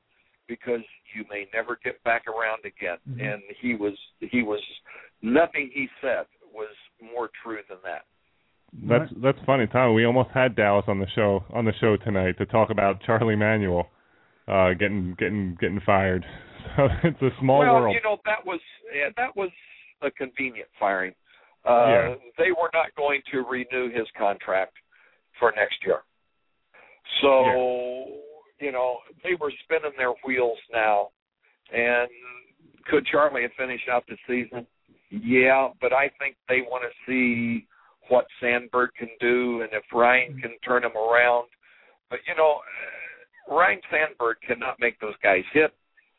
[0.48, 0.82] because
[1.14, 2.98] you may never get back around again.
[3.08, 3.34] Mhm.
[3.34, 4.62] And he was he was
[5.22, 8.04] nothing he said was more true than that.
[8.72, 9.94] That's that's funny, Tom.
[9.94, 13.36] We almost had Dallas on the show on the show tonight to talk about Charlie
[13.36, 13.90] Manuel
[14.48, 16.24] uh, getting getting getting fired.
[16.76, 17.94] So it's a small well, world.
[17.94, 18.60] you know that was
[18.92, 19.50] yeah, that was
[20.06, 21.14] a convenient firing.
[21.64, 22.14] Uh, Yeah.
[22.38, 24.74] They were not going to renew his contract
[25.38, 26.00] for next year,
[27.20, 27.44] so
[28.60, 31.08] you know they were spinning their wheels now.
[31.72, 32.08] And
[32.88, 34.66] could Charlie have finished out the season?
[35.10, 37.66] Yeah, but I think they want to see
[38.08, 41.48] what Sandberg can do and if Ryan can turn him around.
[42.10, 42.60] But you know,
[43.50, 45.72] uh, Ryan Sandberg cannot make those guys hit.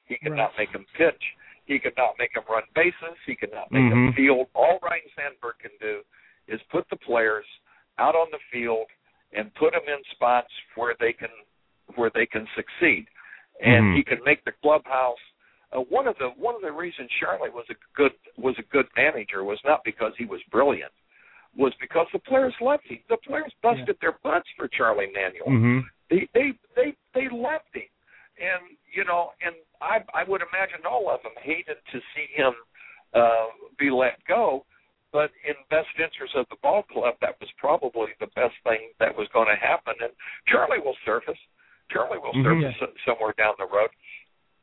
[0.05, 1.21] He cannot make them pitch.
[1.67, 3.17] He cannot make them run bases.
[3.25, 4.15] He cannot make them Mhm.
[4.15, 4.47] field.
[4.55, 6.03] All Ryan Sandberg can do
[6.47, 7.45] is put the players
[7.99, 8.87] out on the field
[9.33, 11.29] and put them in spots where they can
[11.95, 13.07] where they can succeed.
[13.61, 13.95] And Mhm.
[13.95, 15.19] he can make the clubhouse.
[15.71, 18.87] Uh, one of the one of the reasons Charlie was a good was a good
[18.95, 20.93] manager was not because he was brilliant,
[21.55, 23.03] was because the players loved him.
[23.07, 25.79] The players busted their butts for Charlie Manuel hmm
[26.09, 27.87] they they they they left him
[28.39, 32.53] and you know and i i would imagine all of them hated to see him
[33.13, 33.47] uh
[33.79, 34.65] be let go
[35.13, 39.15] but in best interest of the ball club that was probably the best thing that
[39.15, 40.11] was going to happen and
[40.47, 41.39] charlie will surface
[41.91, 42.43] charlie will Mhm.
[42.43, 43.89] surface some- somewhere down the road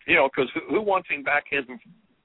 [0.06, 1.64] you know because who, who wants him back in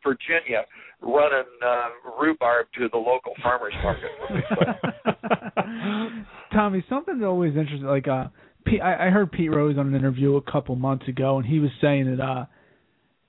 [0.04, 0.66] virginia
[1.02, 1.90] running uh
[2.20, 6.14] rhubarb to the local farmers market for Pete's sake.
[6.54, 7.88] Tommy, something that always interesting.
[7.88, 8.26] Like, uh,
[8.66, 11.60] Pete, I, I heard Pete Rose on an interview a couple months ago, and he
[11.60, 12.46] was saying that uh,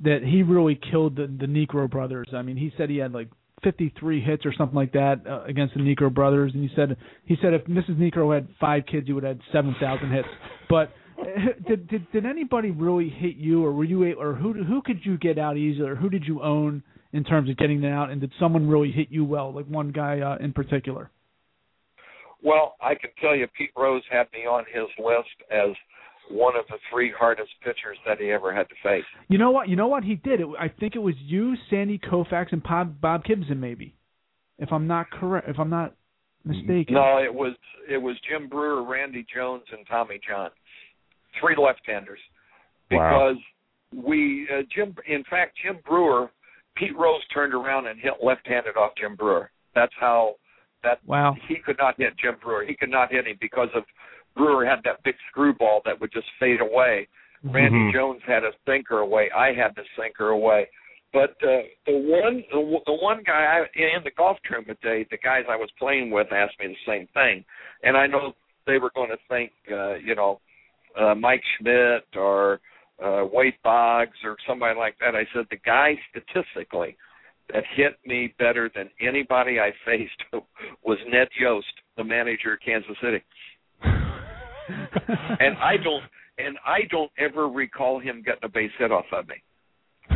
[0.03, 2.29] that he really killed the the Niekro brothers.
[2.35, 3.29] I mean, he said he had like
[3.63, 7.37] 53 hits or something like that uh, against the Niekro brothers, and he said he
[7.43, 7.99] said if Mrs.
[7.99, 10.29] Niekro had five kids, he would have had 7,000 hits.
[10.69, 10.93] But
[11.69, 15.01] did did did anybody really hit you, or were you, a- or who who could
[15.05, 16.83] you get out easily, or who did you own
[17.13, 19.91] in terms of getting them out, and did someone really hit you well, like one
[19.91, 21.11] guy uh, in particular?
[22.43, 25.77] Well, I can tell you, Pete Rose had me on his list as
[26.31, 29.05] one of the three hardest pitchers that he ever had to face.
[29.29, 29.69] You know what?
[29.69, 30.41] You know what he did?
[30.41, 33.95] It, I think it was you, Sandy Koufax, and Bob, Bob Gibson, maybe.
[34.59, 35.95] If I'm not correct, if I'm not
[36.45, 36.95] mistaken.
[36.95, 37.55] No, it was
[37.89, 40.51] it was Jim Brewer, Randy Jones, and Tommy John,
[41.41, 42.21] three left-handers.
[42.91, 43.35] Wow.
[43.93, 46.31] Because we uh, Jim, in fact, Jim Brewer,
[46.77, 49.51] Pete Rose turned around and hit left-handed off Jim Brewer.
[49.75, 50.35] That's how
[50.83, 51.37] that Wow.
[51.49, 52.65] he could not hit Jim Brewer.
[52.67, 53.85] He could not hit him because of
[54.41, 57.07] Brewer had that big screwball that would just fade away.
[57.45, 57.93] Randy Mhm.
[57.93, 59.31] Jones had a sinker away.
[59.33, 60.69] I had the sinker away.
[61.13, 65.05] But uh, the one the, one- the one guy I, in the golf tournament day,
[65.11, 67.45] the guys I was playing with asked me the same thing,
[67.83, 68.35] and I know
[68.67, 70.41] they were going to think, uh, you know,
[70.99, 72.61] uh, Mike Schmidt or
[73.05, 75.17] uh, Wade Boggs or somebody like that.
[75.17, 76.97] I said the guy statistically
[77.53, 80.23] that hit me better than anybody I faced
[80.85, 83.21] was Ned Yost, the manager of Kansas City.
[85.41, 86.03] and I don't
[86.39, 89.37] and I don't ever recall him getting a base hit off of me.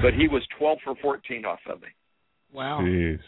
[0.02, 1.88] But he was 12 for 14 off of me.
[2.52, 2.80] wow.
[2.80, 3.20] Jeez.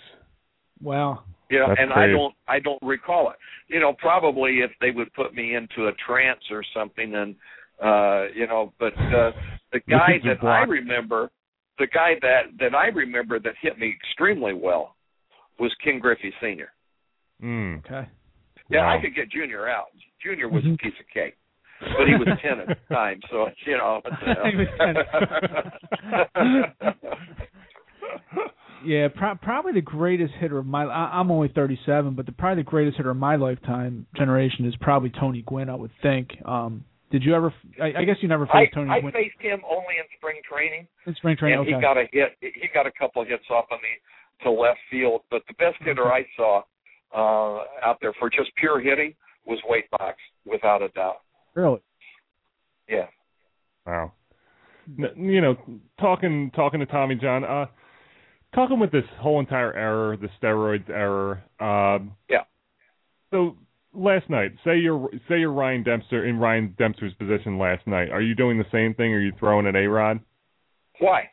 [0.82, 1.22] Wow.
[1.48, 3.36] You know, That's and I don't I don't recall it.
[3.68, 7.34] You know, probably if they would put me into a trance or something and
[7.82, 9.32] uh you know, but uh
[9.72, 11.30] the guy Look at the that I remember
[11.78, 14.96] the guy that that I remember that hit me extremely well
[15.58, 16.72] was Ken Griffey Sr.
[17.42, 17.78] Mm.
[17.84, 18.08] Okay.
[18.68, 18.98] Yeah, Wow.
[18.98, 19.86] I could get Junior out.
[20.22, 20.74] Junior was Mhm.
[20.74, 21.36] a piece of cake.
[21.80, 24.16] But he was ten at the time, so you know it's,
[24.50, 24.96] He was 10.
[28.84, 30.84] Yeah, pro- probably the greatest hitter of my.
[30.84, 34.74] I- I'm only 37, but the probably the greatest hitter of my lifetime generation is
[34.80, 35.68] probably Tony Gwynn.
[35.68, 36.30] I would think.
[36.44, 37.52] Um, did you ever?
[37.82, 40.04] I, I guess you never I, faced Tony Gwynn I Gwynn faced him only in
[40.18, 41.58] spring training, in spring training.
[41.60, 41.76] and okay.
[41.76, 42.36] he got a hit.
[42.40, 43.88] He got a couple of hits off of me
[44.44, 45.22] to left field.
[45.30, 46.62] But the best hitter I saw
[47.14, 49.14] uh, out there for just pure hitting
[49.46, 51.20] was Wade Boggs, without a doubt.
[51.54, 51.80] really.
[52.88, 53.06] Yeah.
[53.86, 54.12] Wow.
[55.16, 55.56] You know,
[56.00, 57.42] talking talking to Tommy John.
[57.44, 57.66] Uh,
[58.54, 61.42] talking with this whole entire error, the steroids error.
[61.60, 62.44] Um, Yeah.
[63.32, 63.56] So
[63.92, 68.10] last night, say you're say you're Ryan Dempster in Ryan Dempster's position last night.
[68.10, 69.12] Are you doing the same thing?
[69.12, 70.20] Are you throwing at A Rod?
[71.00, 71.30] Why?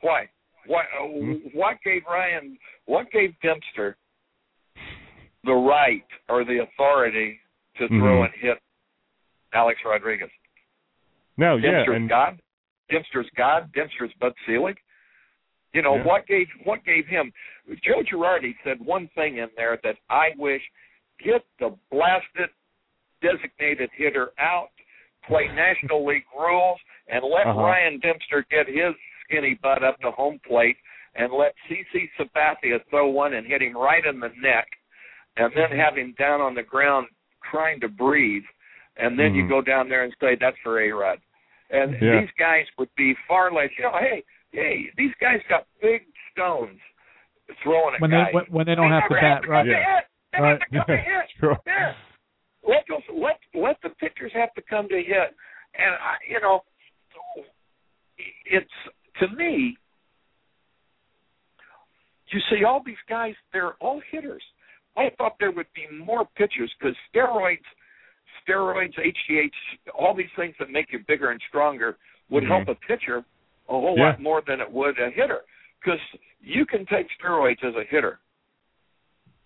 [0.00, 0.28] Why?
[0.66, 0.82] Why?
[0.82, 1.32] Uh, Hmm?
[1.54, 2.58] What gave Ryan?
[2.86, 3.96] What gave Dempster
[5.44, 7.40] the right or the authority
[7.78, 8.24] to throw Mhm.
[8.26, 8.58] and hit
[9.52, 10.30] Alex Rodriguez?
[11.36, 12.42] No, yeah, Dempster's and God.
[12.90, 13.72] Dempster's God.
[13.72, 14.78] Dempster's Bud Selig.
[15.72, 16.02] You know Yeah.
[16.04, 17.32] what gave what gave him?
[17.82, 20.62] Joe Girardi said one thing in there that I wish
[21.18, 22.50] get the blasted
[23.22, 24.70] designated hitter out,
[25.22, 27.60] play National League rules, and let Uh-huh.
[27.60, 30.76] Ryan Dempster get his skinny butt up to home plate,
[31.14, 34.68] and let CC Sabathia throw one and hit him right in the neck,
[35.36, 37.08] and then have him down on the ground
[37.50, 38.44] trying to breathe,
[38.96, 39.48] and then you Mhm.
[39.48, 41.20] go down there and say that's for A Rod.
[41.70, 42.20] And Yeah.
[42.20, 43.70] these guys would be far less.
[43.78, 44.22] You know, hey,
[44.52, 46.80] hey, these guys got big stones
[47.62, 48.34] throwing at when they guys.
[48.34, 49.58] when, when they don't have to never bat, to right?
[49.58, 49.94] come to Yeah.
[49.96, 50.06] hit.
[50.32, 50.50] They Right.
[50.50, 51.30] have to come to hit.
[51.38, 51.60] Sure.
[51.66, 51.94] Yeah.
[52.62, 55.34] Let those let let the pitchers have to come to hit,
[55.74, 56.64] and I, you know,
[58.44, 58.70] it's
[59.18, 59.76] to me.
[62.28, 64.42] You see, all these guys, they're all hitters.
[64.96, 67.64] I thought there would be more pitchers because steroids,
[68.46, 69.50] steroids, HGH,
[69.94, 71.98] all these things that make you bigger and stronger
[72.28, 72.48] would Mhm.
[72.48, 73.24] help a pitcher
[73.68, 74.10] a whole Yeah.
[74.10, 75.44] lot more than it would a hitter.
[75.80, 76.00] Because
[76.40, 78.20] you can take steroids as a hitter.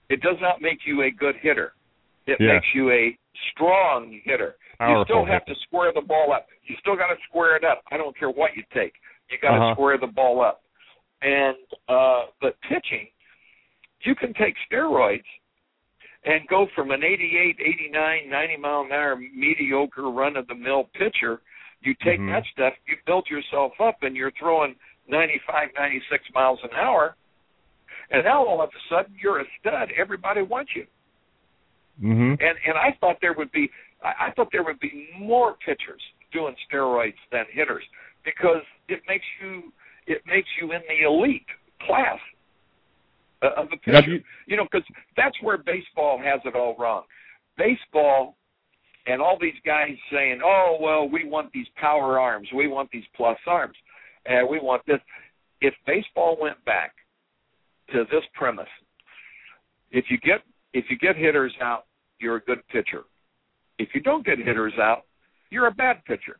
[0.08, 1.74] It does not make you a good hitter.
[2.26, 2.54] It Yeah.
[2.54, 3.16] makes you a
[3.50, 4.56] strong hitter.
[4.78, 5.54] you still have hitter.
[5.54, 6.50] to square the ball up.
[6.64, 7.82] You still got to square it up.
[7.90, 9.00] I don't care what you take.
[9.30, 9.72] You got to Uh-huh.
[9.74, 10.62] square the ball up.
[11.22, 11.56] And
[11.88, 13.08] uh but pitching,
[14.06, 15.24] you can take steroids
[16.24, 20.84] and go from an 88, 89, 90 mile an hour mediocre run of the mill
[20.94, 21.40] pitcher.
[21.82, 22.30] You take Mhm.
[22.32, 24.76] that stuff, you build yourself up, and you're throwing
[25.06, 27.16] 95, 96 miles an hour.
[28.10, 29.92] And now all of a sudden you're a stud.
[29.92, 30.86] Everybody wants you.
[32.00, 32.40] Mhm.
[32.40, 33.70] And and I thought there would be
[34.02, 37.84] I thought there would be more pitchers doing steroids than hitters
[38.24, 39.72] because it makes you
[40.06, 41.48] it makes you in the elite
[41.80, 42.20] class
[43.42, 44.10] uh, of Now, pitcher.
[44.10, 44.86] you- you know, because
[45.16, 47.04] that's where baseball has it all wrong.
[47.56, 48.36] Baseball
[49.06, 53.06] and all these guys saying, "Oh, well, we want these power arms, we want these
[53.14, 53.76] plus arms,
[54.26, 55.00] and we want this."
[55.60, 56.94] If baseball went back
[57.92, 58.68] to this premise,
[59.90, 60.42] if you get
[60.72, 61.86] if you get hitters out,
[62.18, 63.04] you're a good pitcher.
[63.78, 65.06] If you don't get hitters out,
[65.50, 66.38] you're a bad pitcher.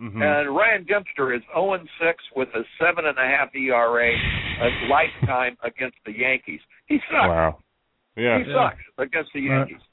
[0.00, 0.20] Mhm.
[0.22, 4.12] And Ryan Dempster is 0 and 6 with a seven and a half ERA,
[4.60, 6.60] a lifetime against the Yankees.
[6.86, 7.28] He sucks.
[7.28, 7.62] wow.
[8.14, 8.38] Yeah.
[8.38, 9.56] He sucks against the Right.
[9.68, 9.86] Yankees.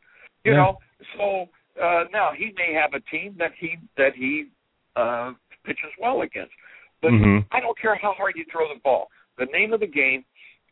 [0.43, 0.57] You Yeah.
[0.57, 0.79] know,
[1.15, 1.49] so
[1.81, 4.49] uh now he may have a team that he that he
[4.95, 6.53] uh pitches well against.
[7.01, 7.45] But Mhm.
[7.51, 9.09] I don't care how hard you throw the ball.
[9.37, 10.25] The name of the game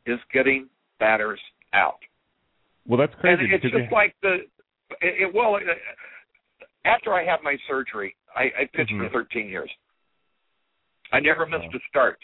[0.06, 1.42] is getting batters
[1.74, 2.04] out.
[2.86, 4.46] Well, that's crazy And it's because just like the
[5.02, 5.56] it, it well.
[5.56, 5.64] It,
[6.84, 9.08] after I had my surgery, I, I pitched Mhm.
[9.08, 9.70] for 13 years.
[11.12, 11.76] I never missed Wow.
[11.76, 12.20] a start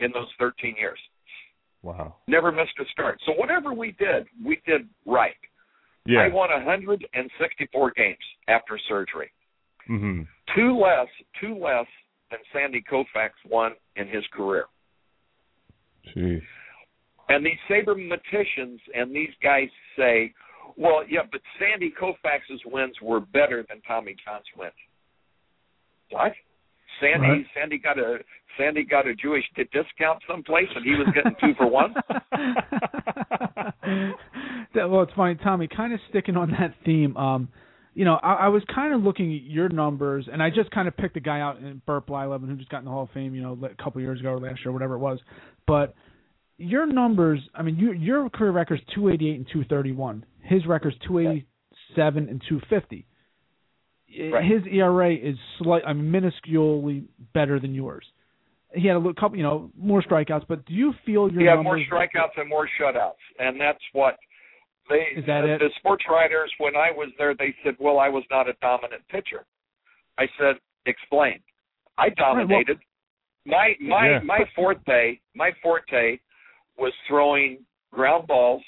[0.00, 0.98] in those 13 years.
[1.82, 2.16] wow.
[2.28, 3.20] Never missed a start.
[3.26, 5.36] So whatever we did, we did right.
[6.06, 6.20] Yeah.
[6.22, 9.30] I won 164 games after surgery.
[9.88, 10.22] Mm-hmm.
[10.54, 11.08] Two less,
[11.40, 11.86] two less
[12.30, 14.66] than Sandy Koufax won in his career.
[16.16, 16.42] Jeez.
[17.28, 20.32] And these sabermetricians and these guys say,
[20.76, 24.72] well, yeah, but Sandy Koufax's wins were better than Tommy John's wins.
[26.12, 26.32] What?
[27.00, 27.46] Sandy Right.
[27.54, 28.18] Sandy got a
[28.58, 31.94] Sandy got a Jewish discount someplace and he was getting two for one?
[34.74, 35.68] that, well, it's funny, Tommy.
[35.68, 37.16] Kind of sticking on that theme.
[37.16, 37.48] Um,
[37.94, 40.88] you know, I, I was kind of looking at your numbers, and I just kind
[40.88, 43.10] of picked a guy out in Bert Blyleven who just got in the Hall of
[43.10, 43.34] Fame.
[43.34, 45.18] You know, a couple years ago or last year, whatever it was.
[45.66, 45.94] But
[46.58, 50.24] your numbers, I mean, you, your career record's 288 and 231.
[50.42, 53.06] His record's 287 and 250.
[54.32, 54.44] Right.
[54.44, 58.04] His ERA is slight, I mean, minusculely better than yours.
[58.74, 60.46] He had a little couple, you know, more strikeouts.
[60.48, 64.16] But do you feel your He had more strikeouts and more shutouts, and that's what
[64.88, 65.18] they.
[65.18, 65.60] Is that it?
[65.60, 69.02] The sports writers, when I was there, they said, "Well, I was not a dominant
[69.08, 69.44] pitcher."
[70.18, 70.56] I said,
[70.86, 71.40] "Explain."
[71.98, 72.78] I dominated.
[73.44, 74.20] my my Yeah.
[74.24, 76.18] my forte my forte
[76.78, 77.58] was throwing
[77.92, 78.62] ground balls,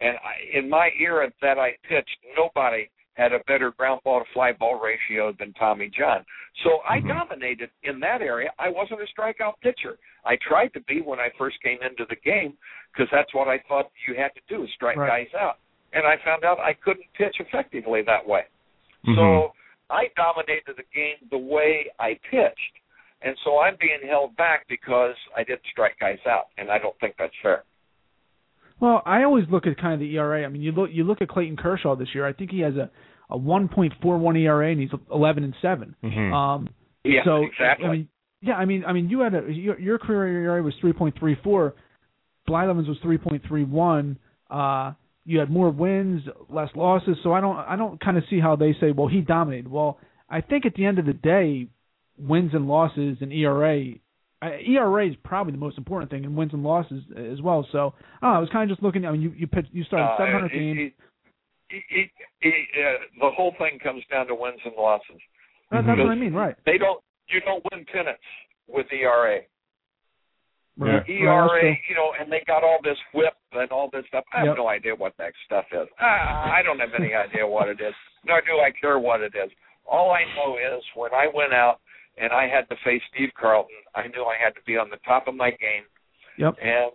[0.00, 2.88] and I, in my era that I pitched, nobody
[3.20, 6.24] had a better ground ball to fly ball ratio than Tommy John.
[6.64, 7.08] So I Mhm.
[7.08, 8.50] dominated in that area.
[8.58, 9.98] I wasn't a strikeout pitcher.
[10.24, 12.56] I tried to be when I first came into the game
[12.90, 15.28] because that's what I thought you had to do is strike Right.
[15.28, 15.58] guys out.
[15.92, 18.46] And I found out I couldn't pitch effectively that way.
[19.04, 19.16] Mhm.
[19.16, 19.54] So
[19.90, 22.76] I dominated the game the way I pitched.
[23.22, 26.98] and so I'm being held back because I didn't strike guys out, and I don't
[27.00, 27.64] think that's fair.
[28.80, 30.42] Well, I always look at kind of the ERA.
[30.42, 32.24] I mean, you look you look at Clayton Kershaw this year.
[32.26, 32.90] I think he has a
[33.30, 35.94] a 1.41 ERA and he's 11 and 7.
[36.02, 36.32] Mhm.
[36.32, 36.68] Um,
[37.04, 37.86] Yeah, so exactly.
[37.86, 38.08] I mean,
[38.42, 41.72] yeah, I mean, I mean, you had a your, your career ERA was 3.34.
[42.46, 44.16] Blyleven's was 3.31.
[44.50, 44.92] Uh,
[45.24, 47.16] you had more wins, less losses.
[47.22, 49.68] So I don't I don't kind of see how they say, well, he dominated.
[49.70, 49.98] Well,
[50.28, 51.68] I think at the end of the day,
[52.18, 53.94] wins and losses and ERA.
[54.42, 57.66] I- ERA is probably the most important thing, and wins and losses as well.
[57.72, 57.92] So,
[58.22, 59.04] I don't know, I was kind of just looking.
[59.04, 60.78] I mean, you you pitched, you started Uh, 700 it- games.
[60.78, 60.92] it-
[61.70, 62.10] it-
[62.42, 65.20] it- uh, the whole thing comes down to wins and losses.
[65.70, 66.56] That- That's what I mean, right?
[66.64, 67.02] They don't.
[67.28, 68.24] You don't win pennants
[68.66, 69.42] with ERA.
[70.78, 71.06] Right.
[71.08, 74.24] ERA, Right, you know, and they got all this whip and all this stuff.
[74.32, 74.56] I have Yep.
[74.56, 75.88] no idea what that stuff is.
[75.98, 77.94] Ah, I don't have any idea what it is,
[78.24, 79.50] nor do I care what it is.
[79.84, 81.80] All I know is when I went out
[82.16, 84.96] and I had to face Steve Carlton, I knew I had to be on the
[84.98, 85.84] top of my game,
[86.38, 86.54] Yep.
[86.60, 86.92] and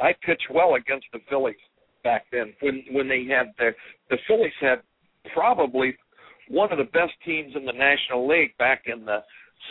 [0.00, 1.60] I pitched well against the Phillies
[2.06, 2.52] back then.
[2.60, 3.70] When when they had the
[4.10, 4.78] the Phillies had
[5.34, 5.96] probably
[6.48, 9.18] one of the best teams in the National League back in the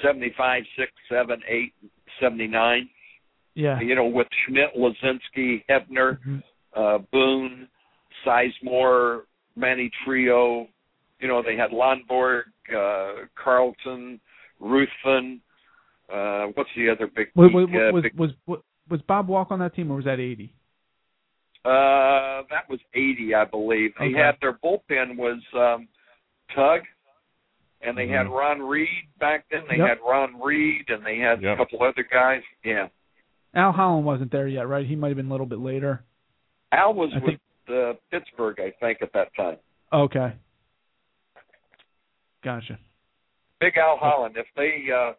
[0.04, 1.74] seventy five, six, seven, eight,
[2.20, 2.90] seventy nine
[3.54, 3.80] Yeah.
[3.80, 6.44] you know, with Schmidt, Luzinski, Hebner, Mhm.
[6.76, 7.70] uh, Boone,
[8.26, 9.22] Sizemore,
[9.56, 10.68] Manny Trillo.
[11.22, 12.44] You know, they had Lonborg,
[12.76, 14.20] uh, Carlton,
[14.60, 15.40] Ruthven.
[16.12, 17.28] Uh, what's the other big?
[17.36, 18.60] Was was uh, was, big- was was
[18.90, 20.54] was Bob Walk on that team, or was that 80?
[21.66, 23.92] Uh, that was 80, I believe.
[24.00, 24.18] They Okay.
[24.18, 25.88] had their bullpen was um,
[26.54, 26.82] Tug,
[27.82, 28.38] and they had Mhm.
[28.38, 29.64] Ron Reed back then.
[29.68, 29.88] They Yep.
[29.88, 31.54] had Ron Reed, and they had Yep.
[31.54, 32.44] a couple other guys.
[32.64, 32.90] Yeah,
[33.56, 34.86] Al Holland wasn't there yet, right?
[34.86, 36.04] He might have been a little bit later.
[36.72, 39.58] Al was I with think- uh, Pittsburgh, I think, at that time.
[39.92, 40.34] Okay.
[42.44, 42.78] Gotcha.
[43.60, 44.38] Big Al Holland.
[44.38, 45.14] If they uh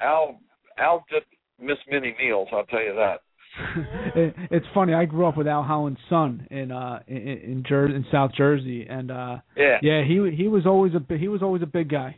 [0.00, 0.40] Al
[0.78, 1.24] Al did
[1.60, 3.20] miss many meals, I'll tell you that.
[4.14, 4.94] it, it's funny.
[4.94, 8.86] I grew up with Al Holland's son in uh in in, Jer- in South Jersey,
[8.88, 9.78] and uh Yeah.
[9.82, 12.16] yeah, he he was always a he was always a big guy.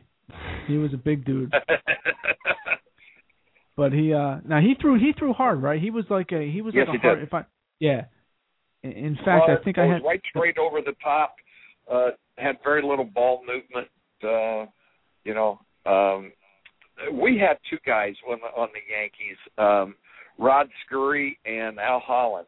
[0.67, 1.53] He was a big dude,
[3.77, 5.81] but he uh now he threw he threw hard, right?
[5.81, 7.19] He was like a he was Yes, like a hard.
[7.19, 7.29] did.
[7.29, 7.45] If I
[7.81, 8.05] yeah,
[8.83, 11.37] in, in fact, I think I was had right straight over the top.
[11.91, 13.89] Uh had very little ball movement.
[14.23, 14.67] Uh
[15.25, 16.33] you know, um
[17.13, 19.97] we had two guys on the on the Yankees, um
[20.39, 22.47] Rod Scurry and Al Holland,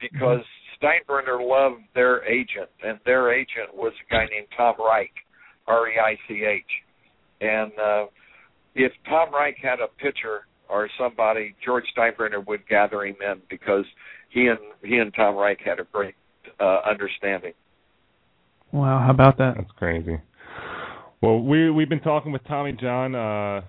[0.00, 0.40] because
[0.80, 5.12] Steinbrenner loved their agent, and their agent was a guy named Tom Reich,
[5.66, 6.64] R E I C H.
[7.40, 8.06] And uh,
[8.74, 13.84] if Tom Reich had a pitcher or somebody, George Steinbrenner would gather him in because
[14.30, 16.14] he and he and Tom Reich had a great
[16.60, 17.52] uh, understanding.
[18.72, 19.02] wow.
[19.04, 19.54] How about that?
[19.56, 20.18] That's crazy.
[21.20, 23.14] Well, we we've been talking with Tommy John.
[23.14, 23.62] Uh,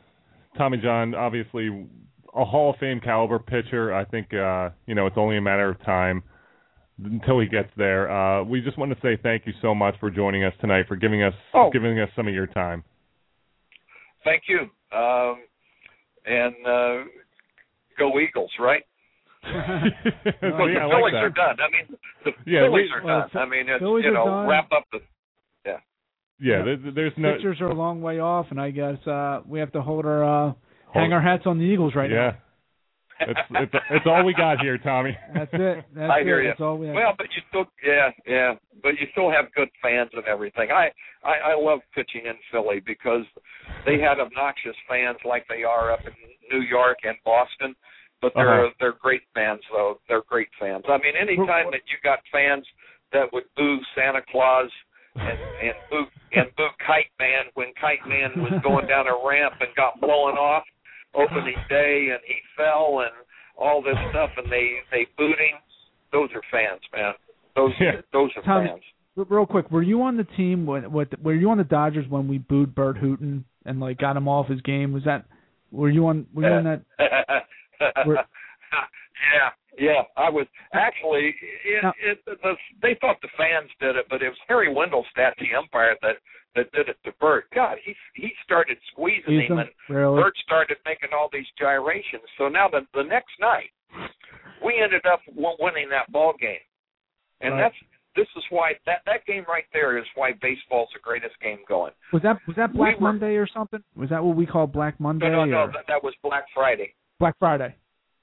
[0.58, 1.88] Tommy John, obviously
[2.36, 3.94] a Hall of Fame caliber pitcher.
[3.94, 6.24] I think uh, you know it's only a matter of time
[7.04, 8.10] until he gets there.
[8.12, 10.96] Uh, we just want to say thank you so much for joining us tonight, for
[10.96, 11.70] giving us Oh.
[11.72, 12.84] giving us some of your time.
[14.24, 14.60] Thank you.
[14.98, 15.38] Um,
[16.26, 17.04] and uh,
[18.00, 18.84] go Eagles, right?
[19.44, 19.50] See,
[20.24, 21.24] Because I the like Phillies that.
[21.24, 21.58] are done.
[21.60, 23.42] I mean, the Yeah, Phillies we- are well, done.
[23.42, 24.48] I mean, it's, Phillies you know, done.
[24.48, 25.00] wrap up the.
[26.40, 27.36] Yeah, there, there's no.
[27.36, 30.24] pitchers are a long way off, and I guess uh we have to hold our
[30.50, 30.54] uh
[30.94, 32.34] hang our hats on the Eagles right yeah,
[33.20, 35.16] it's, it's it's all we got here, Tommy.
[35.34, 35.86] That's it.
[35.96, 36.28] That's I it.
[36.28, 36.44] you.
[36.50, 36.96] That's all we have.
[36.96, 40.70] Well, but you still, yeah, yeah, but you still have good fans and everything.
[40.72, 40.90] I,
[41.24, 43.24] I, I love pitching in Philly because
[43.86, 46.14] they had obnoxious fans like they are up in
[46.52, 47.76] New York and Boston,
[48.22, 48.74] but they're Uh-huh.
[48.80, 50.00] they're great fans though.
[50.10, 50.84] They're great fans.
[50.90, 52.66] I mean, anytime that you got fans
[53.14, 54.70] that would boo Santa Claus
[55.16, 59.54] and and boo and boo Kite Man when Kite Man was going down a ramp
[59.62, 60.64] and got blown off
[61.16, 63.12] opening day and he fell and
[63.58, 65.60] all this stuff and they they booed him.
[66.12, 67.14] Those are fans, man.
[67.56, 68.02] Those Yeah.
[68.12, 68.82] those are fans.
[69.16, 72.28] Real quick, were you on the team when what were you on the Dodgers when
[72.28, 74.92] we booed Burt Hooton and like got him off his game?
[74.92, 75.26] Was that
[75.72, 76.82] were you on were you on that
[78.06, 78.20] We're-
[79.34, 79.50] yeah,
[79.80, 80.02] yeah.
[80.18, 81.36] I was actually.
[81.66, 85.34] It, Now- it, the, they thought the fans did it, but it was Harry Wendelstedt,
[85.40, 86.18] the umpire, that
[86.56, 87.46] that did it to Bert.
[87.54, 90.22] God, he he started squeezing He's him, and really?
[90.22, 92.24] Bert started making all these gyrations.
[92.38, 93.72] So now the the next night,
[94.64, 96.62] we ended up w- winning that ball game,
[97.42, 97.62] and Right.
[97.62, 97.76] that's
[98.16, 101.92] this is why that that game right there is why baseball's the greatest game going.
[102.12, 103.84] Was that was that We Black were- Monday or something?
[103.96, 105.72] Was that what we call Black Monday No, no, no.
[105.74, 106.94] That, that was Black Friday.
[107.20, 107.76] Black Friday?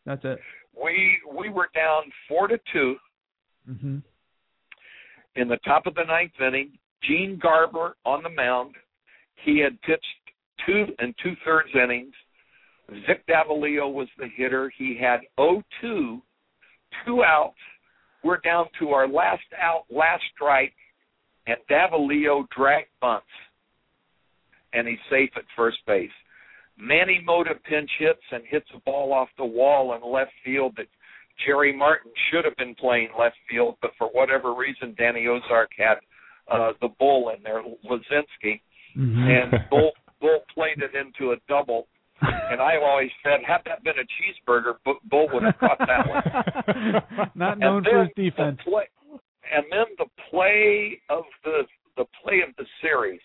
[0.06, 0.38] That's it.
[0.80, 2.96] We we were down four to two.
[3.68, 4.02] Mhm.
[5.36, 6.76] in the top of the ninth inning.
[7.02, 8.74] Gene Garber on the mound.
[9.44, 10.04] He had pitched
[10.66, 12.14] two and two thirds innings.
[13.06, 14.72] Vic Davalillo was the hitter.
[14.76, 15.62] He had 0-2,
[17.06, 17.56] two outs.
[18.22, 20.74] We're down to our last out, last strike,
[21.46, 23.26] and Davalillo drag bunts,
[24.72, 26.10] and he's safe at first base.
[26.76, 30.86] Manny Mota pinch hits and hits a ball off the wall in left field that
[31.46, 35.96] Jerry Martin should have been playing left field, but for whatever reason, Danny Ozark had
[36.50, 38.60] uh, the bull in there, Luzinski,
[38.98, 39.22] Mm-hmm.
[39.22, 41.86] and Bull Bull played it into a double.
[42.20, 44.74] And I always said, had that been a cheeseburger,
[45.08, 47.30] Bull would have caught that one.
[47.36, 48.58] Not And known for his defense.
[48.64, 48.84] The play,
[49.54, 51.62] and then the play of the
[51.96, 53.20] the play of the series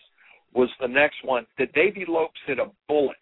[0.54, 1.46] was the next one.
[1.58, 3.16] The Davey Lopes hit a bullet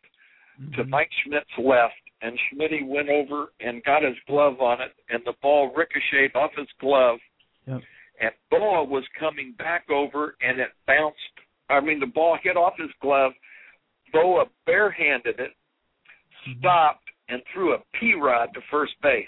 [0.76, 0.90] to Mm-hmm.
[0.90, 5.32] Mike Schmidt's left, and Schmidt went over and got his glove on it, and the
[5.42, 7.18] ball ricocheted off his glove.
[7.66, 7.80] Yep.
[8.20, 11.18] And Bowa was coming back over, and it bounced.
[11.68, 13.32] I mean, the ball hit off his glove.
[14.12, 15.50] Bowa barehanded it,
[16.58, 19.26] stopped, and threw a P rod to first base.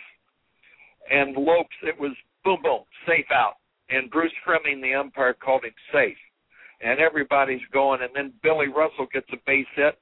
[1.11, 2.13] And Lopes, it was
[2.45, 3.55] boom, boom, safe out.
[3.89, 6.17] And Bruce Froemming, the umpire, called him safe.
[6.81, 9.99] And everybody's going, and then Billy Russell gets a base hit,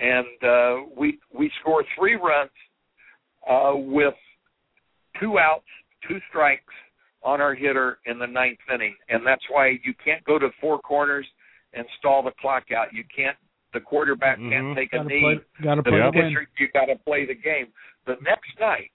[0.00, 2.50] and uh, we we score three runs
[3.48, 4.14] uh, with
[5.18, 5.64] two outs,
[6.06, 6.74] two strikes
[7.24, 10.78] on our hitter in the ninth inning, and that's why you can't go to four
[10.80, 11.26] corners
[11.72, 12.92] and stall the clock out.
[12.92, 13.36] You can't.
[13.72, 14.50] The quarterback Mhm.
[14.50, 15.20] can't take a Gotta knee.
[15.20, 16.10] play, gotta The play Yeah.
[16.10, 16.28] the win.
[16.34, 17.72] pitcher, you got to play the game.
[18.04, 18.92] The next night,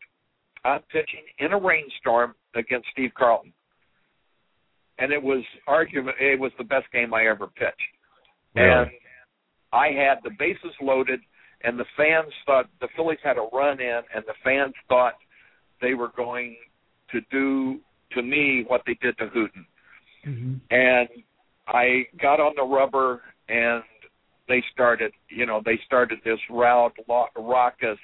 [0.63, 3.53] I'm pitching in a rainstorm against Steve Carlton,
[4.99, 6.17] and it was argument.
[6.19, 7.91] It was the best game I ever pitched,
[8.55, 8.69] Really?
[8.69, 8.91] and
[9.73, 11.21] I had the bases loaded,
[11.61, 15.17] and the fans thought the Phillies had a run in, and the fans thought
[15.81, 16.57] they were going
[17.09, 17.81] to do
[18.11, 19.65] to me what they did to Hooton
[20.27, 20.55] Mm-hmm.
[20.69, 21.07] and
[21.67, 23.83] I got on the rubber and
[24.47, 26.91] they started, you know, they started this loud,
[27.37, 27.97] raucous,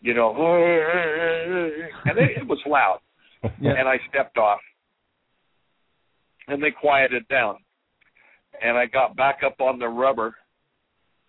[0.00, 0.30] you know,
[2.06, 2.98] and it, it was loud.
[3.60, 3.74] Yeah.
[3.78, 4.60] And I stepped off,
[6.48, 7.56] and they quieted down,
[8.62, 10.34] and I got back up on the rubber,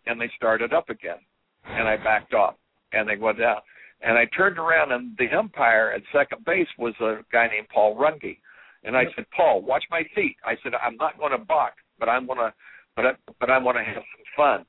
[0.05, 1.17] and they started up again,
[1.65, 2.55] and I backed off,
[2.93, 3.57] and they went down,
[4.05, 7.95] and I turned around, and the umpire at second base was a guy named Paul
[7.97, 8.37] Runge,
[8.83, 10.35] and I said, Paul, watch my feet.
[10.45, 12.53] I said, I'm not going to balk, but I'm going to,
[12.95, 14.65] but I, but I want to have some fun.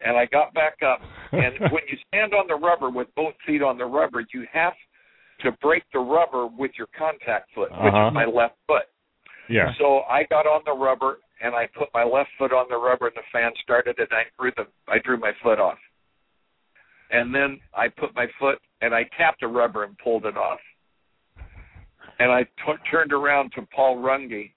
[0.00, 1.00] And I got back up,
[1.32, 4.72] and when you stand on the rubber with both feet on the rubber, you have
[5.44, 8.08] to break the rubber with your contact foot, which Uh-huh.
[8.08, 8.86] is my left foot.
[9.48, 9.70] yeah.
[9.78, 13.06] So I got on the rubber and I put my left foot on the rubber
[13.06, 15.78] and the fan started and I drew the I drew my foot off.
[17.10, 20.60] And then I put my foot and I tapped the rubber and pulled it off.
[22.18, 24.50] And I t- turned around to Paul Runge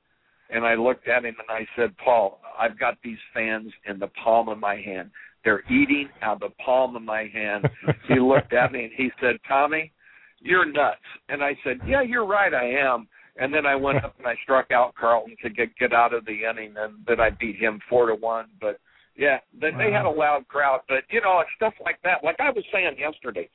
[0.52, 4.10] and I looked at him and I said, "Paul, I've got these fans in the
[4.23, 5.11] palm of my hand.
[5.44, 7.69] They're eating out of the palm of my hand."
[8.07, 9.91] he looked at me and he said, "Tommy,
[10.40, 10.99] you're nuts."
[11.30, 13.07] And I said, "Yeah, you're right, I am."
[13.38, 16.26] And then I went up and I struck out Carlton to get get out of
[16.26, 18.48] the inning, and then I beat him four to one.
[18.60, 18.78] But
[19.15, 20.81] yeah, they, they had a loud crowd.
[20.88, 22.23] But you know, it's stuff like that.
[22.23, 23.49] Like I was saying yesterday,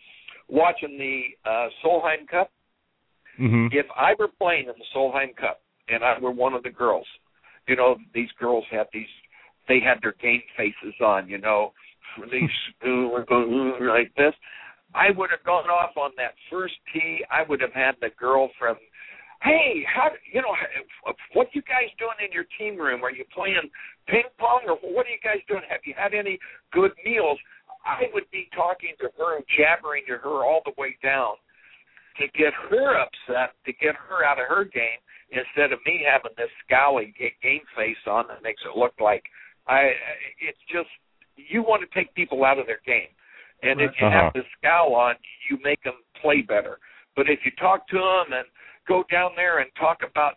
[0.49, 2.51] watching the uh, Solheim Cup.
[3.41, 3.69] Mhm.
[3.71, 7.07] If I were playing in the Solheim Cup and I were one of the girls,
[7.69, 9.13] you know, these girls had these,
[9.69, 11.73] they had their game faces on, you know,
[12.31, 12.51] these
[12.83, 14.33] like this.
[14.95, 17.23] I would have gone off on that first tee.
[17.31, 18.77] I would have had the girl from,
[19.43, 20.55] hey, how you know,
[21.35, 23.05] what you guys doing in your team room?
[23.05, 23.71] Are you playing
[24.09, 25.63] ping pong or what are you guys doing?
[25.69, 26.39] Have you had any
[26.73, 27.39] good meals?
[27.85, 31.35] I would be talking to her and jabbering to her all the way down
[32.19, 34.99] to get her upset, to get her out of her game,
[35.31, 39.23] instead of me having this scowly game face on that makes it look like
[39.69, 39.93] I.
[40.41, 40.89] It's just
[41.37, 43.13] you want to take people out of their game,
[43.63, 44.25] and if you Uh-huh.
[44.25, 45.15] have the scowl on,
[45.51, 46.79] you make them play better.
[47.15, 48.47] But if you talk to them and
[48.89, 50.35] go down there and talk about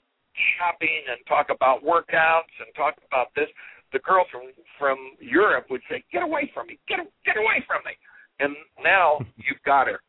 [0.57, 3.47] shopping and talk about workouts and talk about this,
[3.93, 6.79] the girl from from Europe would say, "Get away from me!
[6.87, 7.91] Get get away from me!"
[8.39, 10.01] And now you've got her.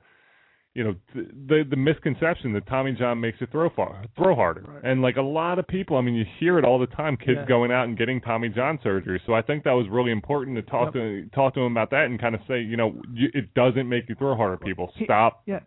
[0.74, 4.62] you know, th- the the misconception that Tommy John makes you throw far, throw harder,
[4.66, 4.84] Right.
[4.84, 7.40] and like a lot of people, I mean, you hear it all the time, kids
[7.40, 7.46] Yeah.
[7.46, 9.20] going out and getting Tommy John surgery.
[9.26, 12.04] So I think that was really important to talk to talk to him about that
[12.06, 14.56] and kind of say, you know, you, it doesn't make you throw harder.
[14.56, 15.42] People, He- stop.
[15.46, 15.60] Yeah,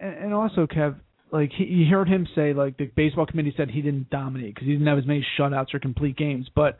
[0.00, 0.94] and, and also Kev,
[1.32, 4.66] like he, you heard him say, like the baseball committee said he didn't dominate because
[4.66, 6.78] he didn't have as many shutouts or complete games, but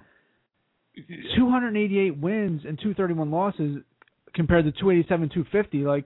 [1.36, 3.82] 288 wins and 231 losses
[4.34, 6.04] compared to 287, 250, like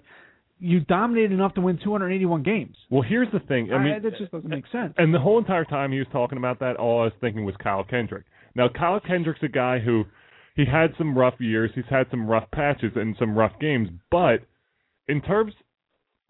[0.59, 2.77] you dominated enough to win 281 games.
[2.91, 3.73] Well, here's the thing.
[3.73, 4.95] I mean, that just doesn't make sense.
[4.97, 7.55] And the whole entire time he was talking about that, all I was thinking was
[7.63, 8.25] Kyle Kendrick.
[8.55, 10.05] Now, Kyle Kendrick's a guy who
[10.55, 14.41] he had some rough years, he's had some rough patches and some rough games, but
[15.09, 15.53] in terms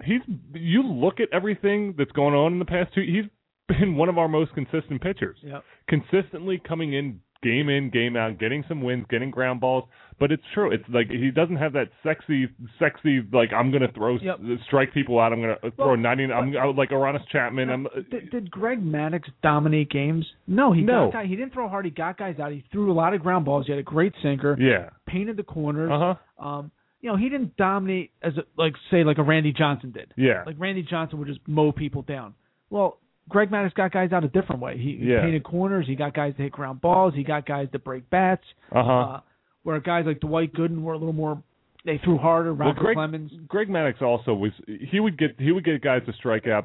[0.04, 0.20] he's
[0.54, 3.24] you look at everything that's going on in the past two he's
[3.68, 5.38] been one of our most consistent pitchers.
[5.42, 5.62] Yep.
[5.88, 9.84] Consistently coming in game in, game out, getting some wins, getting ground balls.
[10.20, 10.70] But it's true.
[10.70, 12.46] It's like he doesn't have that sexy,
[12.78, 14.38] sexy like I'm gonna throw Yep.
[14.66, 15.32] strike people out.
[15.32, 16.24] I'm gonna throw Well, 90.
[16.32, 17.68] I'm I, like Aroldis Chapman.
[17.70, 20.24] I'm, Did, did Greg Maddux dominate games?
[20.46, 21.10] No, he No.
[21.12, 21.84] got he didn't throw hard.
[21.84, 22.52] He got guys out.
[22.52, 23.66] He threw a lot of ground balls.
[23.66, 24.56] He had a great sinker.
[24.60, 24.90] yeah.
[25.06, 25.90] Painted the corners.
[25.90, 26.46] Uh huh.
[26.48, 26.70] Um,
[27.02, 30.14] you know, he didn't dominate as a, like say like a Randy Johnson did.
[30.16, 30.44] Yeah.
[30.46, 32.34] Like Randy Johnson would just mow people down.
[32.70, 32.98] Well,
[33.28, 34.76] Greg Maddux got guys out a different way.
[34.78, 35.20] He, he Yeah.
[35.22, 35.86] painted corners.
[35.86, 37.12] He got guys to hit ground balls.
[37.14, 38.42] He got guys to break bats.
[38.70, 38.92] Uh huh.
[38.92, 39.20] Uh,
[39.64, 41.42] where guys like Dwight Gooden were a little more.
[41.84, 42.54] They threw harder.
[42.54, 43.32] Well, Greg, Clemens.
[43.48, 46.64] Greg Maddux also was he would get he would get guys to strike out,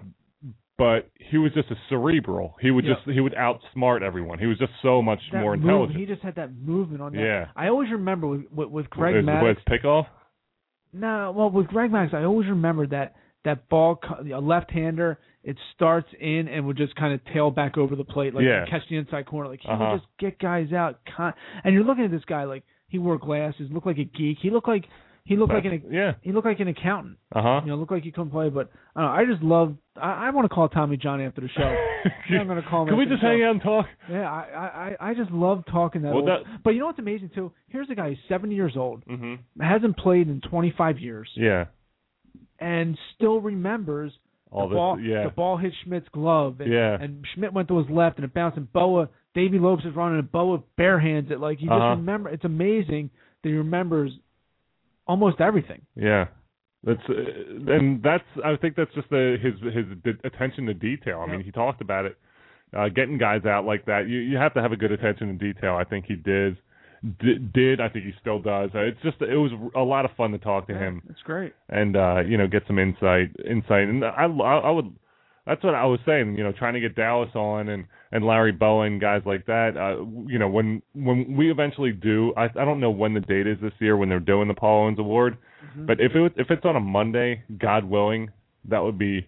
[0.77, 2.55] but he was just a cerebral.
[2.61, 2.93] He would Yeah.
[2.95, 4.37] just he would outsmart everyone.
[4.39, 5.99] He was just so much That more move- intelligent.
[5.99, 7.21] he just had that movement on that.
[7.21, 7.47] Yeah.
[7.55, 9.41] I always remember with with, with Greg Is- Maddux.
[9.43, 10.05] was pickoff?
[10.99, 13.15] No, well, with Greg Maddux, I always remember that
[13.45, 13.99] that ball,
[14.33, 18.33] a left-hander, it starts in and would just kind of tail back over the plate,
[18.33, 18.65] like Yeah.
[18.65, 19.47] catch the inside corner.
[19.47, 19.91] Like he Uh-huh.
[19.91, 20.99] would just get guys out.
[21.15, 21.33] Con-
[21.63, 24.39] and you're looking at this guy like he wore glasses, looked like a geek.
[24.39, 24.85] He looked like
[25.27, 26.13] he looked like an yeah.
[26.21, 27.17] he looked like an accountant.
[27.35, 27.61] Uh huh.
[27.63, 28.49] You know, looked like he couldn't play.
[28.49, 29.17] But I don't know.
[29.17, 29.75] I just love.
[29.95, 31.75] I, I want to call Tommy John after the show.
[32.39, 33.85] I'm gonna call him Can we just hang out and talk?
[34.09, 36.09] Yeah, I, I I just love talking that.
[36.13, 36.27] Well, old.
[36.29, 37.51] that- But you know what's amazing too?
[37.67, 39.61] Here's a guy who's 70 years old, Mm-hmm.
[39.61, 41.65] hasn't played in 25 years Yeah.
[42.59, 44.11] and still remembers
[44.51, 44.77] All the this.
[44.77, 44.99] ball.
[44.99, 45.23] yeah.
[45.25, 46.97] The ball hit Schmidt's glove, and, Yeah.
[46.99, 48.57] and Schmidt went to his left, and it bounced.
[48.57, 51.39] And Bowa, Davey Lopes is running, and Bowa barehands it.
[51.39, 51.77] Like he Uh-huh.
[51.95, 52.29] just remember.
[52.29, 53.09] It's amazing
[53.43, 54.11] that he remembers
[55.07, 55.81] almost everything.
[55.95, 56.25] Yeah.
[56.83, 61.23] That's uh, and that's I think that's just the his his attention to detail.
[61.27, 62.17] I mean, he talked about it,
[62.77, 64.07] uh, getting guys out like that.
[64.07, 65.75] You you have to have a good attention to detail.
[65.75, 66.57] I think he did.
[67.19, 68.69] D- did I think he still does.
[68.75, 71.53] Uh, it's just it was a lot of fun to talk to him It's great.
[71.69, 73.87] and uh, you know get some insight insight.
[73.87, 74.95] And I I, I would
[75.47, 76.35] that's what I was saying.
[76.37, 79.77] You know, trying to get Dallas on and and Larry Bowa guys like that.
[79.77, 83.47] Uh, you know, when when we eventually do, I I don't know when the date
[83.47, 85.37] is this year when they're doing the Paul Owens Award.
[85.75, 88.29] But if it if it's on a Monday, God willing,
[88.69, 89.27] that would be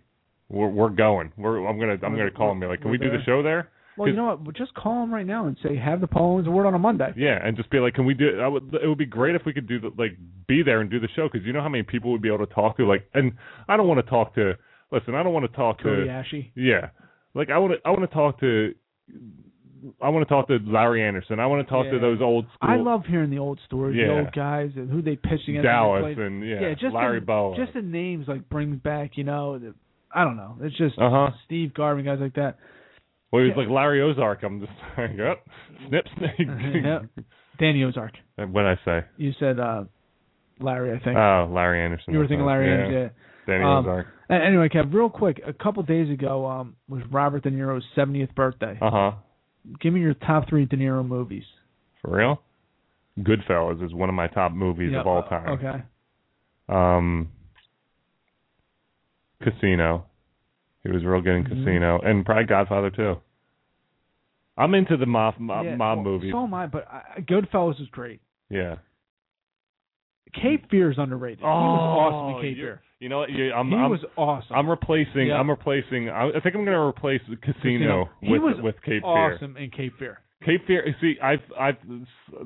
[0.50, 1.32] we're we're going.
[1.38, 3.24] We're I'm gonna I'm gonna call him and be like, can We're we do the
[3.26, 3.70] show there?
[3.98, 4.42] Well, you know what?
[4.42, 6.80] Well, Just call him right now and say have the Paul Owens Award on a
[6.80, 7.12] Monday.
[7.18, 8.30] Yeah, and just be like, can we do?
[8.30, 8.40] It?
[8.40, 8.74] I would.
[8.82, 10.18] It would be great if we could do the like
[10.48, 12.46] be there and do the show because you know how many people would be able
[12.46, 12.88] to talk to.
[12.88, 13.34] Like, and
[13.68, 14.54] I don't want to talk to.
[14.92, 16.10] Listen, I don't want to talk Cody to.
[16.10, 16.52] Asche.
[16.56, 16.90] Yeah,
[17.34, 17.80] like I want to.
[17.88, 18.74] I want to talk to.
[20.02, 21.40] I want to talk to Larry Andersen.
[21.40, 22.70] I want to talk to those old school.
[22.70, 25.64] I love hearing the old stories, the old guys, and who they pitched against.
[25.64, 26.18] Dallas played.
[26.20, 27.56] and yeah, just Larry the, Bowa.
[27.56, 29.74] Just the names like brings back, you know, the,
[30.14, 30.58] I don't know.
[30.62, 31.30] It's just uh huh.
[31.46, 32.58] Steve Garvey, guys like that.
[33.32, 33.64] Well, he was Yeah.
[33.64, 34.44] like Larry Ozark.
[34.44, 35.46] I'm just like, up,
[35.88, 36.34] snip, snake.
[36.84, 37.00] yeah.
[37.58, 38.14] Danny Ozark.
[38.36, 39.06] What I say?
[39.18, 39.86] You said uh
[40.60, 41.16] Larry, I think.
[41.18, 42.14] Oh, Larry Andersen.
[42.14, 42.46] you were thinking.
[42.46, 42.74] Larry yeah.
[42.74, 43.10] Andersen, yeah.
[43.50, 44.08] Danny Um, Ozark.
[44.30, 48.78] Anyway, Kev, real quick, a couple days ago um was Robert De Niro's 70th birthday.
[48.82, 49.12] Uh huh.
[49.82, 51.44] Give me your top three De Niro movies.
[52.02, 52.42] For real?
[53.20, 55.50] Goodfellas is one of my top movies Yeah, of all time.
[55.50, 55.84] Okay.
[56.70, 57.30] Um,
[59.44, 60.06] Casino.
[60.84, 61.50] He was real good in Mhm.
[61.66, 63.20] Casino and probably Godfather too.
[64.58, 66.32] I'm into the mob mob, Yeah, mob well, movies.
[66.32, 68.22] So am I, but I, Goodfellas is great.
[68.50, 68.76] yeah.
[70.34, 71.40] Cape Fear is underrated.
[71.40, 72.82] he was awesome in Cape Oh, Fear.
[73.00, 73.30] You know what?
[73.30, 74.56] You, I'm, he I'm, was awesome.
[74.56, 75.28] I'm replacing.
[75.28, 75.36] Yeah.
[75.36, 76.10] I'm replacing.
[76.10, 79.36] I, I think I'm going to replace Casino, He with with Cape Fear.
[79.36, 80.20] awesome in Cape Fear.
[80.46, 80.96] Cape Fear.
[81.00, 81.76] See, I've, I've,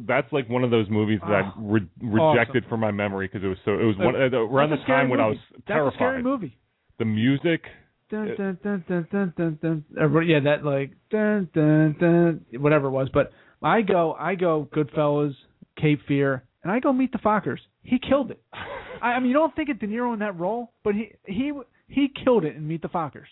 [0.07, 3.43] that's like one of those movies that I Oh, re- rejected from my memory because
[3.43, 3.73] it was so.
[3.73, 5.85] It was one uh, around the time when I was terrified.
[5.85, 6.57] That's a scary movie.
[6.99, 7.63] The music.
[8.11, 10.27] Dun, dun, dun, dun, dun, dun, dun.
[10.27, 13.09] Yeah, that like dun, dun, dun, whatever it was.
[13.11, 13.31] But
[13.63, 15.33] I go, I go Goodfellas,
[15.79, 17.57] Cape Fear, and I go Meet the Fockers.
[17.83, 18.41] He killed it.
[19.01, 21.51] I, I mean, you don't think of De Niro in that role, but he he
[21.87, 23.27] he killed it in Meet the Fockers.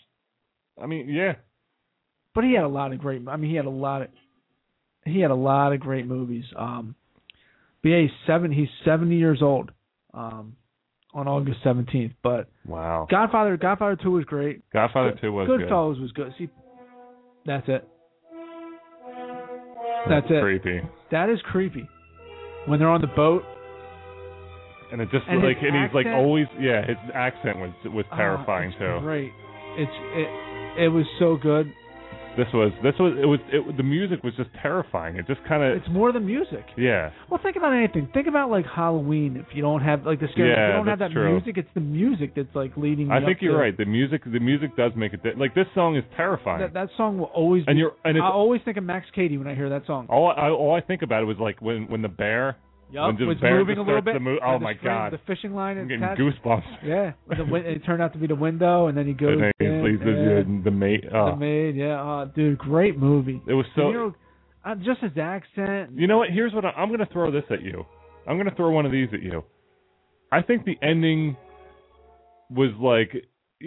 [0.82, 1.34] I mean, yeah.
[2.34, 3.22] But he had a lot of great.
[3.28, 4.08] I mean, he had a lot of
[5.06, 6.46] he had a lot of great movies.
[6.58, 6.96] Um,
[7.82, 8.52] but yeah, he's seven.
[8.52, 9.72] He's seventy years old.
[10.14, 10.56] Um,
[11.14, 12.14] on August seventeenth.
[12.24, 13.08] But Wow.
[13.10, 14.62] Godfather, Godfather two was great.
[14.72, 15.62] Godfather Two was good.
[15.62, 16.34] Goodfellas was good.
[16.38, 16.50] See,
[17.46, 17.88] that's it.
[20.08, 20.42] That's That's it.
[20.42, 20.82] creepy.
[21.12, 21.88] That is creepy.
[22.66, 23.44] When they're on the boat,
[24.92, 28.16] And it just And like and he's like always yeah his accent was was oh,
[28.16, 29.00] terrifying it's too.
[29.02, 29.32] Great.
[29.78, 30.84] It's it.
[30.86, 31.72] It was so good.
[32.38, 35.18] This was this was it was it, the music was just terrifying.
[35.18, 36.64] It just kind of It's more than music.
[36.78, 38.08] yeah Well, think about anything.
[38.14, 39.36] Think about like Halloween.
[39.36, 41.30] If you don't have like the scary, if Yeah, you don't have that true.
[41.32, 43.12] music, it's the music that's like leading.
[43.12, 43.76] I think you're to- right.
[43.78, 46.62] The music the music does make it like this song is terrifying.
[46.62, 47.64] That that song will always.
[47.68, 49.86] and be, you're and it's I always think of Max Cady when I hear that
[49.86, 50.08] song.
[50.10, 52.56] all I all I think about it was like when when the bear
[52.92, 54.22] The was moving a little bit.
[54.22, 55.14] move- oh my string- God.
[55.14, 56.22] The fishing line I'm getting attached.
[56.22, 56.64] goosebumps.
[56.84, 59.42] Yeah, the win- it turned out to be the window, and then he goes and
[59.42, 61.06] then he in, the, the mate.
[61.14, 63.42] Oh, The maid, yeah, oh, dude, great movie.
[63.48, 63.82] it was so.
[63.82, 64.14] Niro,
[64.66, 65.92] uh, just his accent.
[65.96, 66.30] You know what?
[66.30, 67.86] Here's what I, I'm going to throw this at you.
[68.28, 69.44] I'm going to throw one of these at you.
[70.32, 71.36] I think the ending
[72.50, 73.26] was like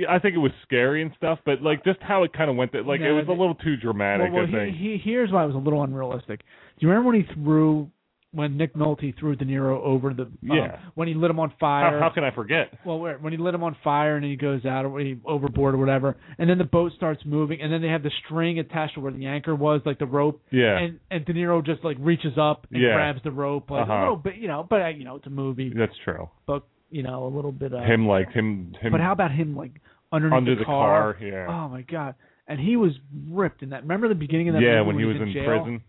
[0.09, 2.72] I think it was scary and stuff, but like just how it kind of went.
[2.72, 4.32] There, like it was a little too dramatic.
[4.32, 4.76] well, well, I think.
[4.76, 6.40] he, he, here's why it was a little unrealistic.
[6.40, 7.90] Do you remember when he threw
[8.35, 10.78] when Nick Nolte threw De Niro over the um, Yeah.
[10.94, 11.98] when he lit him on fire?
[12.01, 12.73] how can I forget?
[12.85, 15.74] well, where, when he lit him on fire and he goes out or he overboard
[15.74, 18.94] or whatever, and then the boat starts moving, and then they have the string attached
[18.94, 21.97] to where the anchor was, like the rope, Yeah, and and De Niro just like
[22.01, 22.94] reaches up and Yeah.
[22.94, 23.93] grabs the rope, like Uh-huh.
[23.94, 24.66] a little bit, you know.
[24.69, 26.28] But uh, you know, it's a movie, that's true.
[26.47, 27.73] but you know, a little bit.
[27.73, 29.73] of him like him him But how about him like
[30.12, 31.16] underneath under the car?
[31.20, 31.47] Yeah.
[31.48, 32.15] Oh my god!
[32.47, 32.93] And he was
[33.28, 33.82] ripped in that.
[33.82, 35.44] Remember the beginning of that yeah, movie when he was in jail?
[35.47, 35.81] prison.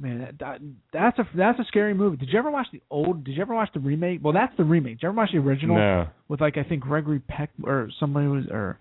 [0.00, 0.60] Man, that, that,
[0.92, 2.16] that's a that's a scary movie.
[2.16, 3.24] Did you ever watch the old?
[3.24, 4.20] Did you ever watch the remake?
[4.22, 4.94] Well, that's the remake.
[4.98, 6.06] Did you ever watch the original No.
[6.28, 8.78] with like I think Gregory Peck or somebody was or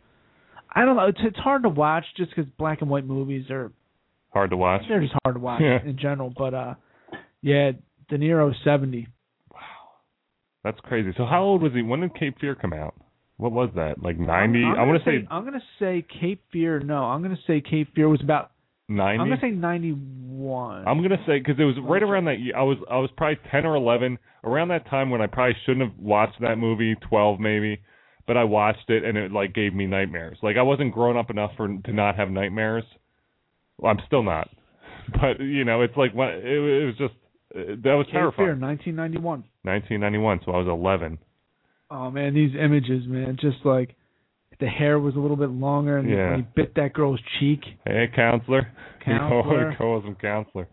[0.73, 1.07] I don't know.
[1.07, 3.71] It's it's hard to watch just because black and white movies are
[4.33, 4.81] Hard to watch.
[4.87, 5.79] they're just hard to watch Yeah.
[5.83, 6.31] in general.
[6.37, 6.73] But uh,
[7.41, 7.71] yeah,
[8.09, 9.07] De Niro seventy.
[9.51, 9.59] Wow,
[10.63, 11.13] That's crazy.
[11.17, 11.81] So how old was he?
[11.81, 12.93] When did Cape Fear come out?
[13.37, 14.01] What was that?
[14.01, 14.29] Like 90?
[14.63, 16.79] I'm, I'm I want to say I'm gonna say Cape Fear.
[16.81, 18.51] No, I'm gonna say Cape Fear was about.
[18.89, 19.21] 90.
[19.21, 20.87] I'm gonna say ninety one.
[20.87, 22.55] I'm gonna say because it was right around that year.
[22.55, 25.89] I was I was probably 10 or 11 around that time when I probably shouldn't
[25.89, 26.95] have watched that movie.
[27.09, 27.81] 12 maybe,
[28.25, 30.37] but I watched it and it like gave me nightmares.
[30.41, 32.83] Like I wasn't grown up enough for to not have nightmares.
[33.77, 34.49] Well, I'm still not,
[35.11, 37.13] but you know it's like when it, it was just
[37.55, 38.61] uh, that was Cape Fear, terrifying.
[38.61, 39.43] 1991.
[39.63, 41.17] 1991, so I was 11.
[41.89, 43.95] Oh man, these images, man, just like
[44.59, 46.31] the hair was a little bit longer and Yeah.
[46.31, 47.61] when he bit that girl's cheek.
[47.85, 48.67] Hey, counselor.
[49.05, 49.71] Counselor.
[49.71, 50.67] He calls him counselor.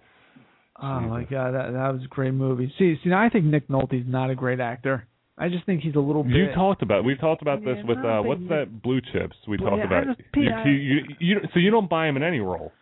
[0.83, 2.73] Oh my god, that that was a great movie.
[2.79, 5.07] See, see, now I think Nick Nolte's not a great actor.
[5.39, 6.33] I just think he's a little bit.
[6.33, 9.71] You talked about we've talked about this with uh what's that blue chips we Well,
[9.71, 10.03] talked yeah, about.
[10.03, 12.73] I just- you, you, you, you, so you don't buy him in any role.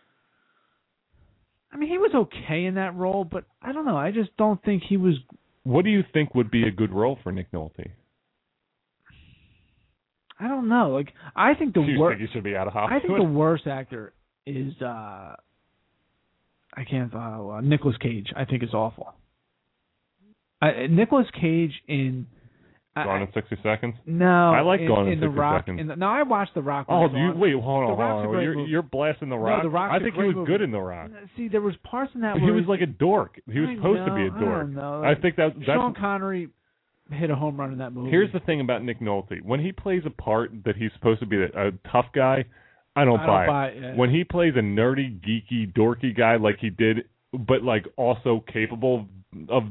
[1.71, 3.97] I mean, he was okay in that role, but I don't know.
[3.97, 5.15] I just don't think he was.
[5.63, 7.89] What do you think would be a good role for Nick Nolte?
[10.39, 10.89] I don't know.
[10.89, 12.21] Like I think the worst.
[12.21, 13.01] he should be out of Hollywood.
[13.03, 14.13] I think the worst actor
[14.45, 15.35] is uh
[16.75, 17.17] I can't uh,
[17.49, 18.31] uh Nicolas Cage.
[18.35, 19.13] I think is awful.
[20.61, 22.25] I, Nicolas Cage in
[22.95, 23.95] Gone in 60 Seconds.
[24.05, 25.61] No, I like in, Gone in 60 Rock.
[25.63, 25.79] Seconds.
[25.81, 26.85] In the, no, I watched the Rock.
[26.89, 27.39] Oh, you on.
[27.39, 28.43] wait, hold on, The hold on.
[28.43, 29.63] You're, you're blasting the No, Rock.
[29.63, 30.51] The Rock's I think he was movie.
[30.51, 31.09] good in the Rock.
[31.35, 33.39] See, there was parts in that He was like a dork.
[33.51, 34.59] He was I supposed to be a know, I dork.
[34.61, 35.03] don't know.
[35.03, 36.49] I think that that's Sean Connery
[37.11, 38.09] hit a home run in that movie.
[38.09, 39.41] Here's the thing about Nick Nolte.
[39.43, 42.45] When he plays a part that he's supposed to be a, a tough guy,
[42.95, 43.47] I don't I buy don't it.
[43.47, 43.97] buy it.
[43.97, 49.07] When he plays a nerdy, geeky, dorky guy like he did, but like also capable
[49.49, 49.63] of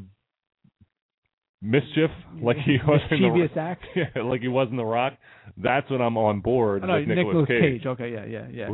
[1.61, 2.11] mischief,
[2.41, 3.85] like he was in the act.
[3.97, 5.15] yeah, like he was in the Rock,
[5.57, 7.61] that's when I'm on board Oh, no, with Nicolas Nicolas Cage.
[7.81, 7.87] Cage.
[7.87, 8.69] Okay, yeah, yeah, yeah.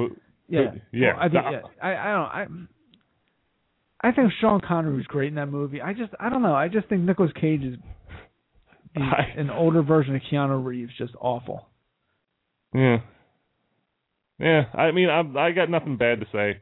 [0.51, 0.61] Yeah,
[0.93, 1.13] yeah.
[1.15, 1.61] Well, I think yeah.
[1.83, 2.47] I I don't I.
[4.01, 5.83] I think Sean Connery was great in that movie.
[5.83, 6.55] I just I don't know.
[6.55, 7.75] I just think Nicolas Cage is
[8.97, 11.69] I- an older version of Keanu Reeves, just awful.
[12.74, 12.98] yeah.
[14.40, 16.60] Yeah, I mean, I I got nothing bad to say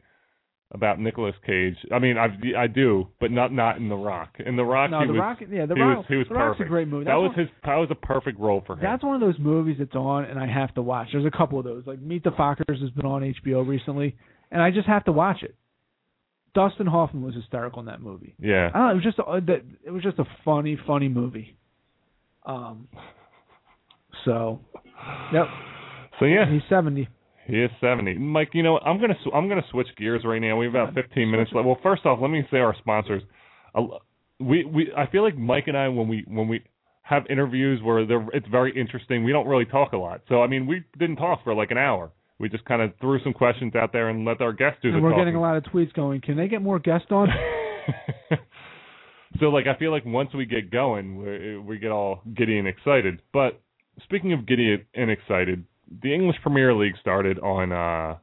[0.71, 1.75] about Nicolas Cage.
[1.93, 2.27] I mean, I
[2.57, 4.37] I do, but not not in The Rock.
[4.43, 5.37] In The Rock, no, he the was Rock.
[5.41, 5.97] Yeah, the he Rock.
[5.97, 6.67] was he was the Rock's perfect.
[6.67, 7.05] a great movie.
[7.05, 8.79] that That's was one, his that was a perfect role for him.
[8.81, 11.09] That's one of those movies that's on, and I have to watch.
[11.11, 11.83] There's a couple of those.
[11.85, 14.15] Like Meet the Fockers has been on HBO recently,
[14.51, 15.55] and I just have to watch it.
[16.55, 18.33] Dustin Hoffman was hysterical in that movie.
[18.39, 18.71] yeah.
[18.73, 18.91] I don't know.
[18.93, 21.56] It was just a, it was just a funny, funny movie.
[22.47, 22.87] Um.
[24.25, 24.59] So,
[25.33, 25.45] yep.
[26.19, 27.07] So yeah, He's seventy.
[27.45, 28.15] He is seventy.
[28.17, 28.77] Mike, you know?
[28.79, 30.57] I'm gonna sw- I'm gonna switch gears right now.
[30.57, 31.65] We have about 15 minutes left.
[31.65, 33.21] Well, first off, let me say our sponsors.
[33.75, 33.83] Uh,
[34.39, 36.61] We we I feel like Mike and I when we when we
[37.03, 39.23] have interviews where they're it's very interesting.
[39.23, 40.21] We don't really talk a lot.
[40.29, 42.11] So I mean, we didn't talk for like an hour.
[42.39, 44.95] We just kind of threw some questions out there and let our guests do the
[44.97, 45.23] And we're talking.
[45.25, 46.21] getting a lot of tweets going.
[46.21, 47.29] Can they get more guests on?
[49.39, 52.67] so like I feel like once we get going, we, we get all giddy and
[52.67, 53.21] excited.
[53.33, 53.59] But
[54.03, 55.65] speaking of giddy and excited,
[56.03, 57.71] the English Premier League started on.
[57.71, 58.15] uh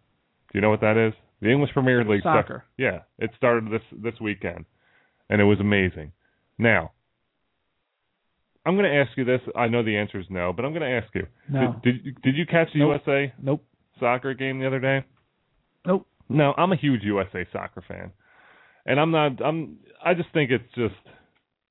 [0.52, 1.12] Do you know what that is?
[1.40, 2.20] The English Premier League.
[2.20, 2.64] start- Soccer.
[2.78, 4.64] yeah, it started this this weekend,
[5.28, 6.12] and it was amazing.
[6.58, 6.92] Now,
[8.66, 9.40] I'm going to ask you this.
[9.54, 11.26] I know the answer is no, but I'm going to ask you.
[11.50, 11.76] No.
[11.84, 13.00] Did, did did you catch the Nope.
[13.06, 13.64] USA Nope.
[14.00, 15.04] soccer game the other day?
[15.86, 16.06] Nope.
[16.30, 18.10] No, I'm a huge USA soccer fan,
[18.86, 19.42] and I'm not.
[19.44, 19.78] I'm.
[20.04, 20.94] I just think it's just.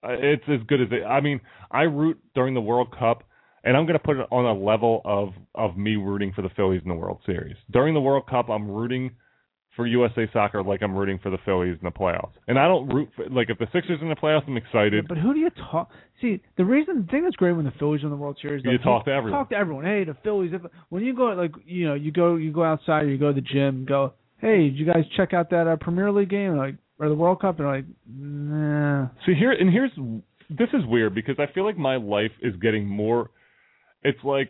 [0.04, 1.04] uh, It's as good as it.
[1.06, 1.40] I mean,
[1.72, 3.24] I root during the World Cup,
[3.64, 6.50] and I'm going to put it on a level of of me rooting for the
[6.50, 7.56] Phillies in the World Series.
[7.72, 9.12] During the World Cup, I'm rooting
[9.76, 12.34] for USA Soccer like I'm rooting for the Phillies in the playoffs.
[12.48, 15.08] And I don't root for like if the Sixers in the playoffs, I'm excited.
[15.08, 15.90] But who do you talk?
[16.22, 18.78] See, the reason, the thing that's great when the Phillies in the World Series, You
[18.78, 19.40] talk to everyone.
[19.40, 19.84] Talk to everyone.
[19.86, 20.52] Hey, the Phillies.
[20.54, 23.30] If when you go, like, you know, you go, you go outside, or you go
[23.30, 24.14] to the gym, go,
[24.44, 27.40] hey, did you guys check out that uh, Premier League game, like, or the World
[27.40, 27.60] Cup?
[27.60, 29.08] And like, nah.
[29.26, 29.92] See here and here's
[30.50, 33.32] this is weird because I feel like my life is getting more
[34.04, 34.50] it's like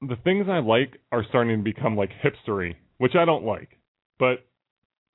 [0.00, 3.70] the things I like are starting to become like hipstery, which I don't like.
[4.20, 4.46] But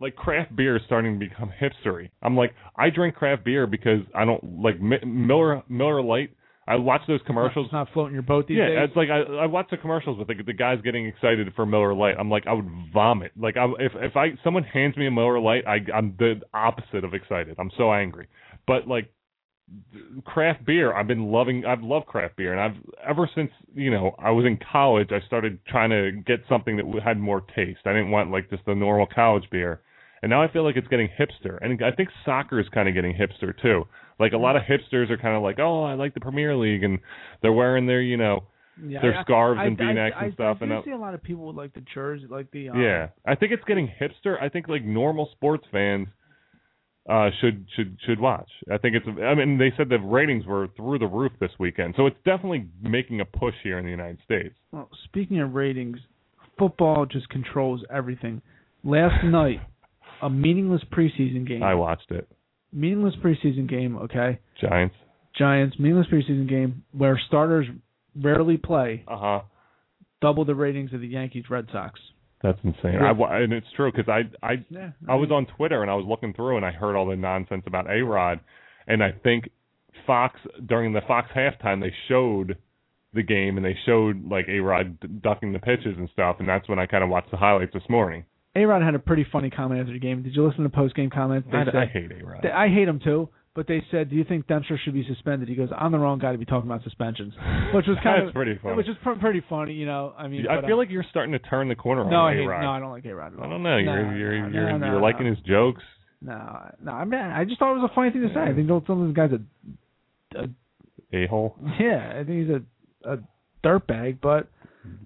[0.01, 2.09] like craft beer is starting to become hipstery.
[2.21, 6.31] I'm like I drink craft beer because I don't like Miller Miller Lite.
[6.67, 7.65] I watch those commercials.
[7.65, 8.75] It's not floating your boat these yeah, days.
[8.77, 11.65] Yeah, it's like I I watch the commercials with the, the guys getting excited for
[11.65, 12.15] Miller Lite.
[12.17, 13.33] I'm like I would vomit.
[13.37, 17.03] Like I, if if I someone hands me a Miller Lite, I I'm the opposite
[17.03, 17.55] of excited.
[17.59, 18.27] I'm so angry.
[18.65, 19.11] But like
[20.25, 21.65] craft beer, I've been loving.
[21.65, 25.25] I've loved craft beer, and I've ever since you know I was in college, I
[25.25, 27.81] started trying to get something that had more taste.
[27.85, 29.81] I didn't want like just the normal college beer.
[30.21, 32.95] And now I feel like it's getting hipster, and I think soccer is kind of
[32.95, 33.83] getting hipster too.
[34.19, 36.83] Like a lot of hipsters are kind of like, oh, I like the Premier League,
[36.83, 36.99] and
[37.41, 38.43] they're wearing their, you know,
[38.83, 40.57] yeah, their scarves I, and V-necks I, and stuff.
[40.61, 42.81] I, and do see a lot of people with like the jersey, like the um,
[42.81, 44.41] yeah, I think it's getting hipster.
[44.41, 46.07] I think like normal sports fans
[47.09, 48.49] uh should should should watch.
[48.71, 49.05] I think it's.
[49.21, 52.67] I mean, they said the ratings were through the roof this weekend, so it's definitely
[52.81, 54.55] making a push here in the United States.
[54.71, 55.97] Well, speaking of ratings,
[56.57, 58.41] football just controls everything.
[58.85, 59.59] Last night,
[60.21, 61.61] a meaningless preseason game.
[61.63, 62.27] I watched it.
[62.73, 63.97] Meaningless preseason game.
[63.97, 64.95] Okay, Giants.
[65.37, 67.67] Giants meaningless preseason game where starters
[68.15, 69.03] rarely play.
[69.07, 69.41] Uh huh.
[70.21, 71.99] Double the ratings of the Yankees Red Sox.
[72.41, 72.97] That's insane.
[73.01, 76.05] I, and it's true because I I Yeah, I was on Twitter and I was
[76.07, 78.41] looking through and I heard all the nonsense about A Rod,
[78.85, 79.49] and I think
[80.05, 82.57] Fox during the Fox halftime they showed
[83.13, 86.67] the game and they showed like A Rod ducking the pitches and stuff, and that's
[86.67, 88.25] when I kind of watched the highlights this morning.
[88.55, 90.21] A Rod had a pretty funny comment after the game.
[90.23, 91.47] Did you listen to post game comments?
[91.51, 92.39] They I, said, I hate A Rod.
[92.43, 93.29] they- I hate him too.
[93.55, 96.17] But they said, "Do you think Dempster should be suspended?" He goes, "I'm the wrong
[96.17, 97.35] guy to be talking about suspensions,"
[97.75, 98.75] which was kind That's of pretty funny.
[98.77, 99.73] which is pr- pretty funny.
[99.73, 102.03] You know, I mean, I but, feel uh, like you're starting to turn the corner
[102.03, 103.45] no, on I hate, no, I don't like A Rod at all.
[103.45, 103.77] I don't know.
[103.77, 105.83] You're No, you're no, you're, no, you're liking his jokes.
[106.19, 106.93] No, no.
[106.93, 108.39] I mean, I just thought it was a funny thing to say.
[108.41, 109.29] I think some of these guys
[110.35, 110.47] are,
[111.13, 111.55] A hole.
[111.79, 112.63] yeah, I think he's a
[113.07, 113.17] a
[113.63, 114.47] dirtbag, but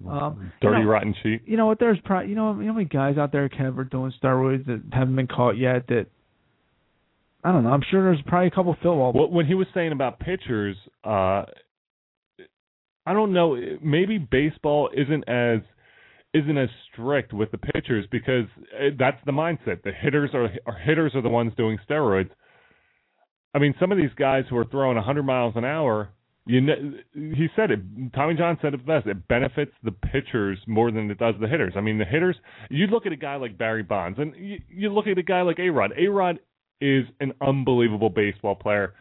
[0.08, 1.42] um, Dirty you know, rotten sheep.
[1.46, 1.78] You know what?
[1.78, 4.66] There's pro- you know you know how many guys out there Kev are doing steroids
[4.66, 5.86] that haven't been caught yet.
[5.88, 6.06] That
[7.44, 7.70] I don't know.
[7.70, 8.96] I'm sure there's probably a couple of Phil.
[8.96, 11.44] Well, when he was saying about pitchers, uh,
[13.06, 13.56] I don't know.
[13.82, 15.60] Maybe baseball isn't as
[16.34, 18.44] isn't as strict with the pitchers because
[18.78, 19.82] uh, that's the mindset.
[19.82, 22.30] The hitters are, are hitters are the ones doing steroids.
[23.54, 26.10] I mean, some of these guys who are throwing 100 miles an hour.
[26.48, 26.74] You know,
[27.12, 27.80] he said it.
[28.14, 29.06] Tommy John said it best.
[29.06, 31.74] It benefits the pitchers more than it does the hitters.
[31.76, 32.36] I mean, the hitters.
[32.70, 35.42] You look at a guy like Barry Bonds, and you, you look at a guy
[35.42, 35.92] like A Rod.
[35.98, 36.38] A Rod
[36.80, 38.94] is an unbelievable baseball player,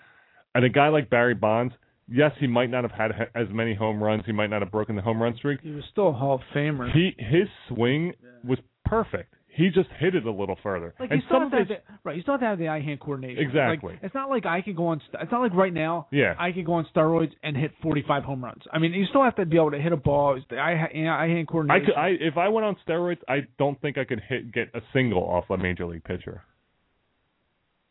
[0.56, 1.74] and a guy like Barry Bonds.
[2.10, 4.24] Yes, he might not have had as many home runs.
[4.26, 5.62] He might not have broken the home run streak.
[5.62, 6.92] he was still a Hall of Famer.
[6.92, 8.14] He his swing
[8.44, 9.34] was perfect.
[9.58, 10.94] He just hit it a little further.
[11.00, 12.16] Like and you still some have of to have the, right.
[12.16, 13.44] You still have to have the eye hand coordination.
[13.44, 13.94] Exactly.
[13.94, 15.02] Like, it's not like I can go on.
[15.20, 16.08] It's not like right now.
[16.12, 16.36] Yeah.
[16.40, 18.62] I can go on steroids and hit 45 home runs.
[18.72, 20.36] I mean, you still have to be able to hit a ball.
[20.38, 21.86] It's the eye, eye hand I coordination.
[21.88, 24.82] could, I if I went on steroids, I don't think I could hit get a
[24.94, 26.44] single off a major league pitcher.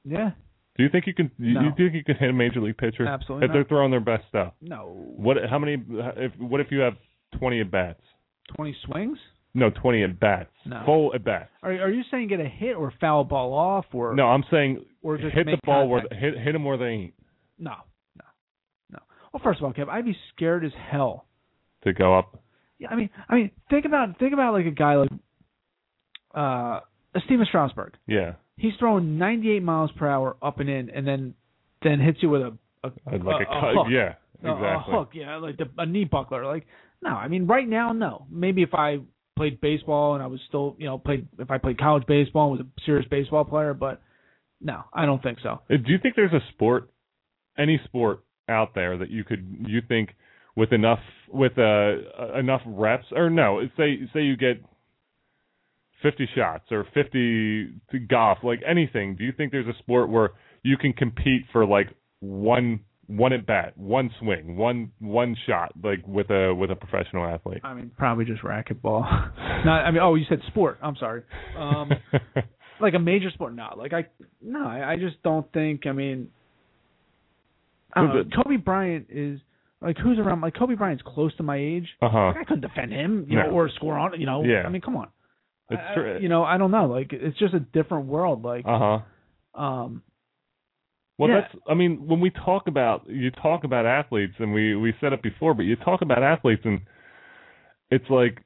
[0.05, 0.31] yeah.
[0.77, 1.31] Do you think you can?
[1.39, 1.61] You, No.
[1.63, 4.25] you think you can hit a major league pitcher Absolutely if they're throwing their best
[4.29, 4.53] stuff?
[4.61, 4.93] No.
[5.17, 5.39] What?
[5.49, 5.83] How many?
[5.89, 6.93] If what if you have
[7.39, 8.01] twenty at bats?
[8.55, 9.19] 20 swings.
[9.57, 10.51] No, twenty at bats.
[10.67, 10.83] No.
[10.85, 11.51] Full at bats.
[11.63, 14.85] Are are you saying get a hit or foul ball off or No, I'm saying
[15.03, 16.21] or just hit the ball where contact?
[16.21, 17.15] hit hit them where they ain't
[17.59, 17.75] No.
[18.17, 18.25] No.
[18.91, 18.99] No.
[19.33, 21.27] Well, first of all, Kev, I'd be scared as hell
[21.85, 22.43] to go up.
[22.79, 25.11] Yeah, I mean, I mean, think about think about like a guy like
[26.35, 26.81] uh
[27.25, 27.95] Stephen Strasburg.
[28.07, 31.35] Yeah, He's throwing 98 miles per hour up and in, and then
[31.83, 32.53] then hits you with a,
[32.85, 33.75] a like a, a cut.
[33.75, 33.87] hook.
[33.91, 34.67] Yeah, a- exactly.
[34.95, 36.45] a hook, yeah, like the, a knee buckler.
[36.45, 36.67] Like,
[37.03, 38.27] no, I mean, right now, no.
[38.31, 38.99] Maybe if I
[39.37, 42.59] played baseball and I was still, you know, played if I played college baseball and
[42.59, 44.01] was a serious baseball player, but
[44.61, 45.61] no, I don't think so.
[45.71, 46.91] Uh, Do you think there's a sport,
[47.59, 50.11] any sport out there that you could you think
[50.57, 53.61] with enough with uh, uh, enough reps or no?
[53.77, 54.63] Say say you get
[56.03, 59.17] fifty shots or fifty to golf, like anything.
[59.17, 60.31] Do you think there's a sport where
[60.63, 61.89] you can compete for like
[62.21, 67.25] one one at bat, one swing, one one shot, like with a with a professional
[67.27, 67.61] athlete?
[67.65, 69.03] I mean, probably just racquetball.
[69.65, 70.79] Not, I mean, oh, you said sport.
[70.83, 71.23] I'm sorry.
[71.57, 71.91] Um,
[72.81, 74.07] like a major sport, not Like I,
[74.43, 75.87] no, I, I just don't think.
[75.87, 76.29] I mean,
[77.95, 78.43] I don't know.
[78.43, 79.41] Kobe Bryant is
[79.81, 80.41] like who's around?
[80.41, 81.89] Like Kobe Bryant's close to my age.
[82.03, 82.27] uh huh.
[82.29, 83.45] Like I couldn't defend him, you No.
[83.47, 84.19] know, or score on.
[84.21, 84.63] You know, Yeah.
[84.65, 85.09] I mean, come on.
[85.71, 86.19] It's I- true.
[86.21, 86.87] You know, I don't know.
[86.87, 88.43] Like it's just a different world.
[88.45, 89.01] Like, Uh
[89.55, 89.61] huh.
[89.63, 90.03] um,
[91.19, 91.41] Well, Yeah.
[91.43, 91.55] that's.
[91.69, 95.23] I mean, when we talk about you talk about athletes, and we we said it
[95.23, 96.81] before, but you talk about athletes, and
[97.91, 98.43] it's like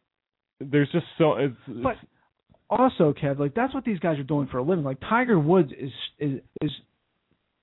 [0.60, 1.56] there's just so it's.
[1.66, 1.96] But-
[2.72, 4.84] also, Kev, like that's what these guys are doing for a living.
[4.84, 5.90] Like Tiger Woods is
[6.20, 6.70] is is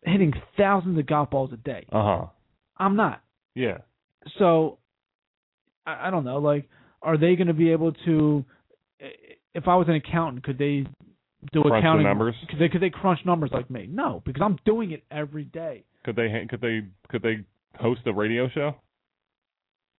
[0.04, 1.86] hitting thousands of golf balls a day.
[1.94, 2.26] uh huh.
[2.78, 3.22] I'm not.
[3.56, 3.78] Yeah.
[4.38, 4.80] So
[5.86, 6.40] I, I don't know.
[6.40, 6.68] Like,
[7.02, 8.44] are they going to be able to?
[9.56, 10.86] If I was an accountant, could they
[11.52, 12.36] do Crunch accounting numbers?
[12.50, 13.88] Could they could they crunch numbers like me?
[13.90, 15.84] No, because I'm doing it every day.
[16.04, 16.46] Could they?
[16.50, 16.82] Could they?
[17.10, 17.46] Could they
[17.80, 18.76] host a radio show?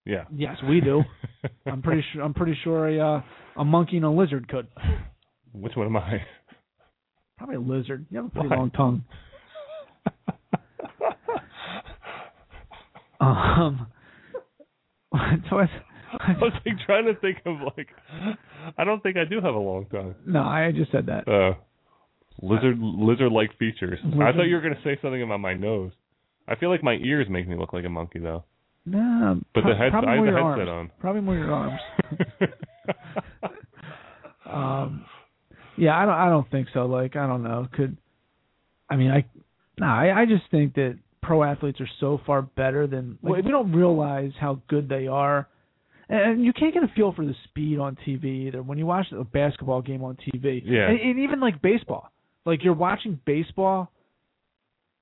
[0.05, 0.25] Yeah.
[0.35, 1.03] Yes, we do.
[1.67, 2.23] I'm pretty sure.
[2.23, 3.23] I'm pretty sure a uh,
[3.59, 4.69] a monkey and a lizard could.
[5.53, 6.23] Which one am I?
[7.37, 8.07] Probably a lizard.
[8.11, 8.57] You have a pretty Why?
[8.57, 9.05] long tongue.
[13.21, 13.87] Um.
[15.51, 15.67] So I,
[16.21, 17.89] I was like trying to think of like.
[18.77, 20.15] I don't think I do have a long tongue.
[20.27, 21.29] no, I just said that.
[21.29, 21.55] Uh,
[22.41, 23.99] lizard lizard-like features.
[24.05, 25.93] I thought you were going to say something about my nose.
[26.47, 28.45] I feel like my ears make me look like a monkey though.
[28.87, 30.91] No, But pro- the head, probably I have the headset arms.
[30.91, 30.91] on.
[31.01, 31.81] Probably more your arms.
[34.51, 35.05] Um,
[35.77, 36.15] yeah, I don't.
[36.15, 36.87] I don't think so.
[36.87, 37.69] Like, I don't know.
[37.73, 37.99] Could
[38.89, 39.27] I mean, I
[39.79, 43.51] no, I, I just think that pro athletes are so far better than like, we
[43.51, 45.47] don't realize how good they are,
[46.09, 48.63] and, you can't get a feel for the speed on TV either.
[48.63, 50.89] When you watch a basketball game on TV, Yeah.
[50.89, 52.11] and, and even like baseball,
[52.45, 53.91] like you're watching baseball,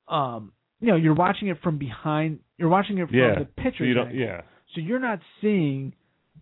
[0.09, 2.41] um, you know, you're watching it from behind.
[2.59, 3.39] You're watching it from yeah.
[3.39, 4.15] the pitcher's So you don't.
[4.15, 4.43] Yeah.
[4.75, 5.95] So you're not seeing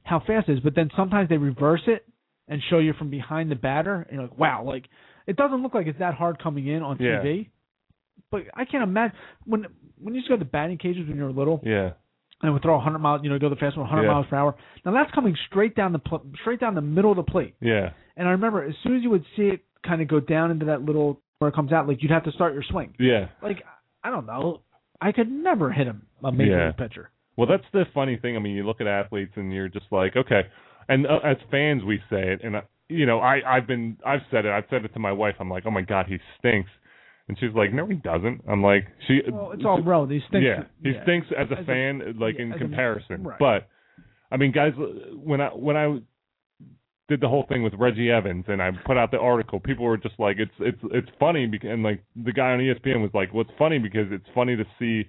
[0.03, 2.05] how fast it is, but then sometimes they reverse it
[2.49, 4.85] and show you from behind the batter, and you're like, wow, like
[5.27, 7.23] it doesn't look like it's that hard coming in on Yeah.
[7.23, 7.49] TV.
[8.31, 9.67] But I can't imagine when
[10.01, 11.93] when you used to go to the batting cages when you were little Yeah.
[12.45, 14.13] And would throw 100 miles, you know, go the fast one 100 Yeah.
[14.13, 14.55] miles per hour.
[14.85, 17.55] Now that's coming straight down the pl- straight down the middle of the plate.
[17.61, 17.91] Yeah.
[18.17, 20.67] And I remember as soon as you would see it kind of go down into
[20.67, 22.95] that little where it comes out, like you'd have to start your swing.
[22.99, 23.27] Yeah.
[23.43, 23.65] Like
[24.05, 24.61] I don't know,
[25.01, 25.97] I could never hit a,
[26.27, 26.67] a major Yeah.
[26.69, 27.11] league pitcher.
[27.37, 28.37] Well, that's the funny thing.
[28.37, 30.43] I mean, you look at athletes and you're just like, okay.
[30.89, 34.21] And uh, as fans, we say it, and uh, you know, I I've been I've
[34.31, 34.51] said it.
[34.53, 35.35] I've said it to my wife.
[35.41, 36.71] I'm like, oh my god, he stinks.
[37.29, 38.43] And she's like, no, he doesn't.
[38.49, 39.21] I'm like, she.
[39.31, 40.05] Well, it's all bro.
[40.07, 40.45] These things.
[40.47, 41.03] yeah, he yeah.
[41.05, 43.23] stinks as a As a- fan, like yeah, in as a- comparison.
[43.25, 43.39] right.
[43.39, 43.69] But
[44.31, 44.73] I mean, guys,
[45.23, 45.99] when I when I
[47.09, 49.97] did the whole thing with Reggie Evans and I put out the article, people were
[49.97, 53.33] just like, it's it's it's funny because and like the guy on ESPN was like,
[53.33, 55.05] well, funny because it's funny to see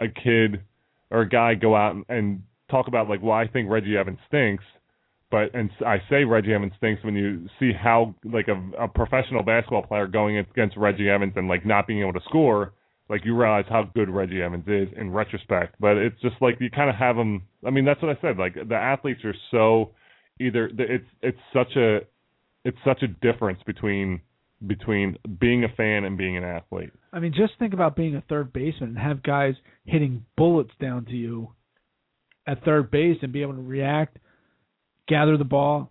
[0.00, 0.62] a kid
[1.10, 4.18] or a guy go out and, and talk about like, well, I think Reggie Evans
[4.28, 4.64] stinks.
[5.30, 9.42] But and I say Reggie Evans stinks when you see how like a, a professional
[9.42, 12.72] basketball player going against Reggie Evans and like not being able to score,
[13.10, 15.74] like you realize how good Reggie Evans is in retrospect.
[15.80, 17.42] But it's just like you kind of have them.
[17.66, 18.38] I mean, that's what I said.
[18.38, 19.90] Like the athletes are so
[20.40, 21.98] either the- it's it's such a
[22.64, 24.20] it's such a difference between
[24.66, 26.90] between being a fan and being an athlete.
[27.12, 31.04] I mean, just think about being a third baseman and have guys hitting bullets down
[31.06, 31.52] to you
[32.46, 34.18] at third base and be able to react,
[35.08, 35.90] gather the ball,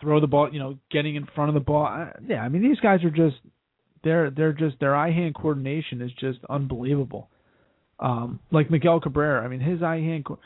[0.00, 2.08] throw the ball, you know, getting in front of the ball.
[2.26, 3.36] Yeah, I mean these guys are just
[4.04, 7.28] they're they're just their eye hand coordination is just unbelievable.
[8.00, 10.24] Um, like Miguel Cabrera, I mean his eye hand.
[10.24, 10.38] Co-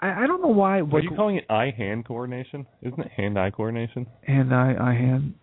[0.00, 0.78] I I don't know why.
[0.80, 2.66] Are Like, you calling it eye hand coordination?
[2.82, 4.06] Isn't it hand eye coordination?
[4.26, 5.34] hand eye eye hand.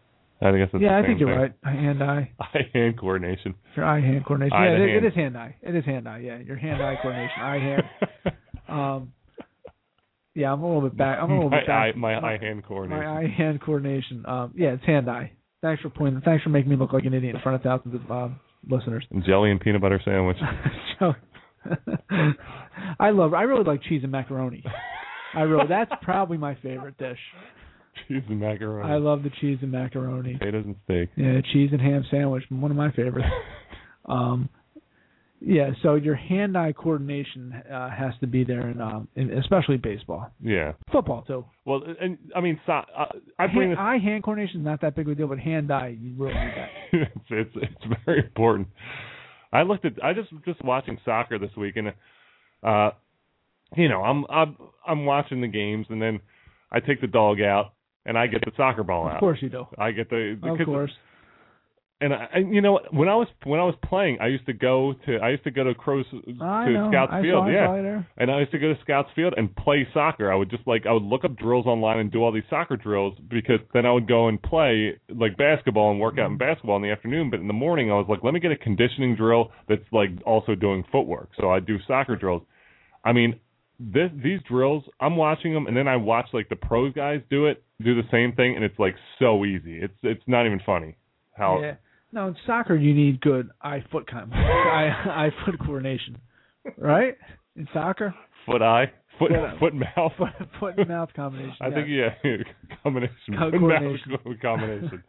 [0.41, 1.37] I guess it's yeah, I think you're thing.
[1.37, 1.53] right.
[1.63, 2.31] Hand eye.
[2.39, 3.55] Eye hand coordination.
[3.75, 4.55] Your eye hand coordination.
[4.57, 5.05] Eye yeah, it, hand.
[5.05, 5.55] it is hand eye.
[5.61, 6.19] It is hand eye.
[6.19, 7.41] Yeah, your hand eye coordination.
[7.41, 7.83] Eye hand.
[8.69, 9.13] Um,
[10.35, 11.19] yeah, I'm a little bit back.
[11.22, 11.95] I'm a little my bit back.
[11.95, 13.03] eye, my eye hand coordination.
[13.03, 14.26] My eye hand coordination.
[14.27, 15.31] Um, yeah, it's hand eye.
[15.61, 16.22] Thanks for pointing.
[16.22, 18.39] Thanks for making me look like an idiot in front of thousands of um,
[18.69, 19.06] listeners.
[19.26, 20.38] Jelly and peanut butter sandwich.
[20.99, 21.14] so,
[22.99, 23.34] I love.
[23.34, 24.64] I really like cheese and macaroni.
[25.35, 25.65] I really.
[25.68, 27.19] That's probably my favorite dish.
[28.07, 28.89] Cheese and macaroni.
[28.89, 30.34] I love the cheese and macaroni.
[30.38, 31.10] potatoes and steak.
[31.18, 32.43] Yeah, cheese and ham sandwich.
[32.49, 33.27] One of my favorites.
[34.06, 34.49] Um,
[35.41, 40.30] yeah, so your hand-eye coordination uh, has to be there, in, um, in, especially baseball,
[40.41, 40.74] yeah.
[40.91, 41.45] football too.
[41.66, 43.06] Well, and I mean, so, uh,
[43.38, 43.78] I bring Hand, this.
[43.80, 46.70] eye-hand coordination is not that big of a deal, but hand-eye, you really need that.
[46.91, 48.68] it's, it's it's very important.
[49.52, 49.94] I looked at.
[50.03, 51.94] I just just watching soccer this week, and
[52.64, 52.91] uh,
[53.76, 56.20] you know, I'm I'm I'm watching the games, and then
[56.72, 57.74] I take the dog out,
[58.06, 59.16] and I get the soccer ball out.
[59.16, 59.66] Of course you do.
[59.78, 60.91] I get the Of because- course.
[62.01, 62.80] And I, you know?
[62.91, 65.51] When I was when I was playing, I used to go to I used to
[65.51, 66.05] go to Crows
[66.41, 66.89] I to know.
[66.89, 68.01] Scouts I Field, yeah.
[68.15, 70.31] And I used to go to Scouts Field and play soccer.
[70.31, 72.77] I would just like I would look up drills online and do all these soccer
[72.77, 76.38] drills because then I would go and play like basketball and work out in Mm-hmm.
[76.38, 77.30] basketball in the afternoon.
[77.30, 80.11] But in the morning, I was like, let me get a conditioning drill that's like
[80.26, 81.31] also doing footwork.
[81.38, 82.43] So I do soccer drills.
[83.03, 83.39] I mean,
[83.77, 87.47] this these drills, I'm watching them, and then I watch like the pros guys do
[87.47, 89.80] it, do the same thing, and it's like so easy.
[89.81, 90.95] It's it's not even funny
[91.34, 91.76] how Yeah.
[92.11, 96.18] No, in soccer you need good eye foot com- eye eye foot coordination,
[96.77, 97.15] right?
[97.56, 98.14] In soccer,
[98.45, 99.57] foot eye, foot Yeah.
[99.60, 100.14] foot mouth.
[100.18, 100.30] foot
[100.60, 101.56] foot and mouth combination.
[101.61, 101.73] I yeah.
[101.76, 102.38] think yeah,
[102.84, 103.15] combination.
[103.38, 104.11] Co- Foot coordination.
[104.11, 105.03] mouth combination.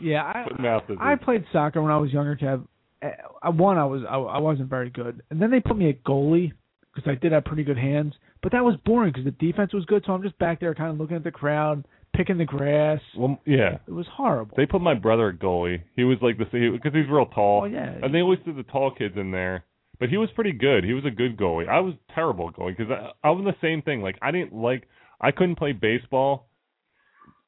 [0.00, 2.64] Yeah, I Foot mouth is I played soccer when I was younger, Kev.
[3.02, 3.10] Eh,
[3.42, 6.04] I, One, I was I, I wasn't very good, and then they put me at
[6.04, 6.52] goalie
[6.94, 8.14] because I did have pretty good hands.
[8.42, 10.90] But that was boring because the defense was good, so I'm just back there kind
[10.92, 11.84] of looking at the crowd,
[12.18, 13.00] picking the grass.
[13.16, 13.78] well, yeah.
[13.86, 14.54] It was horrible.
[14.56, 15.82] They put my brother at goalie.
[15.96, 17.62] He was like the because he's real tall.
[17.62, 17.94] Oh, yeah.
[18.02, 19.64] And they always did the tall kids in there.
[20.00, 20.84] But he was pretty good.
[20.84, 21.68] He was a good goalie.
[21.68, 24.02] I was terrible at goalie because I, I was the same thing.
[24.02, 24.88] Like I didn't like
[25.20, 26.48] I couldn't play baseball.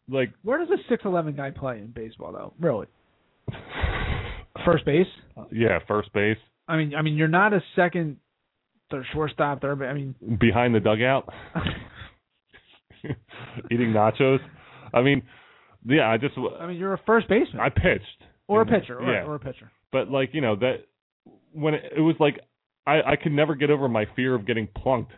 [0.09, 2.55] Like Where does a six eleven guy play in baseball though?
[2.59, 2.87] Really?
[4.65, 5.07] First base?
[5.53, 6.37] yeah, first base
[6.71, 8.19] I mean, I mean, you're not a second,
[8.93, 9.83] third shortstop, third.
[9.83, 11.29] I mean, behind the dugout,
[13.73, 14.39] eating nachos.
[14.93, 15.23] I mean,
[15.87, 16.09] yeah.
[16.11, 19.23] I just I mean, you're a first baseman I pitched or a pitcher, right?
[19.23, 19.71] Yeah, Or a pitcher.
[19.93, 20.87] but like you know that
[21.53, 22.41] when it, it was like
[22.87, 25.13] I I could never get over my fear of getting plunked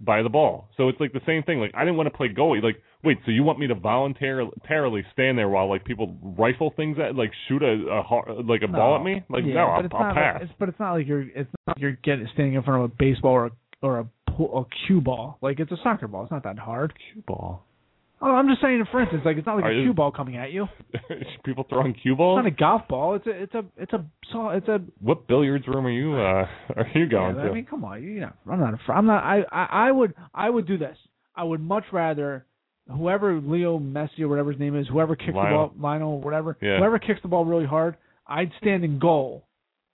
[0.00, 0.68] by the ball.
[0.76, 1.58] So it's like the same thing.
[1.58, 2.62] Like I didn't want to play goalie.
[2.62, 6.98] Like wait, so you want me to voluntarily stand there while like people rifle things
[6.98, 9.22] at like shoot a, a like a ball at me?
[9.28, 10.34] Like yeah, no, I'll, it's I'll not pass.
[10.34, 11.22] Like, it's, but it's not like you're.
[11.22, 13.50] It's not like you're getting standing in front of a baseball or a,
[13.82, 14.08] or a
[14.38, 15.36] a cue ball.
[15.42, 16.22] Like it's a soccer ball.
[16.22, 16.94] It's not that hard.
[17.12, 17.64] cue ball.
[18.20, 18.84] Oh, I'm just saying.
[18.90, 20.66] For instance, like it's not like Are a you- cue ball coming at you.
[21.44, 22.38] people throwing cue balls.
[22.40, 23.14] It's not a golf ball.
[23.14, 23.42] It's a.
[23.42, 23.64] It's a.
[23.76, 24.04] It's a.
[24.32, 24.80] so- It's a.
[25.00, 26.46] what billiards room are you uh
[26.76, 27.48] are you going yeah, to?
[27.50, 28.02] I mean, come on.
[28.02, 28.74] You know, I'm not.
[28.74, 29.22] A, fr- I'm not.
[29.22, 29.88] I, I.
[29.88, 30.14] I would.
[30.34, 30.96] I would do this.
[31.36, 32.44] I would much rather
[32.90, 35.68] whoever Leo Messi or whatever his name is, whoever kicks Lionel.
[35.68, 36.78] the ball, Lionel, whatever, Yeah.
[36.78, 37.96] whoever kicks the ball really hard,
[38.26, 39.44] I'd stand in goal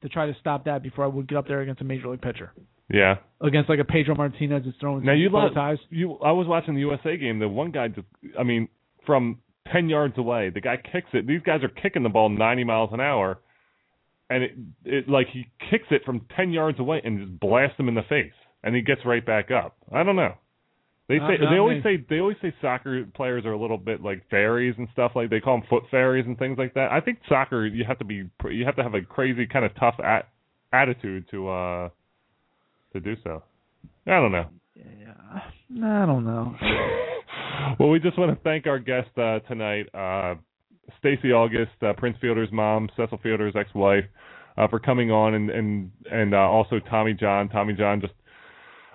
[0.03, 2.23] to try to stop that before I would get up there against a major league
[2.23, 2.53] pitcher.
[2.90, 3.16] Yeah.
[3.40, 5.78] against like a Pedro Martinez that's throwing Now you let ties.
[5.90, 6.19] you.
[6.19, 7.39] I was watching the USA game.
[7.39, 8.06] The one guy just.
[8.39, 8.69] I mean,
[9.06, 9.39] from
[9.73, 11.27] ten yards away, the guy kicks it.
[11.27, 13.39] These guys are kicking the ball ninety miles an hour,
[14.31, 14.52] and it
[14.85, 18.02] it like he kicks it from ten yards away and just blasts him in the
[18.09, 18.32] face,
[18.62, 19.77] and he gets right back up.
[19.93, 20.35] I don't know.
[21.06, 21.98] They say they always me.
[21.98, 25.28] say they always say soccer players are a little bit like fairies and stuff like
[25.28, 26.93] they call them foot fairies and things like that.
[26.93, 29.73] I think soccer you have to be you have to have a crazy kind of
[29.78, 30.28] tough at,
[30.73, 31.89] attitude to uh
[32.95, 33.43] to do so.
[34.07, 34.47] I don't know.
[34.75, 36.55] Yeah, I don't know.
[37.79, 40.35] well, we just want to thank our guest uh, tonight, uh,
[40.99, 44.05] Stacy August, uh, Prince Fielder's mom, Cecil Fielder's ex-wife,
[44.57, 47.49] uh, for coming on, and and and uh, also Tommy John.
[47.49, 48.12] Tommy John, just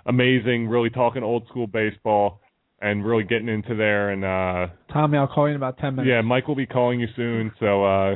[0.06, 2.42] amazing, really talking old school baseball
[2.82, 4.12] and really getting into there.
[4.12, 6.10] And uh, Tommy, I'll call you in about ten minutes.
[6.10, 8.16] yeah, Mike will be calling you soon, so uh,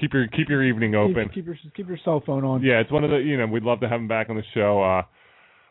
[0.00, 1.26] keep your keep your evening open.
[1.26, 2.62] Keep, keep your keep your cell phone on.
[2.62, 4.42] Yeah, it's one of the you know we'd love to have him back on the
[4.54, 4.82] show.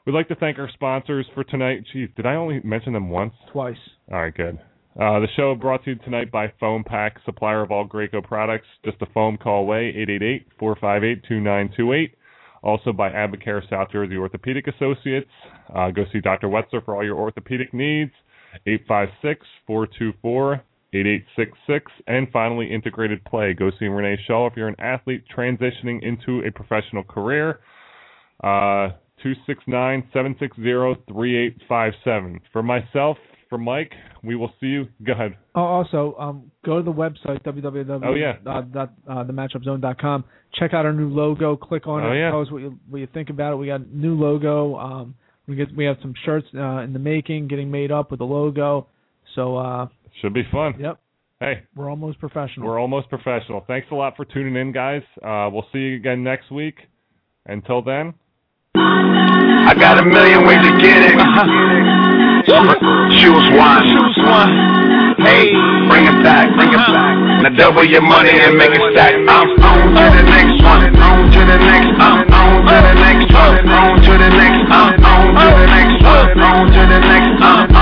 [0.09, 1.83] We'd like to thank our sponsors for tonight.
[1.93, 3.31] Geez, did I only mention them once?
[3.51, 3.77] Twice.
[4.11, 4.57] All right, good.
[4.99, 8.65] Uh, the show brought to you tonight by Foam Pack, supplier of all Graco products.
[8.83, 9.93] Just a phone call away,
[10.59, 12.13] 888-458-2928.
[12.63, 15.29] Also by Abacare South Jersey Orthopedic Associates.
[15.75, 16.47] Uh, go see Dr.
[16.47, 18.11] Wetzer for all your orthopedic needs.
[18.65, 20.53] 856 424
[20.91, 21.91] 8866.
[22.07, 23.53] And finally, Integrated Play.
[23.53, 27.59] Go see Renee Shaw if you're an athlete transitioning into a professional career.
[28.43, 30.61] Uh, 269 760
[31.11, 32.39] 3857.
[32.51, 33.17] For myself,
[33.49, 33.91] for Mike,
[34.23, 34.87] we will see you.
[35.03, 35.35] Go ahead.
[35.55, 38.01] Oh, also, um, go to the website www.
[38.05, 38.33] Oh, yeah.
[38.45, 40.23] Uh, dot, uh, thematchupzone.com.
[40.59, 41.55] Check out our new logo.
[41.55, 42.17] Click on Oh, it.
[42.19, 42.31] yeah.
[42.31, 43.55] Tell us what you what you think about it.
[43.57, 44.75] We got a new logo.
[44.77, 45.15] Um,
[45.47, 48.25] we get we have some shirts uh, in the making, getting made up with the
[48.25, 48.87] logo.
[49.35, 49.87] So, uh,
[50.21, 50.73] Should be fun.
[50.79, 50.99] yep,
[51.39, 52.67] Hey, we're almost professional.
[52.67, 53.63] we're almost professional.
[53.67, 55.03] Thanks a lot for tuning in, guys.
[55.23, 56.75] Uh, we'll see you again next week.
[57.45, 58.13] Until then,
[59.69, 61.15] I got a million ways to get it.
[62.45, 63.83] Choose one.
[63.85, 64.79] Choose one.
[65.19, 65.51] Hey,
[65.91, 66.95] bring it back, bring it uh-huh.
[66.95, 67.43] back.
[67.43, 69.13] Now double your money and make it stack.
[69.13, 69.29] Uh-huh.
[69.29, 70.79] I'm on to the next uh-huh.
[70.79, 70.95] one.
[70.95, 71.99] On to the next.
[71.99, 73.67] I'm on to the next one.
[73.67, 74.71] On to the next.
[74.71, 76.39] I'm on to the next one.
[76.39, 77.78] On to